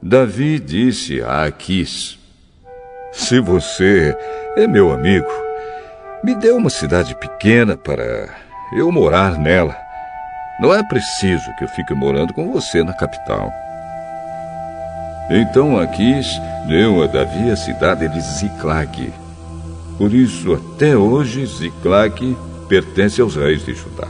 Davi 0.00 0.60
disse 0.60 1.20
a 1.20 1.42
Aquis: 1.42 2.20
Se 3.12 3.40
você 3.40 4.16
é 4.56 4.68
meu 4.68 4.92
amigo. 4.92 5.26
Me 6.22 6.36
deu 6.36 6.56
uma 6.56 6.70
cidade 6.70 7.12
pequena 7.16 7.76
para 7.76 8.28
eu 8.76 8.92
morar 8.92 9.36
nela. 9.36 9.76
Não 10.60 10.72
é 10.72 10.84
preciso 10.84 11.52
que 11.58 11.64
eu 11.64 11.68
fique 11.68 11.92
morando 11.94 12.32
com 12.32 12.52
você 12.52 12.84
na 12.84 12.92
capital. 12.92 13.52
Então 15.28 15.76
Aquis 15.80 16.28
deu 16.68 17.02
a 17.02 17.08
Davi 17.08 17.50
a 17.50 17.56
cidade 17.56 18.08
de 18.08 18.20
Ziclag. 18.20 19.25
Por 19.98 20.12
isso, 20.12 20.52
até 20.52 20.96
hoje, 20.96 21.46
Ziclag 21.46 22.36
pertence 22.68 23.20
aos 23.20 23.36
reis 23.36 23.64
de 23.64 23.74
Judá. 23.74 24.08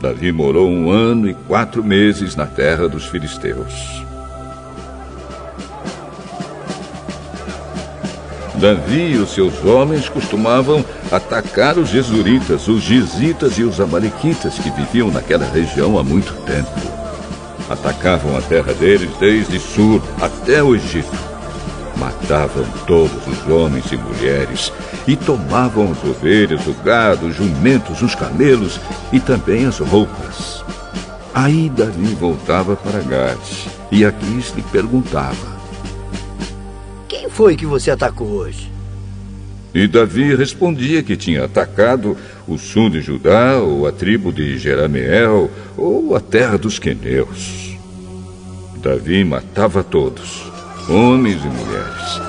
Davi 0.00 0.32
morou 0.32 0.68
um 0.68 0.90
ano 0.90 1.28
e 1.28 1.34
quatro 1.34 1.82
meses 1.82 2.34
na 2.34 2.46
terra 2.46 2.88
dos 2.88 3.06
filisteus. 3.06 4.04
Davi 8.56 9.12
e 9.12 9.18
os 9.18 9.30
seus 9.30 9.64
homens 9.64 10.08
costumavam 10.08 10.84
atacar 11.10 11.78
os 11.78 11.88
jesuritas, 11.88 12.66
os 12.68 12.82
gizitas 12.82 13.58
e 13.58 13.62
os 13.62 13.80
amalequitas 13.80 14.58
que 14.58 14.70
viviam 14.70 15.10
naquela 15.10 15.46
região 15.46 15.98
há 15.98 16.02
muito 16.02 16.32
tempo. 16.44 16.70
Atacavam 17.68 18.36
a 18.36 18.42
terra 18.42 18.72
deles 18.74 19.10
desde 19.18 19.58
Sur 19.58 20.02
até 20.20 20.62
o 20.62 20.74
Egito. 20.74 21.33
Matavam 22.24 22.64
todos 22.86 23.26
os 23.26 23.46
homens 23.50 23.92
e 23.92 23.98
mulheres 23.98 24.72
e 25.06 25.14
tomavam 25.14 25.92
as 25.92 26.02
ovelhas, 26.02 26.66
o 26.66 26.72
gado, 26.82 27.26
os 27.26 27.36
jumentos, 27.36 28.00
os 28.00 28.14
camelos 28.14 28.80
e 29.12 29.20
também 29.20 29.66
as 29.66 29.78
roupas. 29.78 30.64
Aí 31.34 31.68
Davi 31.68 32.14
voltava 32.14 32.76
para 32.76 33.00
Gade 33.00 33.68
e 33.92 34.06
Aquis 34.06 34.54
lhe 34.56 34.62
perguntava: 34.62 35.36
Quem 37.06 37.28
foi 37.28 37.56
que 37.56 37.66
você 37.66 37.90
atacou 37.90 38.28
hoje? 38.28 38.72
E 39.74 39.86
Davi 39.86 40.34
respondia 40.34 41.02
que 41.02 41.18
tinha 41.18 41.44
atacado 41.44 42.16
o 42.48 42.56
sul 42.56 42.88
de 42.88 43.02
Judá, 43.02 43.58
ou 43.58 43.86
a 43.86 43.92
tribo 43.92 44.32
de 44.32 44.56
Jerameel, 44.56 45.50
ou 45.76 46.16
a 46.16 46.20
terra 46.20 46.56
dos 46.56 46.78
queneus. 46.78 47.76
Davi 48.78 49.24
matava 49.24 49.82
todos, 49.82 50.53
homens 50.88 51.42
e 51.42 51.48
mulheres, 51.48 52.20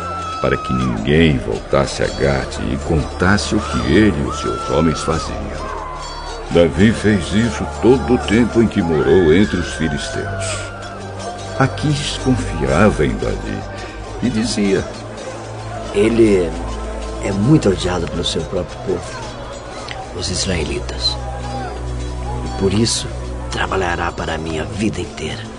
para 0.41 0.55
que 0.57 0.73
ninguém 0.73 1.37
voltasse 1.39 2.03
a 2.03 2.07
Gade 2.07 2.59
e 2.71 2.77
contasse 2.87 3.55
o 3.55 3.59
que 3.59 3.93
ele 3.93 4.17
e 4.17 4.27
os 4.27 4.39
seus 4.39 4.69
homens 4.69 5.01
faziam. 5.01 5.65
Davi 6.51 6.91
fez 6.91 7.33
isso 7.33 7.65
todo 7.81 8.13
o 8.13 8.17
tempo 8.19 8.61
em 8.61 8.67
que 8.67 8.81
morou 8.81 9.33
entre 9.33 9.57
os 9.57 9.73
filisteus. 9.73 10.45
Aquis 11.59 12.17
confiava 12.23 13.05
em 13.05 13.15
Davi 13.17 13.59
e 14.21 14.29
dizia: 14.29 14.85
Ele 15.93 16.49
é 17.23 17.31
muito 17.31 17.69
odiado 17.69 18.07
pelo 18.07 18.23
seu 18.23 18.41
próprio 18.43 18.77
povo, 18.85 20.17
os 20.17 20.29
israelitas. 20.29 21.17
E 22.45 22.61
por 22.61 22.73
isso 22.73 23.07
trabalhará 23.51 24.11
para 24.11 24.35
a 24.35 24.37
minha 24.37 24.63
vida 24.65 25.01
inteira. 25.01 25.54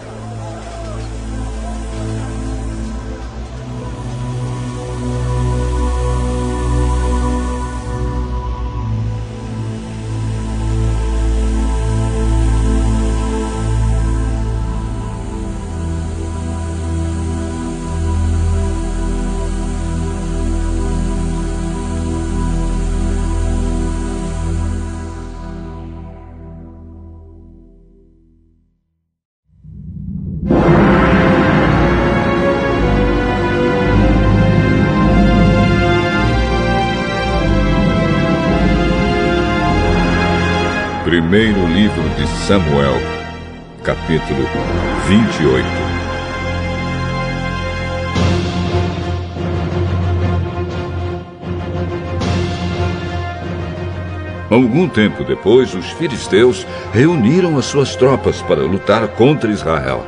Algum 54.51 54.89
tempo 54.89 55.25
depois, 55.25 55.75
os 55.75 55.87
filisteus 55.93 56.67
reuniram 56.93 57.59
as 57.59 57.65
suas 57.65 57.97
tropas 57.97 58.41
para 58.43 58.61
lutar 58.61 59.09
contra 59.09 59.51
Israel. 59.51 60.05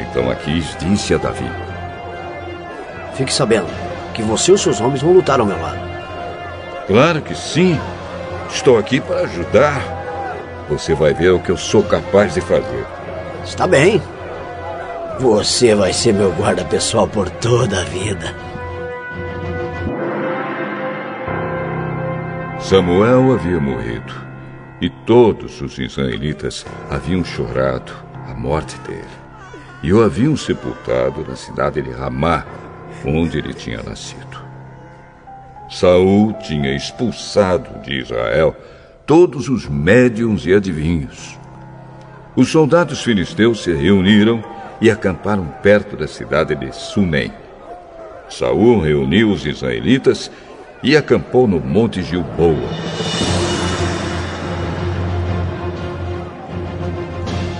Então 0.00 0.30
Aquis 0.30 0.76
disse 0.78 1.14
a 1.14 1.18
Davi: 1.18 1.50
Fique 3.14 3.32
sabendo 3.32 3.68
que 4.14 4.22
você 4.22 4.50
e 4.50 4.54
os 4.54 4.62
seus 4.62 4.80
homens 4.80 5.02
vão 5.02 5.12
lutar 5.12 5.40
ao 5.40 5.46
meu 5.46 5.60
lado. 5.60 5.78
Claro 6.86 7.20
que 7.20 7.34
sim. 7.34 7.78
Estou 8.50 8.78
aqui 8.78 9.00
para 9.00 9.20
ajudar. 9.20 9.82
Você 10.68 10.94
vai 10.94 11.12
ver 11.12 11.30
o 11.30 11.38
que 11.38 11.50
eu 11.50 11.56
sou 11.56 11.82
capaz 11.82 12.34
de 12.34 12.40
fazer. 12.40 12.86
Está 13.44 13.66
bem. 13.66 14.00
Você 15.18 15.74
vai 15.74 15.92
ser 15.92 16.12
meu 16.12 16.32
guarda 16.32 16.64
pessoal 16.64 17.06
por 17.06 17.28
toda 17.28 17.80
a 17.80 17.84
vida. 17.84 18.34
Samuel 22.68 23.32
havia 23.32 23.60
morrido 23.60 24.12
e 24.80 24.90
todos 24.90 25.60
os 25.60 25.78
israelitas 25.78 26.66
haviam 26.90 27.24
chorado 27.24 27.92
a 28.28 28.34
morte 28.34 28.76
dele 28.80 29.04
e 29.84 29.92
o 29.92 30.02
haviam 30.02 30.36
sepultado 30.36 31.24
na 31.28 31.36
cidade 31.36 31.80
de 31.80 31.92
Ramá, 31.92 32.44
onde 33.04 33.38
ele 33.38 33.54
tinha 33.54 33.80
nascido. 33.84 34.44
Saul 35.70 36.32
tinha 36.32 36.74
expulsado 36.74 37.80
de 37.84 38.00
Israel 38.00 38.56
todos 39.06 39.48
os 39.48 39.68
médiums 39.68 40.44
e 40.44 40.52
adivinhos. 40.52 41.38
Os 42.34 42.48
soldados 42.48 43.00
filisteus 43.00 43.62
se 43.62 43.72
reuniram 43.72 44.42
e 44.80 44.90
acamparam 44.90 45.46
perto 45.62 45.96
da 45.96 46.08
cidade 46.08 46.56
de 46.56 46.74
Sunem. 46.74 47.32
Saul 48.28 48.80
reuniu 48.80 49.30
os 49.30 49.46
israelitas 49.46 50.32
e 50.82 50.96
acampou 50.96 51.46
no 51.46 51.60
Monte 51.60 52.02
Gilboa. 52.02 52.68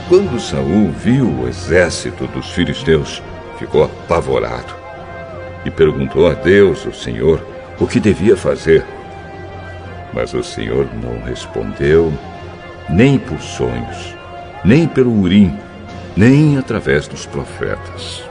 Quando 0.08 0.38
Saul 0.38 0.92
viu 0.92 1.28
o 1.28 1.48
exército 1.48 2.26
dos 2.28 2.50
filisteus, 2.50 3.22
ficou 3.58 3.84
apavorado 3.84 4.72
e 5.64 5.70
perguntou 5.70 6.30
a 6.30 6.34
Deus, 6.34 6.86
o 6.86 6.92
Senhor, 6.92 7.44
o 7.80 7.86
que 7.86 7.98
devia 7.98 8.36
fazer. 8.36 8.84
Mas 10.12 10.32
o 10.32 10.44
Senhor 10.44 10.86
não 11.02 11.20
respondeu, 11.24 12.12
nem 12.88 13.18
por 13.18 13.40
sonhos, 13.40 14.14
nem 14.64 14.86
pelo 14.86 15.12
urim, 15.20 15.58
nem 16.16 16.56
através 16.56 17.08
dos 17.08 17.26
profetas. 17.26 18.22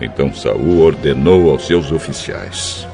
Então 0.00 0.34
Saul 0.34 0.80
ordenou 0.80 1.50
aos 1.50 1.64
seus 1.64 1.92
oficiais: 1.92 2.88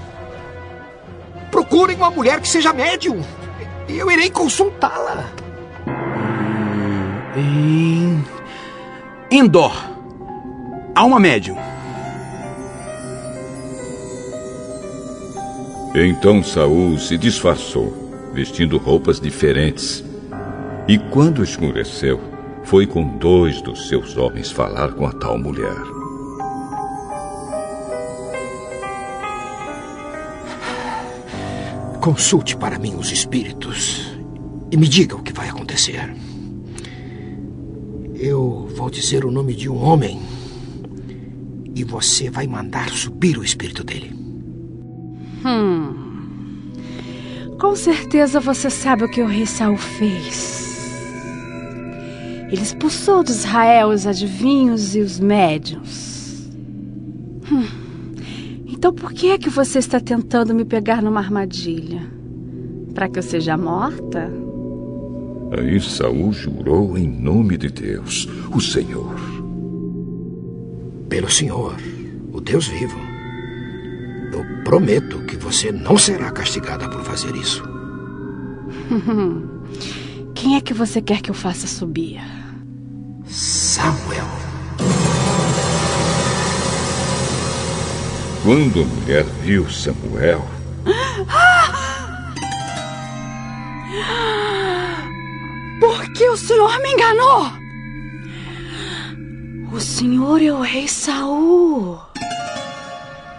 Procurem 1.59 1.97
uma 1.97 2.09
mulher 2.09 2.41
que 2.41 2.47
seja 2.47 2.73
médium. 2.73 3.21
Eu 3.89 4.09
irei 4.09 4.31
consultá-la. 4.31 5.29
Em. 7.37 8.25
Endor. 9.29 9.75
Há 10.95 11.05
uma 11.05 11.19
médium. 11.19 11.57
Então 15.97 16.45
Saul 16.45 16.97
se 16.97 17.19
disfarçou, 17.19 17.93
vestindo 18.33 18.79
roupas 18.79 19.19
diferentes. 19.19 20.05
E 20.87 20.97
quando 20.97 21.43
escureceu, 21.43 22.21
foi 22.63 22.87
com 22.87 23.03
dois 23.19 23.61
dos 23.61 23.89
seus 23.89 24.17
homens 24.17 24.49
falar 24.49 24.93
com 24.93 25.05
a 25.05 25.13
tal 25.13 25.37
mulher. 25.37 25.98
Consulte 32.09 32.57
para 32.57 32.79
mim 32.79 32.95
os 32.95 33.13
espíritos 33.13 34.17
e 34.71 34.79
me 34.79 34.89
diga 34.89 35.15
o 35.15 35.23
que 35.23 35.31
vai 35.31 35.51
acontecer. 35.51 36.17
Eu 38.15 38.67
vou 38.75 38.89
dizer 38.89 39.27
o 39.27 39.31
nome 39.31 39.55
de 39.55 39.69
um 39.69 39.77
homem 39.77 40.19
e 41.75 41.85
você 41.85 42.31
vai 42.31 42.47
mandar 42.47 42.89
subir 42.89 43.37
o 43.37 43.45
espírito 43.45 43.85
dele. 43.85 44.17
Hum. 45.45 46.73
Com 47.61 47.77
certeza 47.77 48.41
você 48.41 48.71
sabe 48.71 49.05
o 49.05 49.11
que 49.11 49.21
o 49.21 49.27
rei 49.27 49.45
Saul 49.45 49.77
fez. 49.77 50.97
Ele 52.51 52.63
expulsou 52.63 53.23
de 53.23 53.33
Israel 53.33 53.89
os 53.89 54.07
adivinhos 54.07 54.97
e 54.97 55.01
os 55.01 55.21
médiuns. 55.21 56.49
Hum. 57.53 57.78
Então 58.79 58.93
por 58.93 59.13
que 59.13 59.31
é 59.31 59.39
que 59.39 59.51
você 59.51 59.81
está 59.81 59.99
tentando 59.99 60.55
me 60.55 60.65
pegar 60.65 61.03
numa 61.03 61.19
armadilha? 61.19 62.01
Para 62.95 63.09
que 63.09 63.19
eu 63.19 63.23
seja 63.25 63.57
morta? 63.57 64.33
Aí 65.51 65.81
Saul 65.81 66.33
jurou 66.33 66.97
em 66.97 67.09
nome 67.09 67.57
de 67.57 67.71
Deus, 67.71 68.29
o 68.55 68.61
Senhor. 68.61 69.17
Pelo 71.09 71.29
Senhor, 71.29 71.75
o 72.33 72.41
Deus 72.41 72.69
vivo, 72.69 72.97
eu 74.33 74.63
prometo 74.63 75.25
que 75.25 75.35
você 75.37 75.73
não 75.73 75.99
será 75.99 76.31
castigada 76.31 76.89
por 76.89 77.03
fazer 77.03 77.35
isso. 77.35 77.65
Quem 80.37 80.55
é 80.55 80.61
que 80.61 80.73
você 80.73 81.03
quer 81.03 81.21
que 81.21 81.33
eu 81.33 81.35
faça 81.35 81.67
subir? 81.67 82.21
Quando 88.43 88.83
a 88.83 88.85
mulher 88.85 89.25
viu 89.43 89.69
Samuel, 89.69 90.47
Por 95.81 96.13
que 96.13 96.29
o 96.29 96.37
senhor 96.37 96.81
me 96.81 96.93
enganou? 96.93 97.51
O 99.73 99.81
senhor 99.81 100.43
é 100.43 100.53
o 100.53 100.61
rei 100.61 100.89
Saul. 100.89 101.99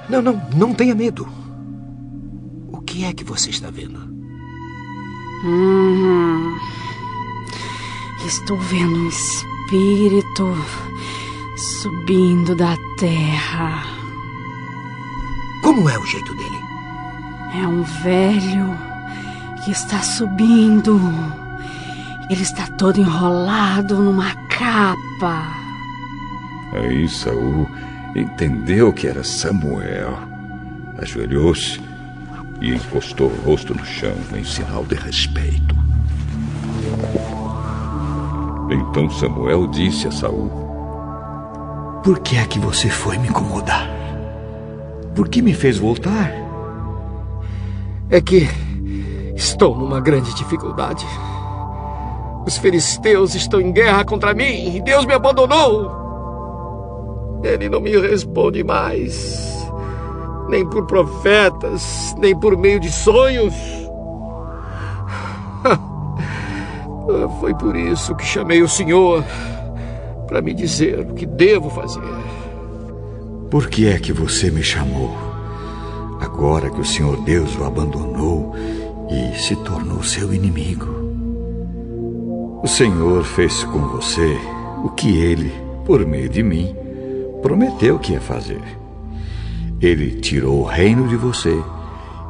Não, 0.10 0.22
não, 0.22 0.42
não 0.56 0.74
tenha 0.74 0.96
medo. 0.96 1.28
O 2.72 2.82
que 2.82 3.06
é 3.06 3.14
que 3.14 3.24
você 3.24 3.50
está 3.50 3.70
vendo? 3.70 4.00
Hum, 5.46 6.58
estou 8.26 8.58
vendo 8.58 8.96
um 8.96 9.08
espírito 9.08 10.56
subindo 11.56 12.56
da 12.56 12.76
terra. 12.98 13.99
Como 15.80 15.90
é 15.90 15.98
o 15.98 16.06
jeito 16.06 16.36
dele? 16.36 16.60
É 17.56 17.66
um 17.66 17.84
velho 17.84 18.78
que 19.64 19.72
está 19.72 20.02
subindo. 20.02 21.00
Ele 22.30 22.42
está 22.42 22.68
todo 22.68 23.00
enrolado 23.00 23.96
numa 23.96 24.36
capa. 24.50 25.42
aí 26.74 27.08
Saul 27.08 27.66
entendeu 28.14 28.92
que 28.92 29.08
era 29.08 29.24
Samuel. 29.24 30.20
Ajoelhou-se 30.98 31.80
e 32.60 32.76
encostou 32.76 33.28
o 33.28 33.42
rosto 33.46 33.74
no 33.74 33.86
chão 33.86 34.18
em 34.36 34.44
sinal 34.44 34.84
de 34.84 34.96
respeito. 34.96 35.78
Então 38.70 39.10
Samuel 39.10 39.66
disse 39.68 40.10
a 40.10 40.12
Saul: 40.12 40.50
Por 42.04 42.20
que 42.20 42.36
é 42.36 42.46
que 42.46 42.60
você 42.60 42.90
foi 42.90 43.18
me 43.18 43.30
incomodar? 43.30 43.99
Por 45.16 45.28
que 45.28 45.42
me 45.42 45.54
fez 45.54 45.78
voltar? 45.78 46.32
É 48.10 48.22
que 48.22 48.48
estou 49.36 49.76
numa 49.76 50.00
grande 50.00 50.34
dificuldade. 50.36 51.06
Os 52.46 52.58
filisteus 52.58 53.36
estão 53.36 53.62
em 53.62 53.72
guerra 53.72 54.04
contra 54.06 54.34
mim 54.34 54.76
e 54.76 54.82
Deus 54.82 55.06
me 55.06 55.14
abandonou. 55.14 56.00
Ele 57.44 57.70
não 57.70 57.80
me 57.80 57.96
responde 57.98 58.64
mais, 58.64 59.70
nem 60.50 60.68
por 60.68 60.86
profetas, 60.88 62.16
nem 62.18 62.38
por 62.38 62.58
meio 62.58 62.80
de 62.80 62.92
sonhos. 62.92 63.54
Foi 67.40 67.54
por 67.56 67.76
isso 67.76 68.16
que 68.16 68.26
chamei 68.26 68.62
o 68.62 68.70
Senhor 68.70 69.24
para 70.28 70.42
me 70.42 70.54
dizer 70.54 71.00
o 71.00 71.14
que 71.14 71.26
devo 71.26 71.70
fazer. 71.70 72.29
Por 73.50 73.68
que 73.68 73.88
é 73.88 73.98
que 73.98 74.14
você 74.14 74.52
me 74.52 74.62
chamou? 74.62 75.18
Agora 76.20 76.70
que 76.70 76.80
o 76.80 76.86
Senhor 76.86 77.20
Deus 77.24 77.56
o 77.58 77.64
abandonou 77.64 78.54
e 79.10 79.40
se 79.40 79.56
tornou 79.56 80.04
seu 80.04 80.32
inimigo. 80.32 80.86
O 82.62 82.68
Senhor 82.68 83.24
fez 83.24 83.64
com 83.64 83.80
você 83.80 84.38
o 84.84 84.90
que 84.90 85.18
ele, 85.18 85.52
por 85.84 86.06
meio 86.06 86.30
de 86.30 86.44
mim, 86.44 86.76
prometeu 87.42 87.98
que 87.98 88.14
ia 88.14 88.22
fazer. 88.22 88.62
Ele 89.82 90.20
tirou 90.20 90.60
o 90.60 90.66
reino 90.66 91.08
de 91.08 91.16
você 91.16 91.60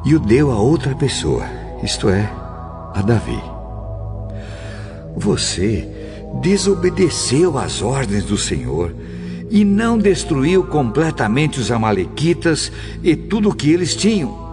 e 0.05 0.15
o 0.15 0.19
deu 0.19 0.51
a 0.51 0.57
outra 0.57 0.95
pessoa, 0.95 1.43
isto 1.83 2.07
é, 2.07 2.31
a 2.93 3.01
Davi. 3.01 3.41
Você 5.17 5.85
desobedeceu 6.41 7.57
às 7.57 7.81
ordens 7.81 8.23
do 8.23 8.37
Senhor 8.37 8.93
e 9.49 9.65
não 9.65 9.97
destruiu 9.97 10.63
completamente 10.65 11.59
os 11.59 11.71
Amalequitas 11.71 12.71
e 13.03 13.15
tudo 13.15 13.49
o 13.49 13.55
que 13.55 13.71
eles 13.71 13.95
tinham. 13.95 14.49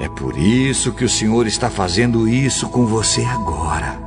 É 0.00 0.08
por 0.08 0.36
isso 0.36 0.92
que 0.92 1.04
o 1.04 1.08
Senhor 1.08 1.46
está 1.46 1.70
fazendo 1.70 2.26
isso 2.26 2.68
com 2.68 2.86
você 2.86 3.22
agora. 3.22 3.98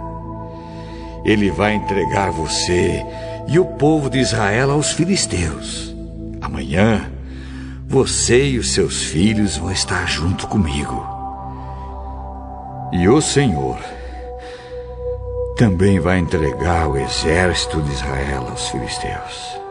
Ele 1.23 1.49
vai 1.49 1.73
entregar 1.73 2.31
você 2.31 3.03
e 3.47 3.57
o 3.59 3.65
povo 3.65 4.09
de 4.09 4.19
Israel 4.19 4.71
aos 4.71 4.91
filisteus. 4.91 5.95
Amanhã, 6.41 7.09
você 7.88 8.49
e 8.49 8.59
os 8.59 8.71
seus 8.71 9.03
filhos 9.03 9.57
vão 9.57 9.71
estar 9.71 10.07
junto 10.07 10.47
comigo. 10.47 11.05
E 12.91 13.07
o 13.07 13.21
Senhor 13.21 13.77
também 15.57 15.99
vai 15.99 16.19
entregar 16.19 16.88
o 16.88 16.97
exército 16.97 17.81
de 17.81 17.91
Israel 17.91 18.47
aos 18.49 18.67
filisteus. 18.69 19.64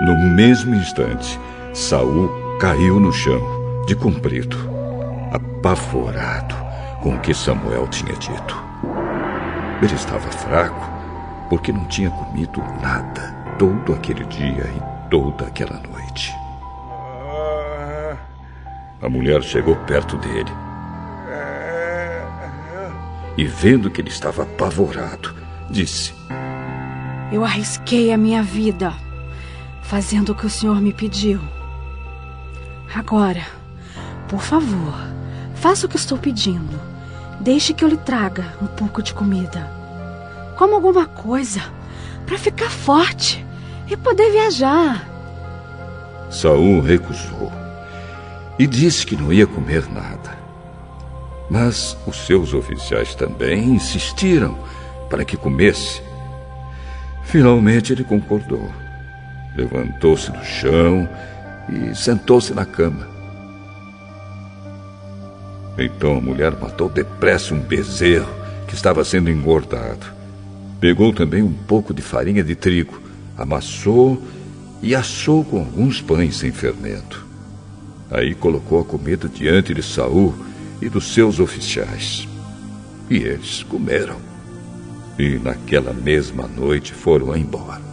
No 0.00 0.16
mesmo 0.16 0.74
instante, 0.74 1.38
Saul 1.74 2.30
caiu 2.58 2.98
no 2.98 3.12
chão, 3.12 3.84
de 3.86 3.94
comprido, 3.94 4.56
apavorado 5.30 6.54
com 7.02 7.16
o 7.16 7.20
que 7.20 7.34
Samuel 7.34 7.86
tinha 7.88 8.14
dito. 8.14 8.64
Ele 9.82 9.94
estava 9.94 10.26
fraco 10.30 10.90
porque 11.50 11.70
não 11.70 11.84
tinha 11.84 12.08
comido 12.08 12.62
nada 12.80 13.34
todo 13.58 13.92
aquele 13.92 14.24
dia 14.24 14.64
e 14.74 15.10
toda 15.10 15.44
aquela 15.46 15.78
noite. 15.92 16.34
A 19.02 19.08
mulher 19.10 19.42
chegou 19.42 19.76
perto 19.76 20.16
dele 20.16 20.50
e, 23.36 23.44
vendo 23.44 23.90
que 23.90 24.00
ele 24.00 24.08
estava 24.08 24.44
apavorado, 24.44 25.34
disse: 25.70 26.14
Eu 27.30 27.44
arrisquei 27.44 28.14
a 28.14 28.16
minha 28.16 28.42
vida 28.42 28.94
fazendo 29.82 30.30
o 30.30 30.34
que 30.34 30.46
o 30.46 30.50
senhor 30.50 30.80
me 30.80 30.92
pediu. 30.92 31.40
Agora, 32.94 33.44
por 34.28 34.40
favor, 34.40 34.94
faça 35.54 35.86
o 35.86 35.88
que 35.88 35.96
estou 35.96 36.18
pedindo. 36.18 36.80
Deixe 37.40 37.72
que 37.72 37.84
eu 37.84 37.88
lhe 37.88 37.96
traga 37.96 38.54
um 38.60 38.66
pouco 38.66 39.02
de 39.02 39.14
comida. 39.14 39.70
Coma 40.56 40.74
alguma 40.74 41.06
coisa 41.06 41.60
para 42.26 42.38
ficar 42.38 42.70
forte 42.70 43.44
e 43.88 43.96
poder 43.96 44.30
viajar. 44.30 45.08
Saul 46.30 46.80
recusou 46.80 47.50
e 48.58 48.66
disse 48.66 49.06
que 49.06 49.16
não 49.16 49.32
ia 49.32 49.46
comer 49.46 49.90
nada. 49.90 50.38
Mas 51.48 51.96
os 52.06 52.26
seus 52.26 52.54
oficiais 52.54 53.14
também 53.14 53.70
insistiram 53.70 54.56
para 55.08 55.24
que 55.24 55.36
comesse. 55.36 56.02
Finalmente 57.24 57.92
ele 57.92 58.04
concordou. 58.04 58.70
Levantou-se 59.56 60.30
do 60.30 60.44
chão 60.44 61.08
e 61.68 61.94
sentou-se 61.94 62.54
na 62.54 62.64
cama. 62.64 63.08
Então 65.78 66.18
a 66.18 66.20
mulher 66.20 66.52
matou 66.60 66.88
depressa 66.88 67.54
um 67.54 67.60
bezerro 67.60 68.32
que 68.66 68.74
estava 68.74 69.04
sendo 69.04 69.30
engordado. 69.30 70.06
Pegou 70.80 71.12
também 71.12 71.42
um 71.42 71.52
pouco 71.52 71.92
de 71.92 72.02
farinha 72.02 72.44
de 72.44 72.54
trigo, 72.54 73.00
amassou 73.36 74.22
e 74.82 74.94
assou 74.94 75.44
com 75.44 75.58
alguns 75.58 76.00
pães 76.00 76.36
sem 76.36 76.52
fermento. 76.52 77.26
Aí 78.10 78.34
colocou 78.34 78.80
a 78.80 78.84
comida 78.84 79.28
diante 79.28 79.72
de 79.74 79.82
Saul 79.82 80.34
e 80.80 80.88
dos 80.88 81.12
seus 81.12 81.38
oficiais. 81.38 82.26
E 83.08 83.16
eles 83.16 83.62
comeram. 83.62 84.16
E 85.18 85.38
naquela 85.38 85.92
mesma 85.92 86.48
noite 86.48 86.92
foram 86.92 87.36
embora. 87.36 87.89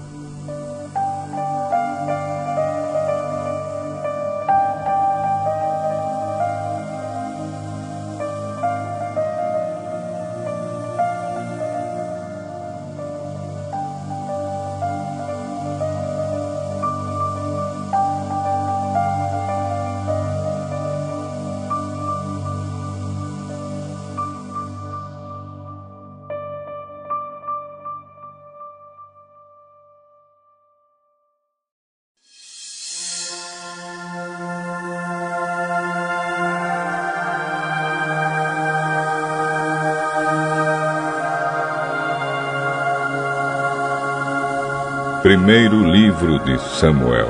Primeiro 45.47 45.81
livro 45.89 46.39
de 46.39 46.59
Samuel, 46.59 47.29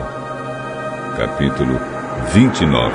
capítulo 1.15 1.79
29. 2.33 2.91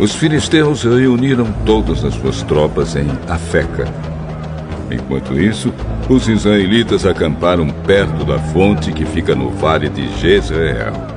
Os 0.00 0.12
filisteus 0.16 0.82
reuniram 0.82 1.52
todas 1.64 2.04
as 2.04 2.14
suas 2.14 2.42
tropas 2.42 2.96
em 2.96 3.06
Afeca. 3.28 3.86
Enquanto 4.90 5.40
isso, 5.40 5.72
os 6.08 6.26
israelitas 6.28 7.06
acamparam 7.06 7.70
perto 7.70 8.24
da 8.24 8.40
fonte 8.40 8.90
que 8.90 9.04
fica 9.04 9.36
no 9.36 9.50
vale 9.50 9.88
de 9.88 10.08
Jezreel. 10.18 11.09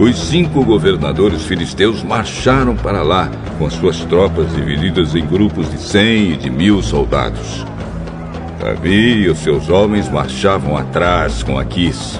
Os 0.00 0.18
cinco 0.18 0.64
governadores 0.64 1.42
filisteus 1.42 2.02
marcharam 2.02 2.74
para 2.74 3.02
lá 3.02 3.30
com 3.58 3.66
as 3.66 3.74
suas 3.74 3.98
tropas 4.06 4.50
divididas 4.56 5.14
em 5.14 5.26
grupos 5.26 5.70
de 5.70 5.78
cem 5.78 6.32
e 6.32 6.36
de 6.38 6.48
mil 6.48 6.82
soldados. 6.82 7.66
Davi 8.58 9.24
e 9.24 9.28
os 9.28 9.38
seus 9.40 9.68
homens 9.68 10.08
marchavam 10.08 10.74
atrás 10.74 11.42
com 11.42 11.58
Aquis. 11.58 12.18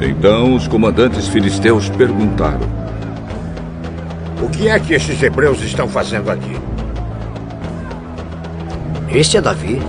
Então 0.00 0.56
os 0.56 0.66
comandantes 0.66 1.28
filisteus 1.28 1.88
perguntaram: 1.90 2.68
O 4.42 4.48
que 4.48 4.66
é 4.66 4.76
que 4.80 4.94
estes 4.94 5.22
hebreus 5.22 5.62
estão 5.62 5.86
fazendo 5.86 6.32
aqui? 6.32 6.56
Este 9.08 9.36
é 9.36 9.40
Davi, 9.40 9.80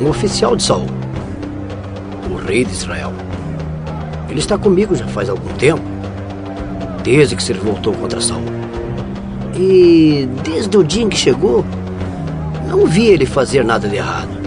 um 0.00 0.08
oficial 0.08 0.56
de 0.56 0.62
Saul, 0.62 0.86
o 2.30 2.36
rei 2.36 2.64
de 2.64 2.72
Israel. 2.72 3.12
Ele 4.30 4.38
está 4.38 4.56
comigo 4.56 4.94
já 4.94 5.08
faz 5.08 5.28
algum 5.28 5.52
tempo, 5.54 5.89
desde 7.02 7.36
que 7.36 7.42
se 7.42 7.52
revoltou 7.52 7.92
contra 7.94 8.20
Saul. 8.20 8.44
E 9.56 10.28
desde 10.42 10.76
o 10.76 10.84
dia 10.84 11.02
em 11.02 11.08
que 11.08 11.16
chegou, 11.16 11.64
não 12.68 12.86
vi 12.86 13.06
ele 13.06 13.26
fazer 13.26 13.64
nada 13.64 13.88
de 13.88 13.96
errado. 13.96 14.40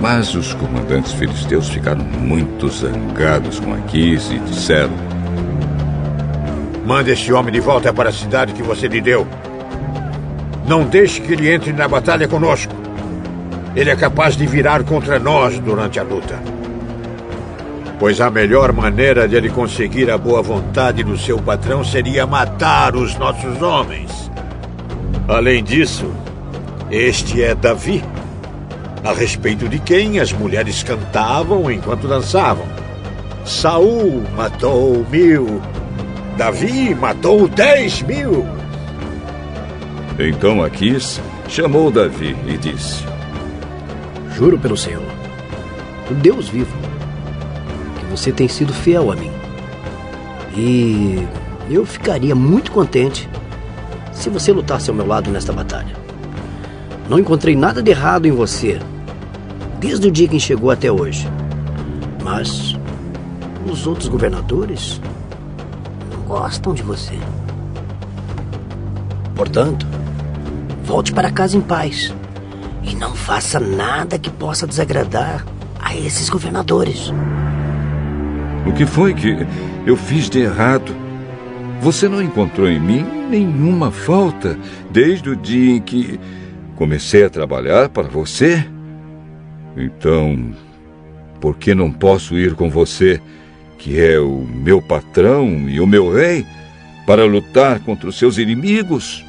Mas 0.00 0.34
os 0.34 0.52
comandantes 0.54 1.12
filisteus 1.12 1.68
ficaram 1.68 2.02
muito 2.02 2.68
zangados 2.68 3.60
com 3.60 3.72
Aquis 3.74 4.30
e 4.30 4.38
disseram: 4.38 4.92
Mande 6.84 7.12
este 7.12 7.32
homem 7.32 7.52
de 7.52 7.60
volta 7.60 7.92
para 7.92 8.08
a 8.08 8.12
cidade 8.12 8.52
que 8.52 8.62
você 8.62 8.88
lhe 8.88 9.00
deu. 9.00 9.26
Não 10.66 10.84
deixe 10.84 11.20
que 11.20 11.32
ele 11.32 11.52
entre 11.52 11.72
na 11.72 11.86
batalha 11.86 12.26
conosco. 12.26 12.72
Ele 13.76 13.90
é 13.90 13.96
capaz 13.96 14.36
de 14.36 14.46
virar 14.46 14.82
contra 14.82 15.18
nós 15.18 15.58
durante 15.60 16.00
a 16.00 16.02
luta 16.02 16.61
pois 18.02 18.20
a 18.20 18.28
melhor 18.28 18.72
maneira 18.72 19.28
de 19.28 19.36
ele 19.36 19.48
conseguir 19.48 20.10
a 20.10 20.18
boa 20.18 20.42
vontade 20.42 21.04
do 21.04 21.16
seu 21.16 21.38
patrão 21.38 21.84
seria 21.84 22.26
matar 22.26 22.96
os 22.96 23.16
nossos 23.16 23.62
homens. 23.62 24.28
Além 25.28 25.62
disso, 25.62 26.12
este 26.90 27.44
é 27.44 27.54
Davi, 27.54 28.02
a 29.04 29.12
respeito 29.12 29.68
de 29.68 29.78
quem 29.78 30.18
as 30.18 30.32
mulheres 30.32 30.82
cantavam 30.82 31.70
enquanto 31.70 32.08
dançavam. 32.08 32.66
Saul 33.44 34.24
matou 34.34 35.06
mil, 35.08 35.62
Davi 36.36 36.96
matou 36.96 37.46
dez 37.46 38.02
mil. 38.02 38.44
Então 40.18 40.60
Aquis 40.60 41.20
chamou 41.48 41.88
Davi 41.88 42.36
e 42.48 42.58
disse: 42.58 43.04
Juro 44.34 44.58
pelo 44.58 44.76
Senhor, 44.76 45.06
o 46.10 46.14
Deus 46.14 46.48
vivo, 46.48 46.91
você 48.12 48.30
tem 48.30 48.46
sido 48.46 48.72
fiel 48.72 49.10
a 49.10 49.16
mim. 49.16 49.30
E 50.54 51.26
eu 51.70 51.84
ficaria 51.86 52.34
muito 52.34 52.70
contente 52.70 53.28
se 54.12 54.28
você 54.28 54.52
lutasse 54.52 54.90
ao 54.90 54.96
meu 54.96 55.06
lado 55.06 55.30
nesta 55.30 55.52
batalha. 55.52 55.96
Não 57.08 57.18
encontrei 57.18 57.56
nada 57.56 57.82
de 57.82 57.90
errado 57.90 58.26
em 58.26 58.30
você, 58.30 58.78
desde 59.80 60.06
o 60.08 60.10
dia 60.10 60.28
que 60.28 60.38
chegou 60.38 60.70
até 60.70 60.92
hoje. 60.92 61.26
Mas 62.22 62.76
os 63.70 63.86
outros 63.86 64.08
governadores 64.08 65.00
não 66.12 66.22
gostam 66.22 66.74
de 66.74 66.82
você. 66.82 67.18
Portanto, 69.34 69.86
volte 70.84 71.12
para 71.12 71.30
casa 71.30 71.56
em 71.56 71.60
paz 71.62 72.14
e 72.82 72.94
não 72.94 73.14
faça 73.14 73.58
nada 73.58 74.18
que 74.18 74.30
possa 74.30 74.66
desagradar 74.66 75.46
a 75.80 75.96
esses 75.96 76.28
governadores. 76.28 77.10
O 78.66 78.72
que 78.72 78.86
foi 78.86 79.12
que 79.12 79.36
eu 79.84 79.96
fiz 79.96 80.30
de 80.30 80.40
errado? 80.40 80.94
Você 81.80 82.08
não 82.08 82.22
encontrou 82.22 82.68
em 82.68 82.78
mim 82.78 83.04
nenhuma 83.28 83.90
falta 83.90 84.56
desde 84.90 85.30
o 85.30 85.36
dia 85.36 85.76
em 85.76 85.80
que 85.80 86.20
comecei 86.76 87.24
a 87.24 87.30
trabalhar 87.30 87.88
para 87.88 88.04
você? 88.04 88.64
Então, 89.76 90.54
por 91.40 91.56
que 91.56 91.74
não 91.74 91.90
posso 91.90 92.38
ir 92.38 92.54
com 92.54 92.70
você, 92.70 93.20
que 93.78 94.00
é 94.00 94.20
o 94.20 94.46
meu 94.46 94.80
patrão 94.80 95.68
e 95.68 95.80
o 95.80 95.86
meu 95.86 96.12
rei, 96.12 96.46
para 97.04 97.24
lutar 97.24 97.80
contra 97.80 98.08
os 98.08 98.16
seus 98.16 98.38
inimigos? 98.38 99.24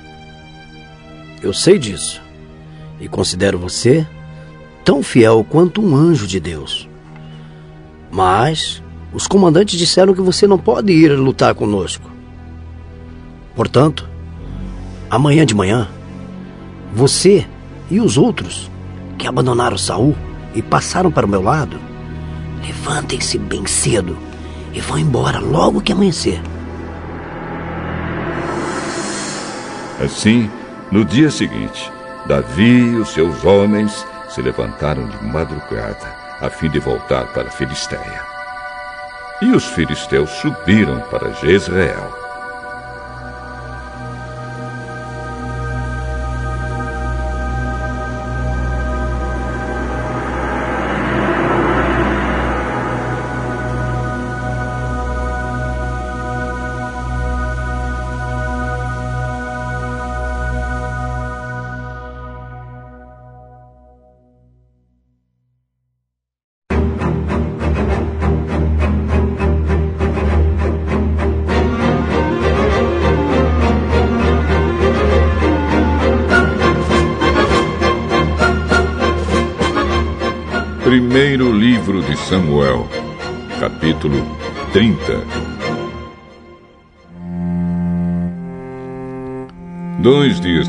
Eu 1.42 1.54
sei 1.54 1.80
disso 1.80 2.22
e 3.00 3.08
considero 3.08 3.58
você 3.58 4.06
tão 4.86 5.02
fiel 5.02 5.44
quanto 5.44 5.82
um 5.82 5.96
anjo 5.96 6.28
de 6.28 6.40
Deus. 6.40 6.88
Mas 8.12 8.83
os 9.14 9.28
comandantes 9.28 9.78
disseram 9.78 10.14
que 10.14 10.22
você 10.22 10.48
não 10.48 10.58
pode 10.58 10.92
ir 10.92 11.10
lutar 11.18 11.54
conosco. 11.54 12.10
Portanto, 13.56 14.10
amanhã 15.10 15.46
de 15.46 15.54
manhã, 15.54 15.88
você 16.94 17.46
e 17.90 18.02
os 18.02 18.18
outros 18.18 18.70
que 19.18 19.28
abandonaram 19.28 19.78
Saul 19.78 20.16
e 20.56 20.62
passaram 20.62 21.12
para 21.12 21.26
o 21.26 21.30
meu 21.30 21.42
lado, 21.42 21.80
levantem-se 22.66 23.38
bem 23.38 23.66
cedo 23.68 24.18
e 24.74 24.80
vão 24.80 24.98
embora 24.98 25.40
logo 25.40 25.82
que 25.82 25.92
amanhecer. 25.92 26.42
Assim, 30.04 30.50
no 30.92 31.06
dia 31.06 31.30
seguinte, 31.30 31.92
Davi 32.26 32.94
e 32.94 32.96
os 32.96 33.10
seus 33.10 33.44
homens 33.46 34.06
se 34.30 34.42
levantaram 34.42 35.08
de 35.08 35.24
madrugada 35.24 36.24
a 36.42 36.50
fim 36.50 36.70
de 36.70 36.80
voltar 36.80 37.32
para 37.34 37.48
a 37.48 37.52
Filisteia. 37.52 38.33
E 39.42 39.52
os 39.52 39.66
filisteus 39.66 40.30
subiram 40.30 41.00
para 41.10 41.34
Jezreel. 41.34 42.23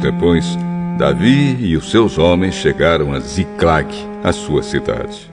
Depois, 0.05 0.59
Davi 0.99 1.57
e 1.61 1.75
os 1.79 1.91
seus 1.91 2.19
homens 2.19 2.55
chegaram 2.55 3.15
a 3.15 3.21
Ziclag, 3.21 3.89
a 4.23 4.33
sua 4.33 4.63
cidade. 4.63 5.33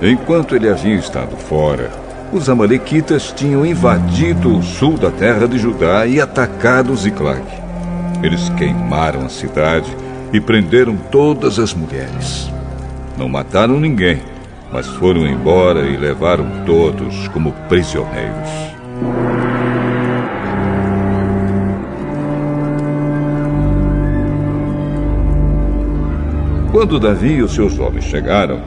Enquanto 0.00 0.56
ele 0.56 0.66
havia 0.66 0.94
estado 0.94 1.36
fora, 1.36 1.90
os 2.32 2.48
Amalequitas 2.48 3.32
tinham 3.36 3.66
invadido 3.66 4.56
o 4.56 4.62
sul 4.62 4.96
da 4.96 5.10
terra 5.10 5.46
de 5.46 5.58
Judá 5.58 6.06
e 6.06 6.20
atacado 6.22 6.96
Ziclag. 6.96 7.44
Eles 8.22 8.48
queimaram 8.50 9.26
a 9.26 9.28
cidade 9.28 9.94
e 10.32 10.40
prenderam 10.40 10.96
todas 11.10 11.58
as 11.58 11.74
mulheres. 11.74 12.50
Não 13.18 13.28
mataram 13.28 13.78
ninguém, 13.78 14.22
mas 14.72 14.86
foram 14.86 15.26
embora 15.26 15.82
e 15.82 15.98
levaram 15.98 16.64
todos 16.64 17.28
como 17.28 17.52
prisioneiros. 17.68 18.68
Quando 26.78 27.00
Davi 27.00 27.32
e 27.32 27.42
os 27.42 27.56
seus 27.56 27.76
homens 27.80 28.04
chegaram, 28.04 28.60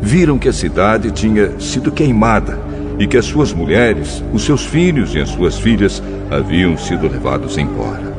viram 0.00 0.38
que 0.38 0.48
a 0.48 0.52
cidade 0.54 1.10
tinha 1.10 1.60
sido 1.60 1.92
queimada 1.92 2.58
e 2.98 3.06
que 3.06 3.18
as 3.18 3.26
suas 3.26 3.52
mulheres, 3.52 4.24
os 4.32 4.42
seus 4.42 4.64
filhos 4.64 5.14
e 5.14 5.20
as 5.20 5.28
suas 5.28 5.58
filhas 5.58 6.02
haviam 6.30 6.78
sido 6.78 7.06
levados 7.06 7.58
embora. 7.58 8.10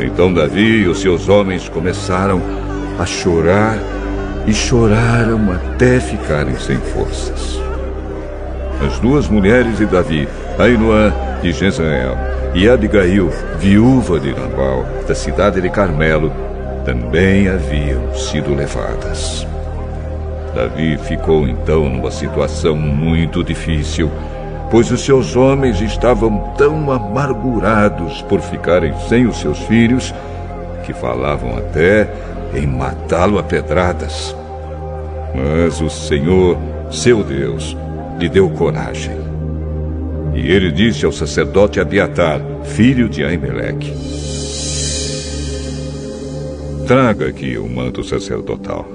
Então 0.00 0.34
Davi 0.34 0.80
e 0.82 0.88
os 0.88 1.00
seus 1.00 1.28
homens 1.28 1.68
começaram 1.68 2.42
a 2.98 3.06
chorar 3.06 3.78
e 4.44 4.52
choraram 4.52 5.52
até 5.52 6.00
ficarem 6.00 6.56
sem 6.56 6.78
forças. 6.78 7.60
As 8.84 8.98
duas 8.98 9.28
mulheres 9.28 9.78
de 9.78 9.86
Davi, 9.86 10.28
Ainoã 10.58 11.12
de 11.40 11.52
Jezreel 11.52 12.18
e 12.56 12.68
Abigail, 12.68 13.30
viúva 13.60 14.18
de 14.18 14.32
Nabal, 14.32 14.84
da 15.06 15.14
cidade 15.14 15.60
de 15.60 15.70
Carmelo, 15.70 16.32
também 16.88 17.48
haviam 17.48 18.14
sido 18.14 18.54
levadas. 18.54 19.46
Davi 20.54 20.96
ficou 20.96 21.46
então 21.46 21.86
numa 21.86 22.10
situação 22.10 22.74
muito 22.74 23.44
difícil, 23.44 24.10
pois 24.70 24.90
os 24.90 25.02
seus 25.02 25.36
homens 25.36 25.82
estavam 25.82 26.54
tão 26.56 26.90
amargurados 26.90 28.22
por 28.22 28.40
ficarem 28.40 28.94
sem 29.06 29.26
os 29.26 29.38
seus 29.38 29.58
filhos 29.64 30.14
que 30.84 30.94
falavam 30.94 31.58
até 31.58 32.08
em 32.54 32.66
matá-lo 32.66 33.38
a 33.38 33.42
pedradas. 33.42 34.34
Mas 35.34 35.82
o 35.82 35.90
Senhor, 35.90 36.56
seu 36.90 37.22
Deus, 37.22 37.76
lhe 38.18 38.30
deu 38.30 38.48
coragem. 38.48 39.18
E 40.32 40.50
ele 40.50 40.72
disse 40.72 41.04
ao 41.04 41.12
sacerdote 41.12 41.80
Abiatar, 41.80 42.40
filho 42.64 43.10
de 43.10 43.22
Aimeleque: 43.22 43.92
Traga 46.88 47.28
aqui 47.28 47.58
o 47.58 47.68
manto 47.68 48.02
sacerdotal, 48.02 48.88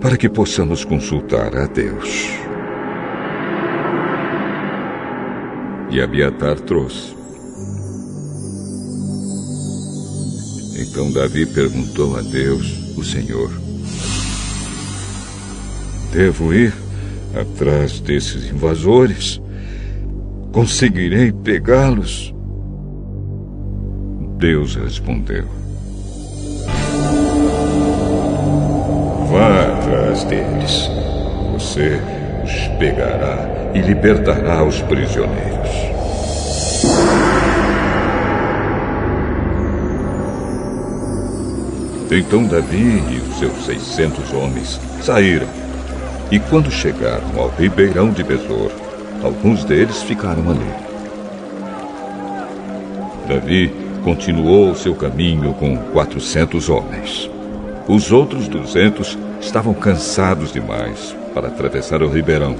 para 0.00 0.16
que 0.16 0.28
possamos 0.28 0.84
consultar 0.84 1.56
a 1.56 1.66
Deus. 1.68 2.28
E 5.92 6.00
Abiatar 6.00 6.58
trouxe. 6.58 7.14
Então 10.76 11.12
Davi 11.12 11.46
perguntou 11.46 12.16
a 12.16 12.20
Deus, 12.20 12.96
o 12.98 13.04
Senhor: 13.04 13.48
Devo 16.12 16.52
ir 16.52 16.74
atrás 17.40 18.00
desses 18.00 18.50
invasores? 18.50 19.40
Conseguirei 20.50 21.30
pegá-los? 21.30 22.34
Deus 24.36 24.74
respondeu: 24.74 25.60
Vá 29.30 29.62
atrás 29.62 30.24
deles. 30.24 30.90
Você 31.52 32.00
os 32.42 32.68
pegará 32.80 33.70
e 33.72 33.80
libertará 33.80 34.64
os 34.64 34.82
prisioneiros. 34.82 35.70
Então 42.10 42.44
Davi 42.44 43.04
e 43.08 43.18
os 43.18 43.38
seus 43.38 43.64
seiscentos 43.64 44.32
homens 44.32 44.80
saíram. 45.00 45.46
E 46.32 46.40
quando 46.40 46.68
chegaram 46.68 47.38
ao 47.38 47.50
ribeirão 47.50 48.10
de 48.10 48.24
Besor, 48.24 48.72
alguns 49.22 49.62
deles 49.62 50.02
ficaram 50.02 50.42
ali. 50.50 50.74
Davi 53.28 53.72
continuou 54.02 54.74
seu 54.74 54.96
caminho 54.96 55.54
com 55.54 55.76
quatrocentos 55.92 56.68
homens. 56.68 57.30
Os 57.92 58.12
outros 58.12 58.46
duzentos 58.46 59.18
estavam 59.40 59.74
cansados 59.74 60.52
demais 60.52 61.12
para 61.34 61.48
atravessar 61.48 62.04
o 62.04 62.08
ribeirão 62.08 62.54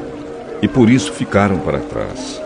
e 0.60 0.66
por 0.66 0.90
isso 0.90 1.12
ficaram 1.12 1.60
para 1.60 1.78
trás. 1.78 2.42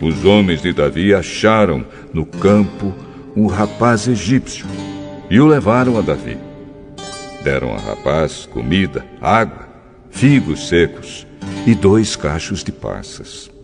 Os 0.00 0.24
homens 0.24 0.62
de 0.62 0.72
Davi 0.72 1.12
acharam 1.12 1.84
no 2.14 2.24
campo 2.24 2.94
um 3.34 3.48
rapaz 3.48 4.06
egípcio 4.06 4.64
e 5.28 5.40
o 5.40 5.46
levaram 5.48 5.98
a 5.98 6.02
Davi. 6.02 6.38
Deram 7.42 7.70
ao 7.70 7.80
rapaz 7.80 8.46
comida, 8.46 9.04
água, 9.20 9.66
figos 10.08 10.68
secos 10.68 11.26
e 11.66 11.74
dois 11.74 12.14
cachos 12.14 12.62
de 12.62 12.70
passas. 12.70 13.55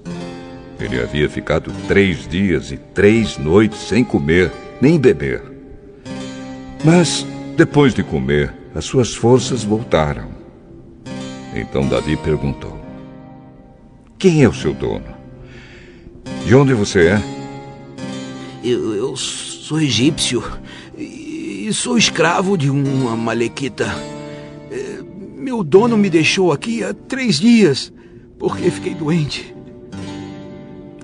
Ele 0.82 1.00
havia 1.00 1.28
ficado 1.28 1.72
três 1.86 2.26
dias 2.26 2.72
e 2.72 2.76
três 2.76 3.38
noites 3.38 3.78
sem 3.78 4.02
comer 4.02 4.50
nem 4.80 4.98
beber. 4.98 5.40
Mas, 6.84 7.24
depois 7.56 7.94
de 7.94 8.02
comer, 8.02 8.52
as 8.74 8.84
suas 8.84 9.14
forças 9.14 9.62
voltaram. 9.62 10.28
Então 11.54 11.86
Davi 11.86 12.16
perguntou: 12.16 12.76
Quem 14.18 14.42
é 14.42 14.48
o 14.48 14.54
seu 14.54 14.74
dono? 14.74 15.14
De 16.44 16.54
onde 16.54 16.74
você 16.74 17.06
é? 17.06 17.22
Eu, 18.64 18.94
eu 18.94 19.16
sou 19.16 19.80
egípcio 19.80 20.42
e 20.98 21.70
sou 21.72 21.96
escravo 21.96 22.58
de 22.58 22.68
uma 22.68 23.16
malequita. 23.16 23.86
É, 24.68 24.98
meu 25.36 25.62
dono 25.62 25.96
me 25.96 26.10
deixou 26.10 26.50
aqui 26.50 26.82
há 26.82 26.92
três 26.92 27.38
dias 27.38 27.92
porque 28.36 28.68
fiquei 28.68 28.94
doente. 28.94 29.54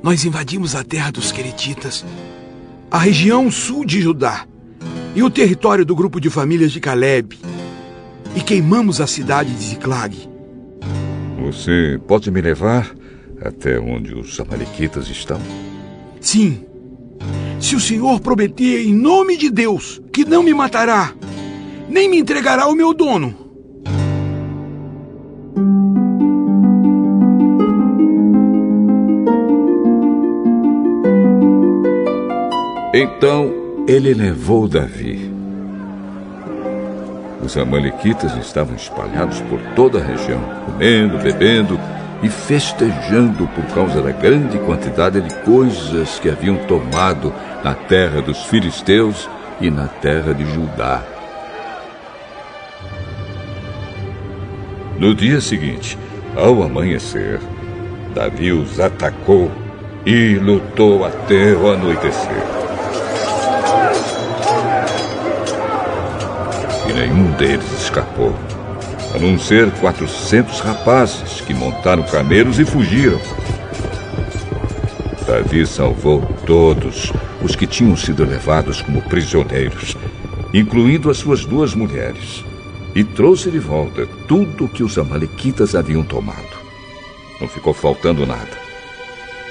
Nós 0.03 0.25
invadimos 0.25 0.75
a 0.75 0.85
terra 0.85 1.11
dos 1.11 1.33
Queretitas, 1.33 2.05
a 2.91 2.99
região 2.99 3.51
sul 3.51 3.85
de 3.85 4.01
Judá 4.01 4.47
e 5.15 5.23
o 5.23 5.31
território 5.31 5.85
do 5.85 5.95
grupo 5.95 6.21
de 6.21 6.31
famílias 6.31 6.73
de 6.73 6.81
Caleb 6.81 7.39
e 8.37 8.41
queimamos 8.41 9.01
a 9.01 9.07
cidade 9.07 9.53
de 9.53 9.65
Ziklag. 9.65 10.17
Você 11.41 12.01
pode 12.07 12.31
me 12.31 12.41
levar 12.41 12.95
até 13.41 13.79
onde 13.79 14.15
os 14.15 14.39
Amalequitas 14.39 15.09
estão? 15.09 15.41
Sim. 16.21 16.65
Se 17.61 17.75
o 17.75 17.81
Senhor 17.81 18.21
prometer 18.21 18.87
em 18.87 18.95
nome 18.95 19.37
de 19.37 19.51
Deus 19.51 20.01
que 20.13 20.25
não 20.25 20.43
me 20.43 20.55
matará, 20.55 21.13
nem 21.89 22.09
me 22.09 22.19
entregará 22.19 22.65
ao 22.65 22.75
meu 22.75 22.95
dono. 22.95 23.48
Então 33.01 33.85
ele 33.87 34.13
levou 34.13 34.67
Davi. 34.67 35.33
Os 37.41 37.57
Amalequitas 37.57 38.37
estavam 38.37 38.75
espalhados 38.75 39.41
por 39.43 39.61
toda 39.77 40.01
a 40.01 40.05
região, 40.05 40.41
comendo, 40.65 41.17
bebendo 41.19 41.79
e 42.25 42.29
festejando 42.29 43.47
por 43.55 43.65
causa 43.67 44.03
da 44.03 44.11
grande 44.11 44.59
quantidade 44.59 45.21
de 45.21 45.33
coisas 45.45 46.19
que 46.19 46.29
haviam 46.29 46.57
tomado 46.67 47.33
na 47.63 47.73
terra 47.73 48.21
dos 48.21 48.43
filisteus 48.47 49.31
e 49.61 49.71
na 49.71 49.87
terra 49.87 50.35
de 50.35 50.45
Judá. 50.53 51.01
No 54.99 55.15
dia 55.15 55.41
seguinte, 55.41 55.97
ao 56.37 56.65
amanhecer, 56.65 57.39
Davi 58.13 58.51
os 58.51 58.81
atacou 58.81 59.53
e 60.05 60.35
lutou 60.35 61.05
até 61.05 61.53
o 61.53 61.71
anoitecer. 61.71 62.68
E 66.89 66.93
nenhum 66.93 67.31
deles 67.33 67.71
escapou 67.83 68.35
a 69.15 69.19
não 69.19 69.39
ser 69.39 69.71
400 69.73 70.61
rapazes 70.61 71.41
que 71.41 71.55
montaram 71.55 72.03
camelos 72.03 72.59
e 72.59 72.65
fugiram. 72.65 73.21
Davi 75.27 75.67
salvou 75.67 76.23
todos 76.47 77.13
os 77.43 77.55
que 77.55 77.67
tinham 77.67 77.97
sido 77.97 78.25
levados 78.25 78.81
como 78.81 79.03
prisioneiros, 79.03 79.97
incluindo 80.53 81.11
as 81.11 81.19
suas 81.19 81.45
duas 81.45 81.75
mulheres, 81.75 82.45
e 82.95 83.05
trouxe 83.05 83.51
de 83.51 83.59
volta 83.59 84.07
tudo 84.27 84.65
o 84.65 84.69
que 84.69 84.83
os 84.83 84.99
Amalequitas 84.99 85.75
haviam 85.75 86.03
tomado. 86.03 86.59
Não 87.41 87.49
ficou 87.49 87.73
faltando 87.73 88.27
nada. 88.27 88.69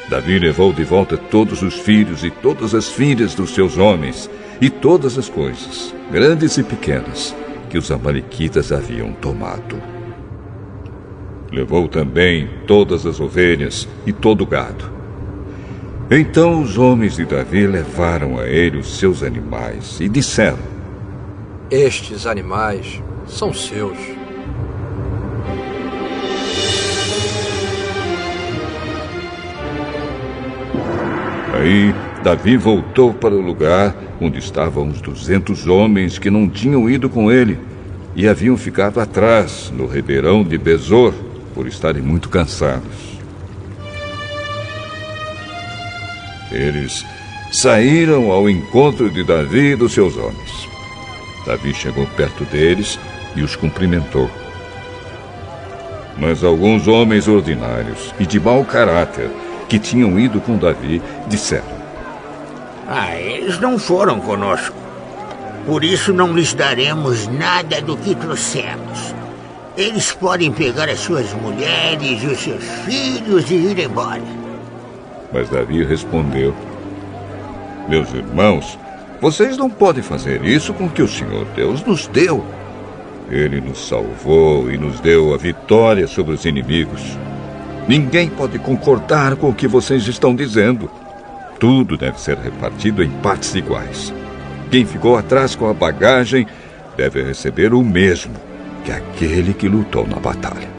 Davi 0.09 0.39
levou 0.39 0.73
de 0.73 0.84
volta 0.84 1.18
todos 1.18 1.61
os 1.61 1.76
filhos 1.76 2.23
e 2.23 2.31
todas 2.31 2.73
as 2.73 2.89
filhas 2.89 3.35
dos 3.35 3.51
seus 3.51 3.77
homens, 3.77 4.30
e 4.60 4.70
todas 4.70 5.18
as 5.18 5.30
coisas, 5.30 5.94
grandes 6.12 6.58
e 6.58 6.64
pequenas, 6.64 7.36
que 7.70 7.78
os 7.78 7.92
Amalequitas 7.92 8.72
haviam 8.72 9.14
tomado. 9.14 9.82
Levou 11.52 11.88
também 11.88 12.50
todas 12.66 13.06
as 13.06 13.20
ovelhas 13.20 13.88
e 14.06 14.12
todo 14.12 14.42
o 14.42 14.48
gado. 14.48 14.92
Então 16.10 16.62
os 16.62 16.78
homens 16.78 17.16
de 17.16 17.26
Davi 17.26 17.68
levaram 17.68 18.40
a 18.40 18.48
ele 18.48 18.78
os 18.78 18.98
seus 18.98 19.24
animais 19.24 20.00
e 20.00 20.08
disseram: 20.08 20.60
Estes 21.70 22.26
animais 22.26 23.02
são 23.26 23.54
seus. 23.54 23.98
Aí 31.54 31.94
Davi 32.23 32.57
voltou 32.57 33.14
para 33.14 33.34
o 33.34 33.41
lugar 33.41 33.95
onde 34.19 34.39
estavam 34.39 34.89
os 34.89 34.99
duzentos 34.99 35.68
homens 35.68 36.18
que 36.18 36.30
não 36.30 36.49
tinham 36.49 36.89
ido 36.89 37.10
com 37.10 37.31
ele 37.31 37.57
e 38.15 38.27
haviam 38.27 38.57
ficado 38.57 38.99
atrás, 38.99 39.72
no 39.76 39.85
ribeirão 39.85 40.44
de 40.44 40.57
Besor, 40.57 41.14
por 41.53 41.68
estarem 41.68 42.02
muito 42.02 42.30
cansados. 42.30 43.18
Eles 46.52 47.06
saíram 47.52 48.31
ao 48.31 48.49
encontro 48.49 49.10
de 49.10 49.23
Davi 49.23 49.73
e 49.73 49.76
dos 49.76 49.94
seus 49.94 50.18
homens. 50.18 50.68
Davi 51.45 51.73
chegou 51.73 52.07
perto 52.07 52.44
deles 52.45 52.99
e 53.35 53.41
os 53.44 53.56
cumprimentou. 53.56 54.30
Mas 56.18 56.44
alguns 56.44 56.88
homens 56.88 57.27
ordinários 57.27 58.14
e 58.19 58.26
de 58.26 58.39
mau 58.39 58.65
caráter 58.65 59.30
que 59.69 59.77
tinham 59.77 60.19
ido 60.19 60.41
com 60.41 60.57
Davi 60.57 61.02
disseram: 61.27 61.77
Ah, 62.88 63.15
eles 63.15 63.59
não 63.59 63.77
foram 63.77 64.19
conosco. 64.19 64.76
Por 65.65 65.84
isso 65.84 66.14
não 66.14 66.34
lhes 66.34 66.53
daremos 66.53 67.27
nada 67.27 67.81
do 67.81 67.97
que 67.97 68.15
trouxemos. 68.15 69.14
Eles 69.76 70.14
podem 70.14 70.51
pegar 70.51 70.89
as 70.89 70.99
suas 70.99 71.34
mulheres 71.34 72.23
e 72.23 72.27
os 72.27 72.39
seus 72.39 72.64
filhos 72.85 73.51
e 73.51 73.55
ir 73.55 73.80
embora. 73.80 74.22
Mas 75.34 75.49
Davi 75.49 75.84
respondeu: 75.84 76.55
Meus 77.89 78.14
irmãos, 78.14 78.80
vocês 79.19 79.57
não 79.57 79.69
podem 79.69 80.01
fazer 80.01 80.45
isso 80.45 80.73
com 80.73 80.85
o 80.85 80.89
que 80.89 81.03
o 81.03 81.07
Senhor 81.07 81.45
Deus 81.55 81.84
nos 81.84 82.07
deu. 82.07 82.43
Ele 83.30 83.59
nos 83.59 83.85
salvou 83.85 84.72
e 84.72 84.77
nos 84.77 85.01
deu 85.01 85.34
a 85.34 85.38
vitória 85.38 86.07
sobre 86.07 86.34
os 86.34 86.45
inimigos. 86.45 87.01
Ninguém 87.85 88.30
pode 88.30 88.57
concordar 88.59 89.35
com 89.35 89.49
o 89.49 89.53
que 89.53 89.68
vocês 89.68 90.07
estão 90.07 90.34
dizendo. 90.34 90.89
Tudo 91.60 91.98
deve 91.98 92.20
ser 92.20 92.38
repartido 92.38 93.04
em 93.04 93.10
partes 93.10 93.56
iguais. 93.56 94.14
Quem 94.70 94.86
ficou 94.86 95.18
atrás 95.18 95.56
com 95.56 95.68
a 95.70 95.74
bagagem 95.74 96.46
deve 96.96 97.24
receber 97.24 97.74
o 97.74 97.84
mesmo 97.84 98.36
que 98.84 98.92
aquele 98.92 99.54
que 99.54 99.68
lutou 99.68 100.06
na 100.06 100.18
batalha. 100.18 100.70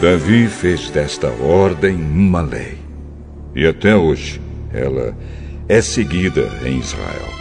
Davi 0.00 0.48
fez 0.48 0.90
desta 0.90 1.28
ordem 1.28 1.94
uma 1.94 2.42
lei. 2.42 2.78
E 3.54 3.66
até 3.66 3.96
hoje 3.96 4.40
ela 4.72 5.16
é 5.66 5.80
seguida 5.80 6.50
em 6.64 6.78
Israel. 6.78 7.32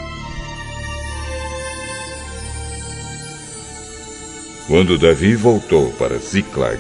Quando 4.68 4.98
Davi 4.98 5.36
voltou 5.36 5.92
para 5.94 6.18
Ziklag, 6.18 6.80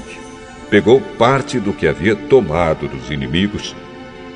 pegou 0.73 0.99
parte 1.19 1.59
do 1.59 1.71
que 1.71 1.85
havia 1.85 2.15
tomado 2.15 2.87
dos 2.87 3.11
inimigos 3.11 3.75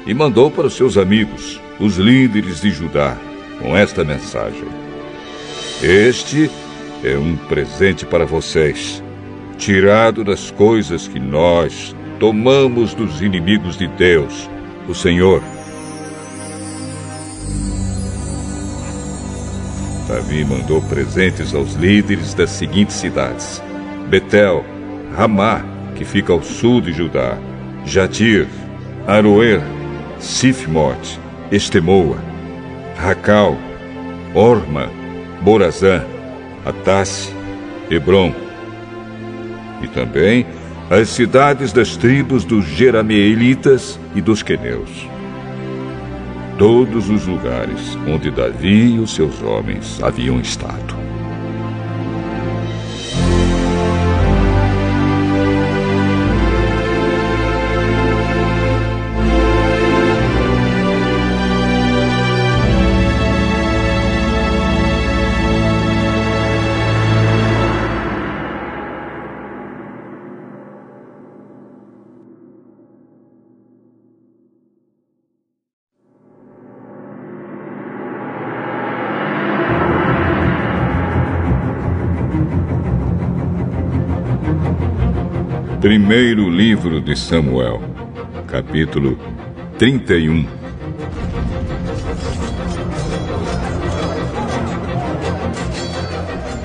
e 0.06 0.14
mandou 0.14 0.52
para 0.52 0.68
os 0.68 0.76
seus 0.76 0.96
amigos, 0.96 1.60
os 1.80 1.98
líderes 1.98 2.62
de 2.62 2.70
Judá, 2.70 3.18
com 3.60 3.76
esta 3.76 4.04
mensagem: 4.04 4.68
Este 5.82 6.48
é 7.04 7.18
um 7.18 7.36
presente 7.36 8.06
para 8.06 8.24
vocês, 8.24 9.04
tirado 9.58 10.24
das 10.24 10.52
coisas 10.52 11.08
que 11.08 11.20
nós 11.20 11.96
tomamos 12.20 12.94
dos 12.94 13.20
inimigos 13.20 13.76
de 13.76 13.88
Deus, 13.88 14.48
o 14.88 14.94
Senhor. 14.94 15.42
Davi 20.08 20.46
mandou 20.46 20.84
presentes 20.84 21.56
aos 21.56 21.74
líderes 21.74 22.36
das 22.36 22.52
seguintes 22.52 22.96
cidades: 22.96 23.60
Betel, 24.08 24.64
Ramá, 25.16 25.77
que 25.98 26.06
fica 26.06 26.32
ao 26.32 26.42
sul 26.42 26.80
de 26.80 26.94
Judá, 26.94 27.38
Jatir, 27.86 28.48
Aroer, 29.06 29.62
Sifmote, 30.20 31.20
Estemoa, 31.52 32.18
Racal, 32.96 33.58
Orma, 34.34 34.90
Borazã, 35.42 36.04
Atasse, 36.66 37.34
Hebron. 37.90 38.34
E 39.82 39.88
também 39.88 40.46
as 40.90 41.10
cidades 41.10 41.74
das 41.74 41.98
tribos 41.98 42.46
dos 42.46 42.66
Jerameelitas 42.66 44.00
e 44.16 44.22
dos 44.22 44.42
Queneus 44.42 45.08
todos 46.58 47.08
os 47.10 47.28
lugares 47.28 47.96
onde 48.08 48.32
Davi 48.32 48.96
e 48.96 49.00
os 49.00 49.14
seus 49.14 49.42
homens 49.44 50.02
haviam 50.02 50.40
estado. 50.40 50.97
Primeiro 86.08 86.50
livro 86.50 87.02
de 87.02 87.18
Samuel, 87.18 87.82
capítulo 88.48 89.20
31. 89.78 90.48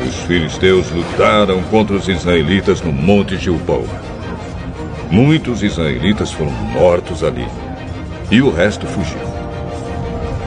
Os 0.06 0.14
filisteus 0.28 0.89
lutaram 0.93 1.60
contra 1.64 1.97
os 1.97 2.06
israelitas 2.06 2.81
no 2.82 2.93
Monte 2.93 3.36
Gilboa. 3.36 3.82
Muitos 5.10 5.64
israelitas 5.64 6.31
foram 6.31 6.52
mortos 6.52 7.24
ali, 7.24 7.48
e 8.31 8.40
o 8.40 8.48
resto 8.48 8.86
fugiu. 8.86 9.19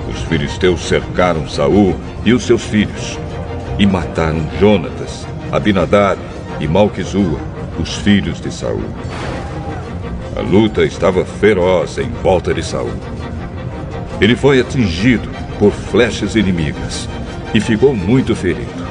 Os 0.09 0.21
filisteus 0.21 0.79
cercaram 0.79 1.49
Saul 1.49 1.99
e 2.23 2.31
os 2.31 2.43
seus 2.43 2.63
filhos, 2.63 3.19
e 3.77 3.85
mataram 3.85 4.47
Jonatas, 4.57 5.27
Abinadab 5.51 6.17
e 6.61 6.65
Malquizua 6.65 7.54
os 7.79 7.95
filhos 7.95 8.39
de 8.39 8.51
Saul. 8.51 8.83
A 10.35 10.41
luta 10.41 10.83
estava 10.83 11.25
feroz 11.25 11.97
em 11.97 12.09
volta 12.09 12.53
de 12.53 12.63
Saul. 12.63 12.93
Ele 14.19 14.35
foi 14.35 14.59
atingido 14.59 15.29
por 15.57 15.71
flechas 15.71 16.35
inimigas 16.35 17.07
e 17.53 17.59
ficou 17.59 17.95
muito 17.95 18.35
ferido. 18.35 18.85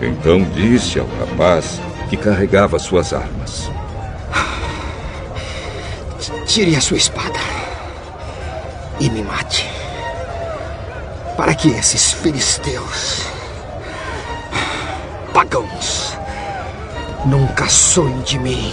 Então 0.00 0.42
disse 0.54 0.98
ao 0.98 1.06
rapaz 1.06 1.80
que 2.08 2.16
carregava 2.16 2.78
suas 2.78 3.12
armas: 3.12 3.70
Tire 6.46 6.76
a 6.76 6.80
sua 6.80 6.96
espada 6.96 7.38
e 9.00 9.10
me 9.10 9.22
mate. 9.22 9.68
Para 11.36 11.54
que 11.54 11.68
esses 11.68 12.12
filisteus, 12.12 13.22
pagãos, 15.32 16.07
Nunca 17.26 17.68
sonhe 17.68 18.22
de 18.22 18.38
mim. 18.38 18.72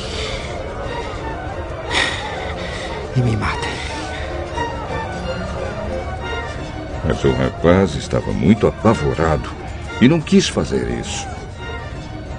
E 3.15 3.19
me 3.19 3.35
matem. 3.35 3.72
Mas 7.07 7.23
o 7.23 7.31
rapaz 7.31 7.95
estava 7.95 8.31
muito 8.31 8.67
apavorado 8.67 9.49
e 10.01 10.07
não 10.07 10.22
quis 10.22 10.47
fazer 10.47 10.89
isso. 10.99 11.27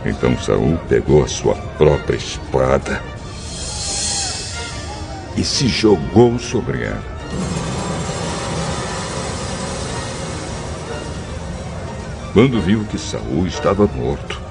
Então 0.05 0.39
Saul 0.39 0.79
pegou 0.89 1.25
a 1.25 1.29
sua 1.29 1.55
própria 1.77 2.17
espada 2.17 3.03
e 5.37 5.45
se 5.45 5.69
jogou 5.69 6.39
sobre 6.39 6.85
ela. 6.85 7.17
Quando 12.33 12.61
viu 12.61 12.85
que 12.85 12.99
Saul 12.99 13.47
estava 13.47 13.87
morto, 13.87 14.46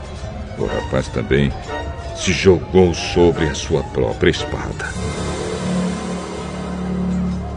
o 0.57 0.65
rapaz 0.65 1.07
também 1.07 1.52
se 2.15 2.32
jogou 2.32 2.94
sobre 2.94 3.45
a 3.45 3.53
sua 3.53 3.84
própria 3.84 4.30
espada 4.30 4.90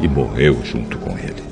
e 0.01 0.09
morreu 0.09 0.65
junto 0.65 0.99
com 0.99 1.17
ele. 1.19 1.43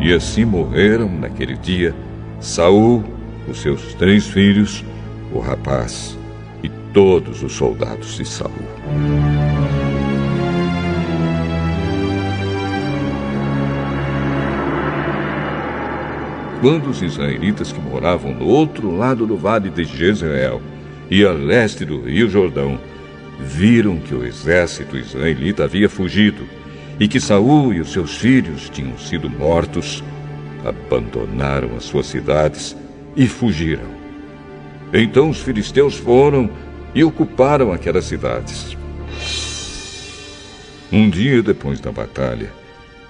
E 0.00 0.12
assim 0.14 0.44
morreram 0.44 1.08
naquele 1.08 1.56
dia 1.56 1.94
Saul, 2.40 3.04
os 3.46 3.60
seus 3.60 3.94
três 3.94 4.26
filhos, 4.26 4.84
o 5.32 5.38
rapaz 5.38 6.16
e 6.62 6.68
todos 6.92 7.42
os 7.42 7.52
soldados 7.52 8.16
de 8.16 8.24
Saul. 8.24 8.50
Quando 16.60 16.90
os 16.90 17.00
israelitas 17.00 17.72
que 17.72 17.80
moravam 17.80 18.34
no 18.34 18.46
outro 18.46 18.94
lado 18.94 19.26
do 19.26 19.36
vale 19.36 19.70
de 19.70 19.82
Jezreel 19.84 20.60
e 21.10 21.24
a 21.24 21.32
leste 21.32 21.84
do 21.84 22.02
rio 22.02 22.28
Jordão 22.28 22.78
viram 23.40 23.98
que 23.98 24.14
o 24.14 24.24
exército 24.24 24.96
israelita 24.98 25.64
havia 25.64 25.88
fugido 25.88 26.46
e 26.98 27.08
que 27.08 27.18
Saul 27.18 27.72
e 27.72 27.80
os 27.80 27.90
seus 27.92 28.18
filhos 28.18 28.68
tinham 28.68 28.98
sido 28.98 29.30
mortos, 29.30 30.04
abandonaram 30.62 31.74
as 31.76 31.84
suas 31.84 32.06
cidades 32.06 32.76
e 33.16 33.26
fugiram. 33.26 33.88
Então 34.92 35.30
os 35.30 35.40
filisteus 35.40 35.96
foram 35.96 36.50
e 36.94 37.02
ocuparam 37.02 37.72
aquelas 37.72 38.04
cidades. 38.04 38.76
Um 40.92 41.08
dia 41.08 41.42
depois 41.42 41.80
da 41.80 41.90
batalha, 41.90 42.52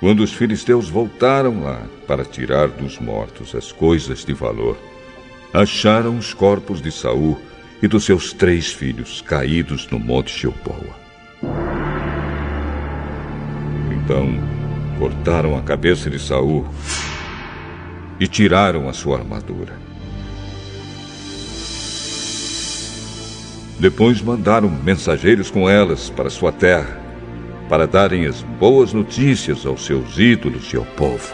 quando 0.01 0.21
os 0.21 0.33
filisteus 0.33 0.89
voltaram 0.89 1.63
lá 1.63 1.83
para 2.07 2.25
tirar 2.25 2.69
dos 2.69 2.99
mortos 2.99 3.55
as 3.55 3.71
coisas 3.71 4.25
de 4.25 4.33
valor, 4.33 4.79
acharam 5.53 6.17
os 6.17 6.33
corpos 6.33 6.81
de 6.81 6.91
Saul 6.91 7.39
e 7.83 7.87
dos 7.87 8.05
seus 8.05 8.33
três 8.33 8.73
filhos 8.73 9.21
caídos 9.21 9.87
no 9.91 9.99
monte 9.99 10.37
Gilboa. 10.37 10.99
Então 13.93 14.41
cortaram 14.99 15.57
a 15.57 15.63
cabeça 15.63 16.09
de 16.09 16.19
Saul 16.19 16.67
e 18.19 18.27
tiraram 18.27 18.89
a 18.89 18.95
sua 18.95 19.19
armadura. 19.19 19.79
Depois 23.79 24.21
mandaram 24.21 24.69
mensageiros 24.69 25.51
com 25.51 25.69
elas 25.69 26.11
para 26.11 26.29
sua 26.29 26.53
terra 26.53 27.00
para 27.71 27.87
darem 27.87 28.27
as 28.27 28.43
boas 28.43 28.93
notícias 28.93 29.65
aos 29.65 29.87
seus 29.87 30.19
ídolos 30.19 30.73
e 30.73 30.77
ao 30.77 30.85
povo. 30.85 31.33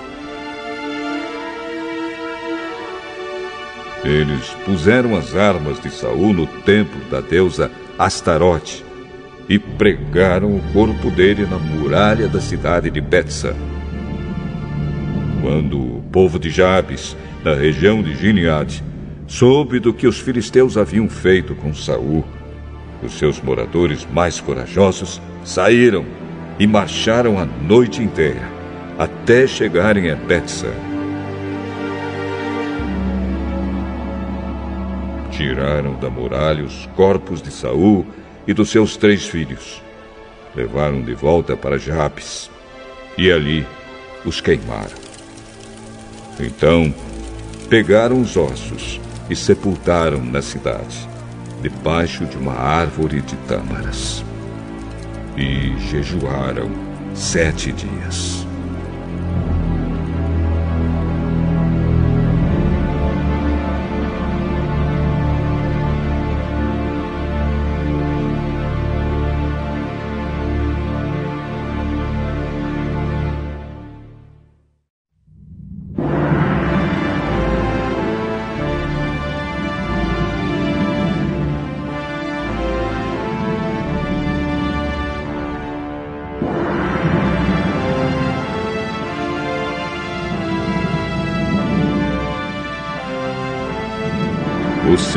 Eles 4.04 4.50
puseram 4.66 5.16
as 5.16 5.34
armas 5.34 5.80
de 5.80 5.90
Saul 5.90 6.34
no 6.34 6.46
templo 6.46 7.00
da 7.10 7.22
deusa 7.22 7.70
Astarote 7.98 8.84
e 9.48 9.58
pregaram 9.58 10.54
o 10.54 10.62
corpo 10.74 11.10
dele 11.10 11.46
na 11.46 11.56
muralha 11.56 12.28
da 12.28 12.40
cidade 12.40 12.90
de 12.90 13.00
Betsa. 13.00 13.56
Quando 15.40 15.78
o 15.78 16.02
povo 16.12 16.38
de 16.38 16.50
Jabes, 16.50 17.16
na 17.42 17.54
região 17.54 18.02
de 18.02 18.14
Gileade, 18.14 18.84
soube 19.26 19.80
do 19.80 19.94
que 19.94 20.06
os 20.06 20.20
filisteus 20.20 20.76
haviam 20.76 21.08
feito 21.08 21.54
com 21.54 21.72
Saul, 21.72 22.22
os 23.02 23.18
seus 23.18 23.40
moradores 23.40 24.06
mais 24.12 24.38
corajosos 24.38 25.20
saíram 25.42 26.04
e 26.58 26.66
marcharam 26.66 27.38
a 27.38 27.44
noite 27.44 28.02
inteira, 28.02 28.48
até 28.98 29.46
chegarem 29.46 30.10
a 30.10 30.16
Betsa. 30.16 30.72
Tiraram 35.30 35.94
da 35.96 36.08
muralha 36.08 36.64
os 36.64 36.88
corpos 36.96 37.42
de 37.42 37.50
Saul 37.50 38.06
e 38.46 38.54
dos 38.54 38.70
seus 38.70 38.96
três 38.96 39.26
filhos. 39.26 39.82
Levaram 40.54 41.02
de 41.02 41.14
volta 41.14 41.54
para 41.56 41.78
Jabes 41.78 42.50
e 43.18 43.30
ali 43.30 43.66
os 44.24 44.40
queimaram. 44.40 44.96
Então 46.40 46.94
pegaram 47.68 48.20
os 48.20 48.36
ossos 48.36 48.98
e 49.28 49.36
sepultaram 49.36 50.24
na 50.24 50.40
cidade, 50.40 51.06
debaixo 51.60 52.24
de 52.24 52.38
uma 52.38 52.54
árvore 52.54 53.20
de 53.20 53.36
tâmaras 53.48 54.24
e 55.36 55.76
jejuaram 55.90 56.70
sete 57.14 57.72
dias. 57.72 58.45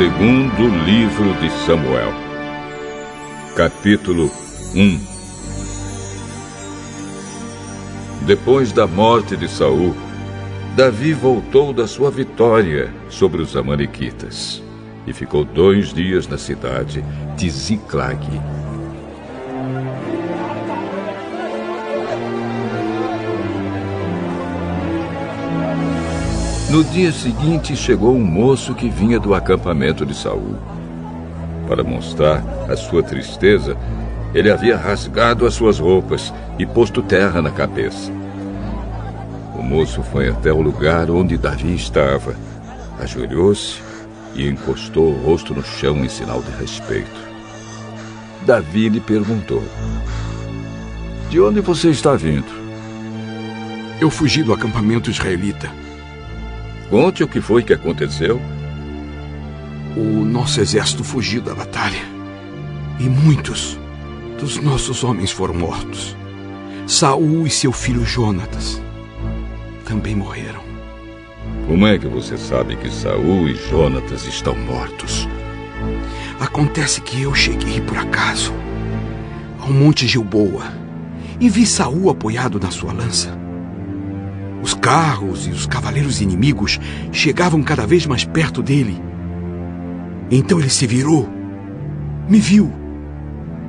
Segundo 0.00 0.66
livro 0.86 1.34
de 1.42 1.50
Samuel, 1.66 2.10
capítulo 3.54 4.30
1 4.74 4.98
Depois 8.24 8.72
da 8.72 8.86
morte 8.86 9.36
de 9.36 9.46
Saul, 9.46 9.94
Davi 10.74 11.12
voltou 11.12 11.74
da 11.74 11.86
sua 11.86 12.10
vitória 12.10 12.90
sobre 13.10 13.42
os 13.42 13.54
Amalequitas 13.54 14.62
e 15.06 15.12
ficou 15.12 15.44
dois 15.44 15.92
dias 15.92 16.26
na 16.26 16.38
cidade 16.38 17.04
de 17.36 17.50
Ziclag. 17.50 18.26
No 26.70 26.84
dia 26.84 27.10
seguinte 27.10 27.74
chegou 27.74 28.14
um 28.14 28.24
moço 28.24 28.76
que 28.76 28.88
vinha 28.88 29.18
do 29.18 29.34
acampamento 29.34 30.06
de 30.06 30.14
Saul. 30.14 30.56
Para 31.66 31.82
mostrar 31.82 32.44
a 32.70 32.76
sua 32.76 33.02
tristeza, 33.02 33.76
ele 34.32 34.52
havia 34.52 34.76
rasgado 34.76 35.44
as 35.44 35.54
suas 35.54 35.80
roupas 35.80 36.32
e 36.60 36.64
posto 36.64 37.02
terra 37.02 37.42
na 37.42 37.50
cabeça. 37.50 38.12
O 39.58 39.62
moço 39.64 40.00
foi 40.12 40.28
até 40.28 40.52
o 40.52 40.62
lugar 40.62 41.10
onde 41.10 41.36
Davi 41.36 41.74
estava, 41.74 42.36
ajoelhou-se 43.00 43.82
e 44.36 44.46
encostou 44.46 45.12
o 45.12 45.22
rosto 45.24 45.52
no 45.52 45.64
chão 45.64 46.04
em 46.04 46.08
sinal 46.08 46.40
de 46.40 46.52
respeito. 46.52 47.20
Davi 48.46 48.88
lhe 48.88 49.00
perguntou: 49.00 49.64
De 51.30 51.40
onde 51.40 51.60
você 51.60 51.90
está 51.90 52.14
vindo? 52.14 52.60
Eu 54.00 54.08
fugi 54.08 54.44
do 54.44 54.52
acampamento 54.52 55.10
israelita. 55.10 55.79
Conte 56.90 57.22
o 57.22 57.28
que 57.28 57.40
foi 57.40 57.62
que 57.62 57.72
aconteceu. 57.72 58.42
O 59.96 60.24
nosso 60.24 60.60
exército 60.60 61.04
fugiu 61.04 61.40
da 61.40 61.54
batalha. 61.54 62.02
E 62.98 63.04
muitos 63.04 63.78
dos 64.40 64.56
nossos 64.56 65.04
homens 65.04 65.30
foram 65.30 65.54
mortos. 65.54 66.16
Saul 66.88 67.46
e 67.46 67.50
seu 67.50 67.70
filho 67.70 68.04
Jonatas 68.04 68.82
também 69.84 70.16
morreram. 70.16 70.60
Como 71.68 71.86
é 71.86 71.96
que 71.96 72.08
você 72.08 72.36
sabe 72.36 72.74
que 72.74 72.90
Saul 72.90 73.48
e 73.48 73.54
Jonatas 73.54 74.26
estão 74.26 74.56
mortos? 74.56 75.28
Acontece 76.40 77.00
que 77.00 77.22
eu 77.22 77.32
cheguei 77.34 77.80
por 77.80 77.98
acaso 77.98 78.52
ao 79.60 79.70
Monte 79.70 80.08
Gilboa 80.08 80.64
e 81.38 81.48
vi 81.48 81.64
Saul 81.64 82.10
apoiado 82.10 82.58
na 82.58 82.72
sua 82.72 82.92
lança. 82.92 83.49
Os 84.62 84.74
carros 84.74 85.46
e 85.46 85.50
os 85.50 85.66
cavaleiros 85.66 86.20
inimigos 86.20 86.78
chegavam 87.12 87.62
cada 87.62 87.86
vez 87.86 88.06
mais 88.06 88.24
perto 88.24 88.62
dele. 88.62 89.00
Então 90.30 90.60
ele 90.60 90.70
se 90.70 90.86
virou, 90.86 91.28
me 92.28 92.38
viu 92.38 92.72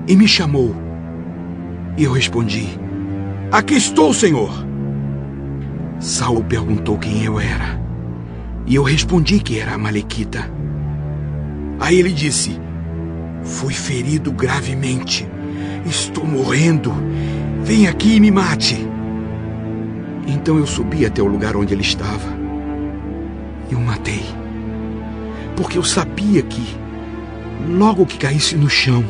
e 0.07 0.15
me 0.15 0.27
chamou. 0.27 0.75
E 1.97 2.03
eu 2.03 2.11
respondi: 2.11 2.67
Aqui 3.51 3.75
estou, 3.75 4.13
Senhor. 4.13 4.51
Saul 5.99 6.43
perguntou 6.43 6.97
quem 6.97 7.23
eu 7.23 7.39
era. 7.39 7.79
E 8.65 8.75
eu 8.75 8.83
respondi 8.83 9.39
que 9.39 9.59
era 9.59 9.73
a 9.73 9.77
Malequita. 9.77 10.49
Aí 11.79 11.99
ele 11.99 12.11
disse: 12.11 12.59
Fui 13.43 13.73
ferido 13.73 14.31
gravemente. 14.31 15.27
Estou 15.85 16.25
morrendo. 16.25 16.93
Vem 17.63 17.87
aqui 17.87 18.15
e 18.15 18.19
me 18.19 18.31
mate. 18.31 18.90
Então 20.27 20.57
eu 20.57 20.65
subi 20.65 21.05
até 21.05 21.21
o 21.21 21.27
lugar 21.27 21.55
onde 21.55 21.73
ele 21.73 21.81
estava 21.81 22.27
e 23.69 23.75
o 23.75 23.79
matei. 23.79 24.23
Porque 25.55 25.77
eu 25.77 25.83
sabia 25.83 26.41
que, 26.41 26.75
logo 27.69 28.05
que 28.05 28.17
caísse 28.17 28.55
no 28.55 28.69
chão, 28.69 29.03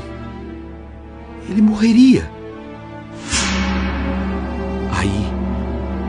ele 1.49 1.61
morreria. 1.61 2.29
Aí, 4.97 5.25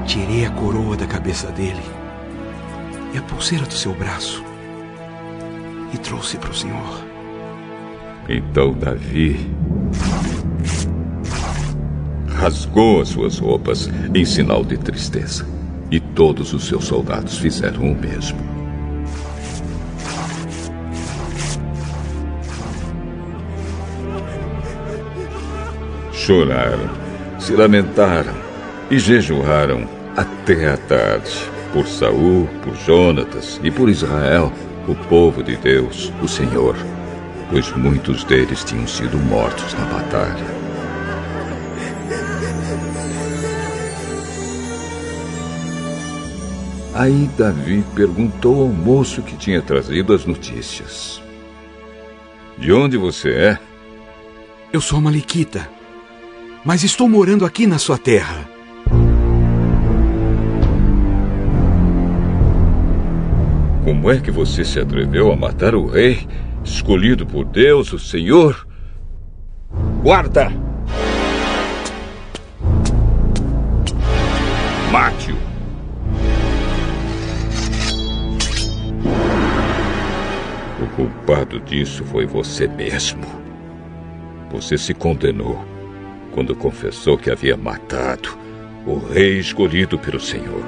tirei 0.07 0.45
a 0.45 0.51
coroa 0.51 0.97
da 0.97 1.07
cabeça 1.07 1.51
dele 1.53 1.83
e 3.15 3.19
a 3.19 3.23
pulseira 3.23 3.65
do 3.67 3.75
seu 3.75 3.93
braço 3.95 4.43
e 5.93 5.99
trouxe 5.99 6.37
para 6.37 6.51
o 6.51 6.55
Senhor. 6.55 7.05
Então 8.29 8.73
Davi 8.73 9.51
rasgou 12.43 13.01
as 13.01 13.11
suas 13.11 13.39
roupas 13.39 13.89
em 14.13 14.25
sinal 14.25 14.65
de 14.65 14.77
tristeza. 14.77 15.47
E 15.93 16.01
todos 16.01 16.53
os 16.53 16.65
seus 16.67 16.85
soldados 16.87 17.39
fizeram 17.39 17.83
o 17.83 17.95
mesmo. 17.95 18.39
Choraram, 26.13 26.91
se 27.39 27.55
lamentaram 27.55 28.35
e 28.91 28.99
jejuaram 28.99 29.87
até 30.17 30.73
a 30.73 30.77
tarde 30.77 31.31
por 31.73 31.87
Saul, 31.87 32.49
por 32.65 32.75
Jonatas 32.75 33.61
e 33.63 33.71
por 33.71 33.89
Israel, 33.89 34.53
o 34.89 34.95
povo 34.95 35.45
de 35.45 35.57
Deus, 35.57 36.13
o 36.21 36.27
Senhor, 36.27 36.77
pois 37.51 37.71
muitos 37.77 38.25
deles 38.25 38.65
tinham 38.65 38.87
sido 38.87 39.17
mortos 39.17 39.75
na 39.75 39.85
batalha. 39.85 40.52
Aí 46.95 47.29
Davi 47.39 47.83
perguntou 47.95 48.63
ao 48.63 48.69
moço 48.69 49.23
que 49.23 49.37
tinha 49.37 49.63
trazido 49.63 50.13
as 50.13 50.27
notícias: 50.27 51.23
De 52.59 52.71
onde 52.71 52.99
você 52.99 53.31
é? 53.31 53.59
Eu 54.71 54.81
sou 54.81 55.01
Maliquita, 55.01 55.69
mas 56.63 56.85
estou 56.85 57.09
morando 57.09 57.47
aqui 57.47 57.67
na 57.67 57.79
sua 57.79 57.97
terra. 57.97 58.47
Como 63.85 64.11
é 64.11 64.21
que 64.21 64.31
você 64.31 64.65
se 64.65 64.79
atreveu 64.79 65.33
a 65.33 65.37
matar 65.37 65.75
o 65.75 65.87
rei, 65.87 66.27
escolhido 66.63 67.27
por 67.27 67.45
Deus, 67.47 67.93
o 67.93 67.99
Senhor? 67.99 68.67
Guarda! 70.03 70.72
O 80.83 80.87
culpado 80.97 81.61
disso 81.61 82.05
foi 82.05 82.27
você 82.27 82.67
mesmo. 82.67 83.25
Você 84.51 84.77
se 84.77 84.93
condenou 84.93 85.65
quando 86.33 86.57
confessou 86.57 87.17
que 87.17 87.31
havia 87.31 87.57
matado 87.57 88.37
o 88.85 88.99
rei 88.99 89.39
escolhido 89.39 89.97
pelo 89.97 90.19
Senhor. 90.19 90.65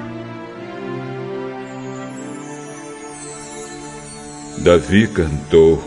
Davi 4.59 5.05
cantou 5.09 5.83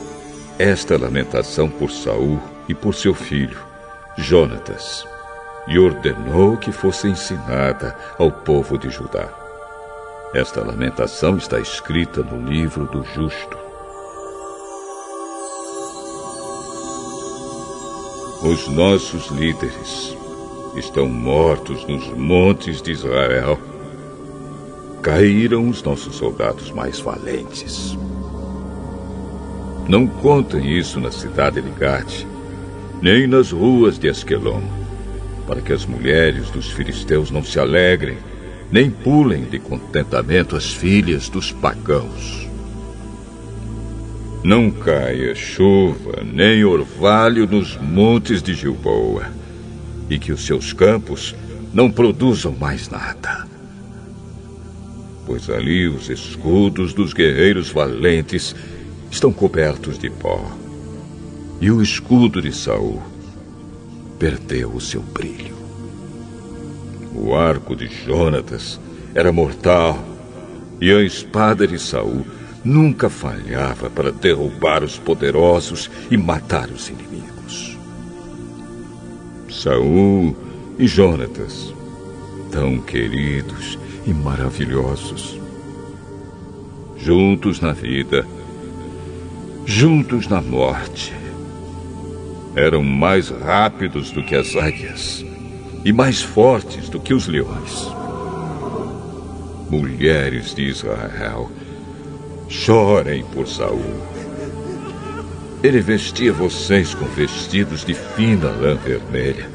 esta 0.59 0.99
lamentação 0.99 1.71
por 1.71 1.91
Saul 1.91 2.39
e 2.69 2.75
por 2.75 2.95
seu 2.95 3.15
filho, 3.15 3.59
Jonatas, 4.19 5.07
e 5.67 5.79
ordenou 5.79 6.59
que 6.59 6.71
fosse 6.71 7.09
ensinada 7.09 7.97
ao 8.19 8.31
povo 8.31 8.77
de 8.77 8.91
Judá. 8.91 9.27
Esta 10.35 10.63
lamentação 10.63 11.39
está 11.39 11.59
escrita 11.59 12.23
no 12.23 12.47
livro 12.47 12.85
do 12.85 13.03
justo. 13.15 13.68
Os 18.41 18.69
nossos 18.69 19.33
líderes 19.33 20.17
estão 20.77 21.09
mortos 21.09 21.85
nos 21.89 22.07
montes 22.17 22.81
de 22.81 22.93
Israel. 22.93 23.59
Caíram 25.03 25.69
os 25.69 25.83
nossos 25.83 26.15
soldados 26.15 26.71
mais 26.71 27.01
valentes. 27.01 27.99
Não 29.89 30.07
contem 30.07 30.79
isso 30.79 31.01
na 31.01 31.11
cidade 31.11 31.61
de 31.61 31.71
Gate, 31.71 32.25
nem 33.03 33.27
nas 33.27 33.51
ruas 33.51 33.99
de 33.99 34.09
Asquelon, 34.09 34.63
para 35.45 35.61
que 35.61 35.73
as 35.73 35.85
mulheres 35.85 36.49
dos 36.49 36.71
filisteus 36.71 37.33
não 37.33 37.43
se 37.43 37.59
alegrem, 37.59 38.19
nem 38.71 38.89
pulem 38.89 39.47
de 39.47 39.59
contentamento 39.59 40.55
as 40.55 40.73
filhas 40.73 41.29
dos 41.29 41.51
pagãos. 41.51 42.48
Não 44.43 44.71
caia 44.71 45.35
chuva 45.35 46.23
nem 46.23 46.65
orvalho 46.65 47.47
nos 47.47 47.77
montes 47.77 48.41
de 48.41 48.55
Gilboa, 48.55 49.27
e 50.09 50.19
que 50.19 50.33
os 50.33 50.47
seus 50.47 50.73
campos 50.73 51.35
não 51.75 51.91
produzam 51.91 52.53
mais 52.53 52.89
nada. 52.89 53.47
Pois 55.27 55.51
ali 55.51 55.89
os 55.89 56.09
escudos 56.09 56.95
dos 56.95 57.13
guerreiros 57.13 57.71
valentes 57.71 58.55
estão 59.11 59.33
cobertos 59.33 59.99
de 59.99 60.09
pó. 60.09 60.41
E 61.61 61.71
o 61.71 61.83
escudo 61.83 62.41
de 62.41 62.53
Saul 62.53 63.03
perdeu 64.19 64.71
o 64.71 64.81
seu 64.81 65.03
brilho. 65.03 65.57
O 67.15 67.35
arco 67.35 67.75
de 67.75 67.89
Jonatas 67.89 68.81
era 69.15 69.33
mortal, 69.33 69.99
e 70.81 70.93
a 70.93 71.03
espada 71.03 71.67
de 71.67 71.79
Saul 71.79 72.25
nunca 72.69 73.09
falhava 73.09 73.89
para 73.89 74.13
derrubar 74.13 74.85
os 74.85 74.99
poderosos 74.99 75.91
e 76.11 76.19
matar 76.19 76.69
os 76.69 76.91
inimigos. 76.91 77.79
Saul 79.49 80.37
e 80.79 80.87
Jonatas, 80.87 81.73
tão 82.53 82.79
queridos 82.79 83.79
e 84.07 84.13
maravilhosos, 84.13 85.41
juntos 86.99 87.61
na 87.61 87.73
vida, 87.73 88.27
juntos 89.65 90.29
na 90.29 90.43
morte. 90.43 91.15
Eram 92.55 92.83
mais 92.83 93.31
rápidos 93.31 94.11
do 94.11 94.23
que 94.23 94.35
as 94.35 94.55
águias 94.57 95.25
e 95.85 95.93
mais 95.93 96.21
fortes 96.21 96.91
do 96.91 97.01
que 97.01 97.15
os 97.15 97.29
leões. 97.29 97.89
Mulheres 99.71 100.55
de 100.55 100.63
Israel, 100.63 101.51
chorem 102.49 103.25
por 103.27 103.47
Saul. 103.47 104.03
Ele 105.63 105.81
vestia 105.81 106.33
vocês 106.33 106.95
com 106.95 107.05
vestidos 107.05 107.85
de 107.85 107.93
fina 107.93 108.49
lã 108.51 108.75
vermelha 108.77 109.49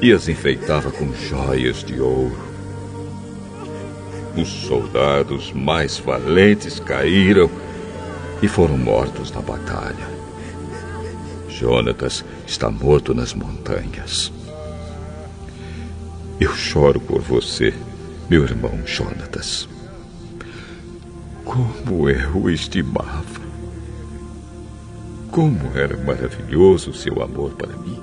e 0.00 0.12
as 0.12 0.28
enfeitava 0.28 0.90
com 0.90 1.12
joias 1.14 1.84
de 1.84 2.00
ouro. 2.00 2.54
Os 4.36 4.48
soldados 4.48 5.52
mais 5.52 5.98
valentes 5.98 6.80
caíram 6.80 7.48
e 8.42 8.48
foram 8.48 8.76
mortos 8.76 9.30
na 9.30 9.40
batalha. 9.40 10.14
Jonatas 11.48 12.24
está 12.46 12.68
morto 12.68 13.14
nas 13.14 13.32
montanhas. 13.32 14.32
Eu 16.40 16.52
choro 16.52 16.98
por 16.98 17.20
você, 17.20 17.72
meu 18.28 18.42
irmão 18.42 18.80
Jonatas. 18.84 19.68
Como 21.44 22.08
eu 22.08 22.36
o 22.36 22.50
estimava. 22.50 23.44
Como 25.30 25.76
era 25.76 25.96
maravilhoso 25.96 26.90
o 26.90 26.94
seu 26.94 27.22
amor 27.22 27.50
para 27.52 27.76
mim. 27.76 28.00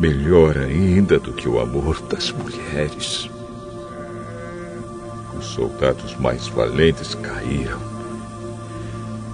Melhor 0.00 0.58
ainda 0.58 1.18
do 1.18 1.32
que 1.32 1.48
o 1.48 1.60
amor 1.60 2.00
das 2.08 2.32
mulheres. 2.32 3.30
Os 5.38 5.46
soldados 5.46 6.16
mais 6.16 6.48
valentes 6.48 7.14
caíram 7.14 7.92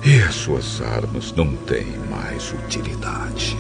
e 0.05 0.23
as 0.23 0.35
suas 0.35 0.81
armas 0.81 1.33
não 1.33 1.55
têm 1.57 1.99
mais 2.11 2.53
utilidade. 2.53 3.57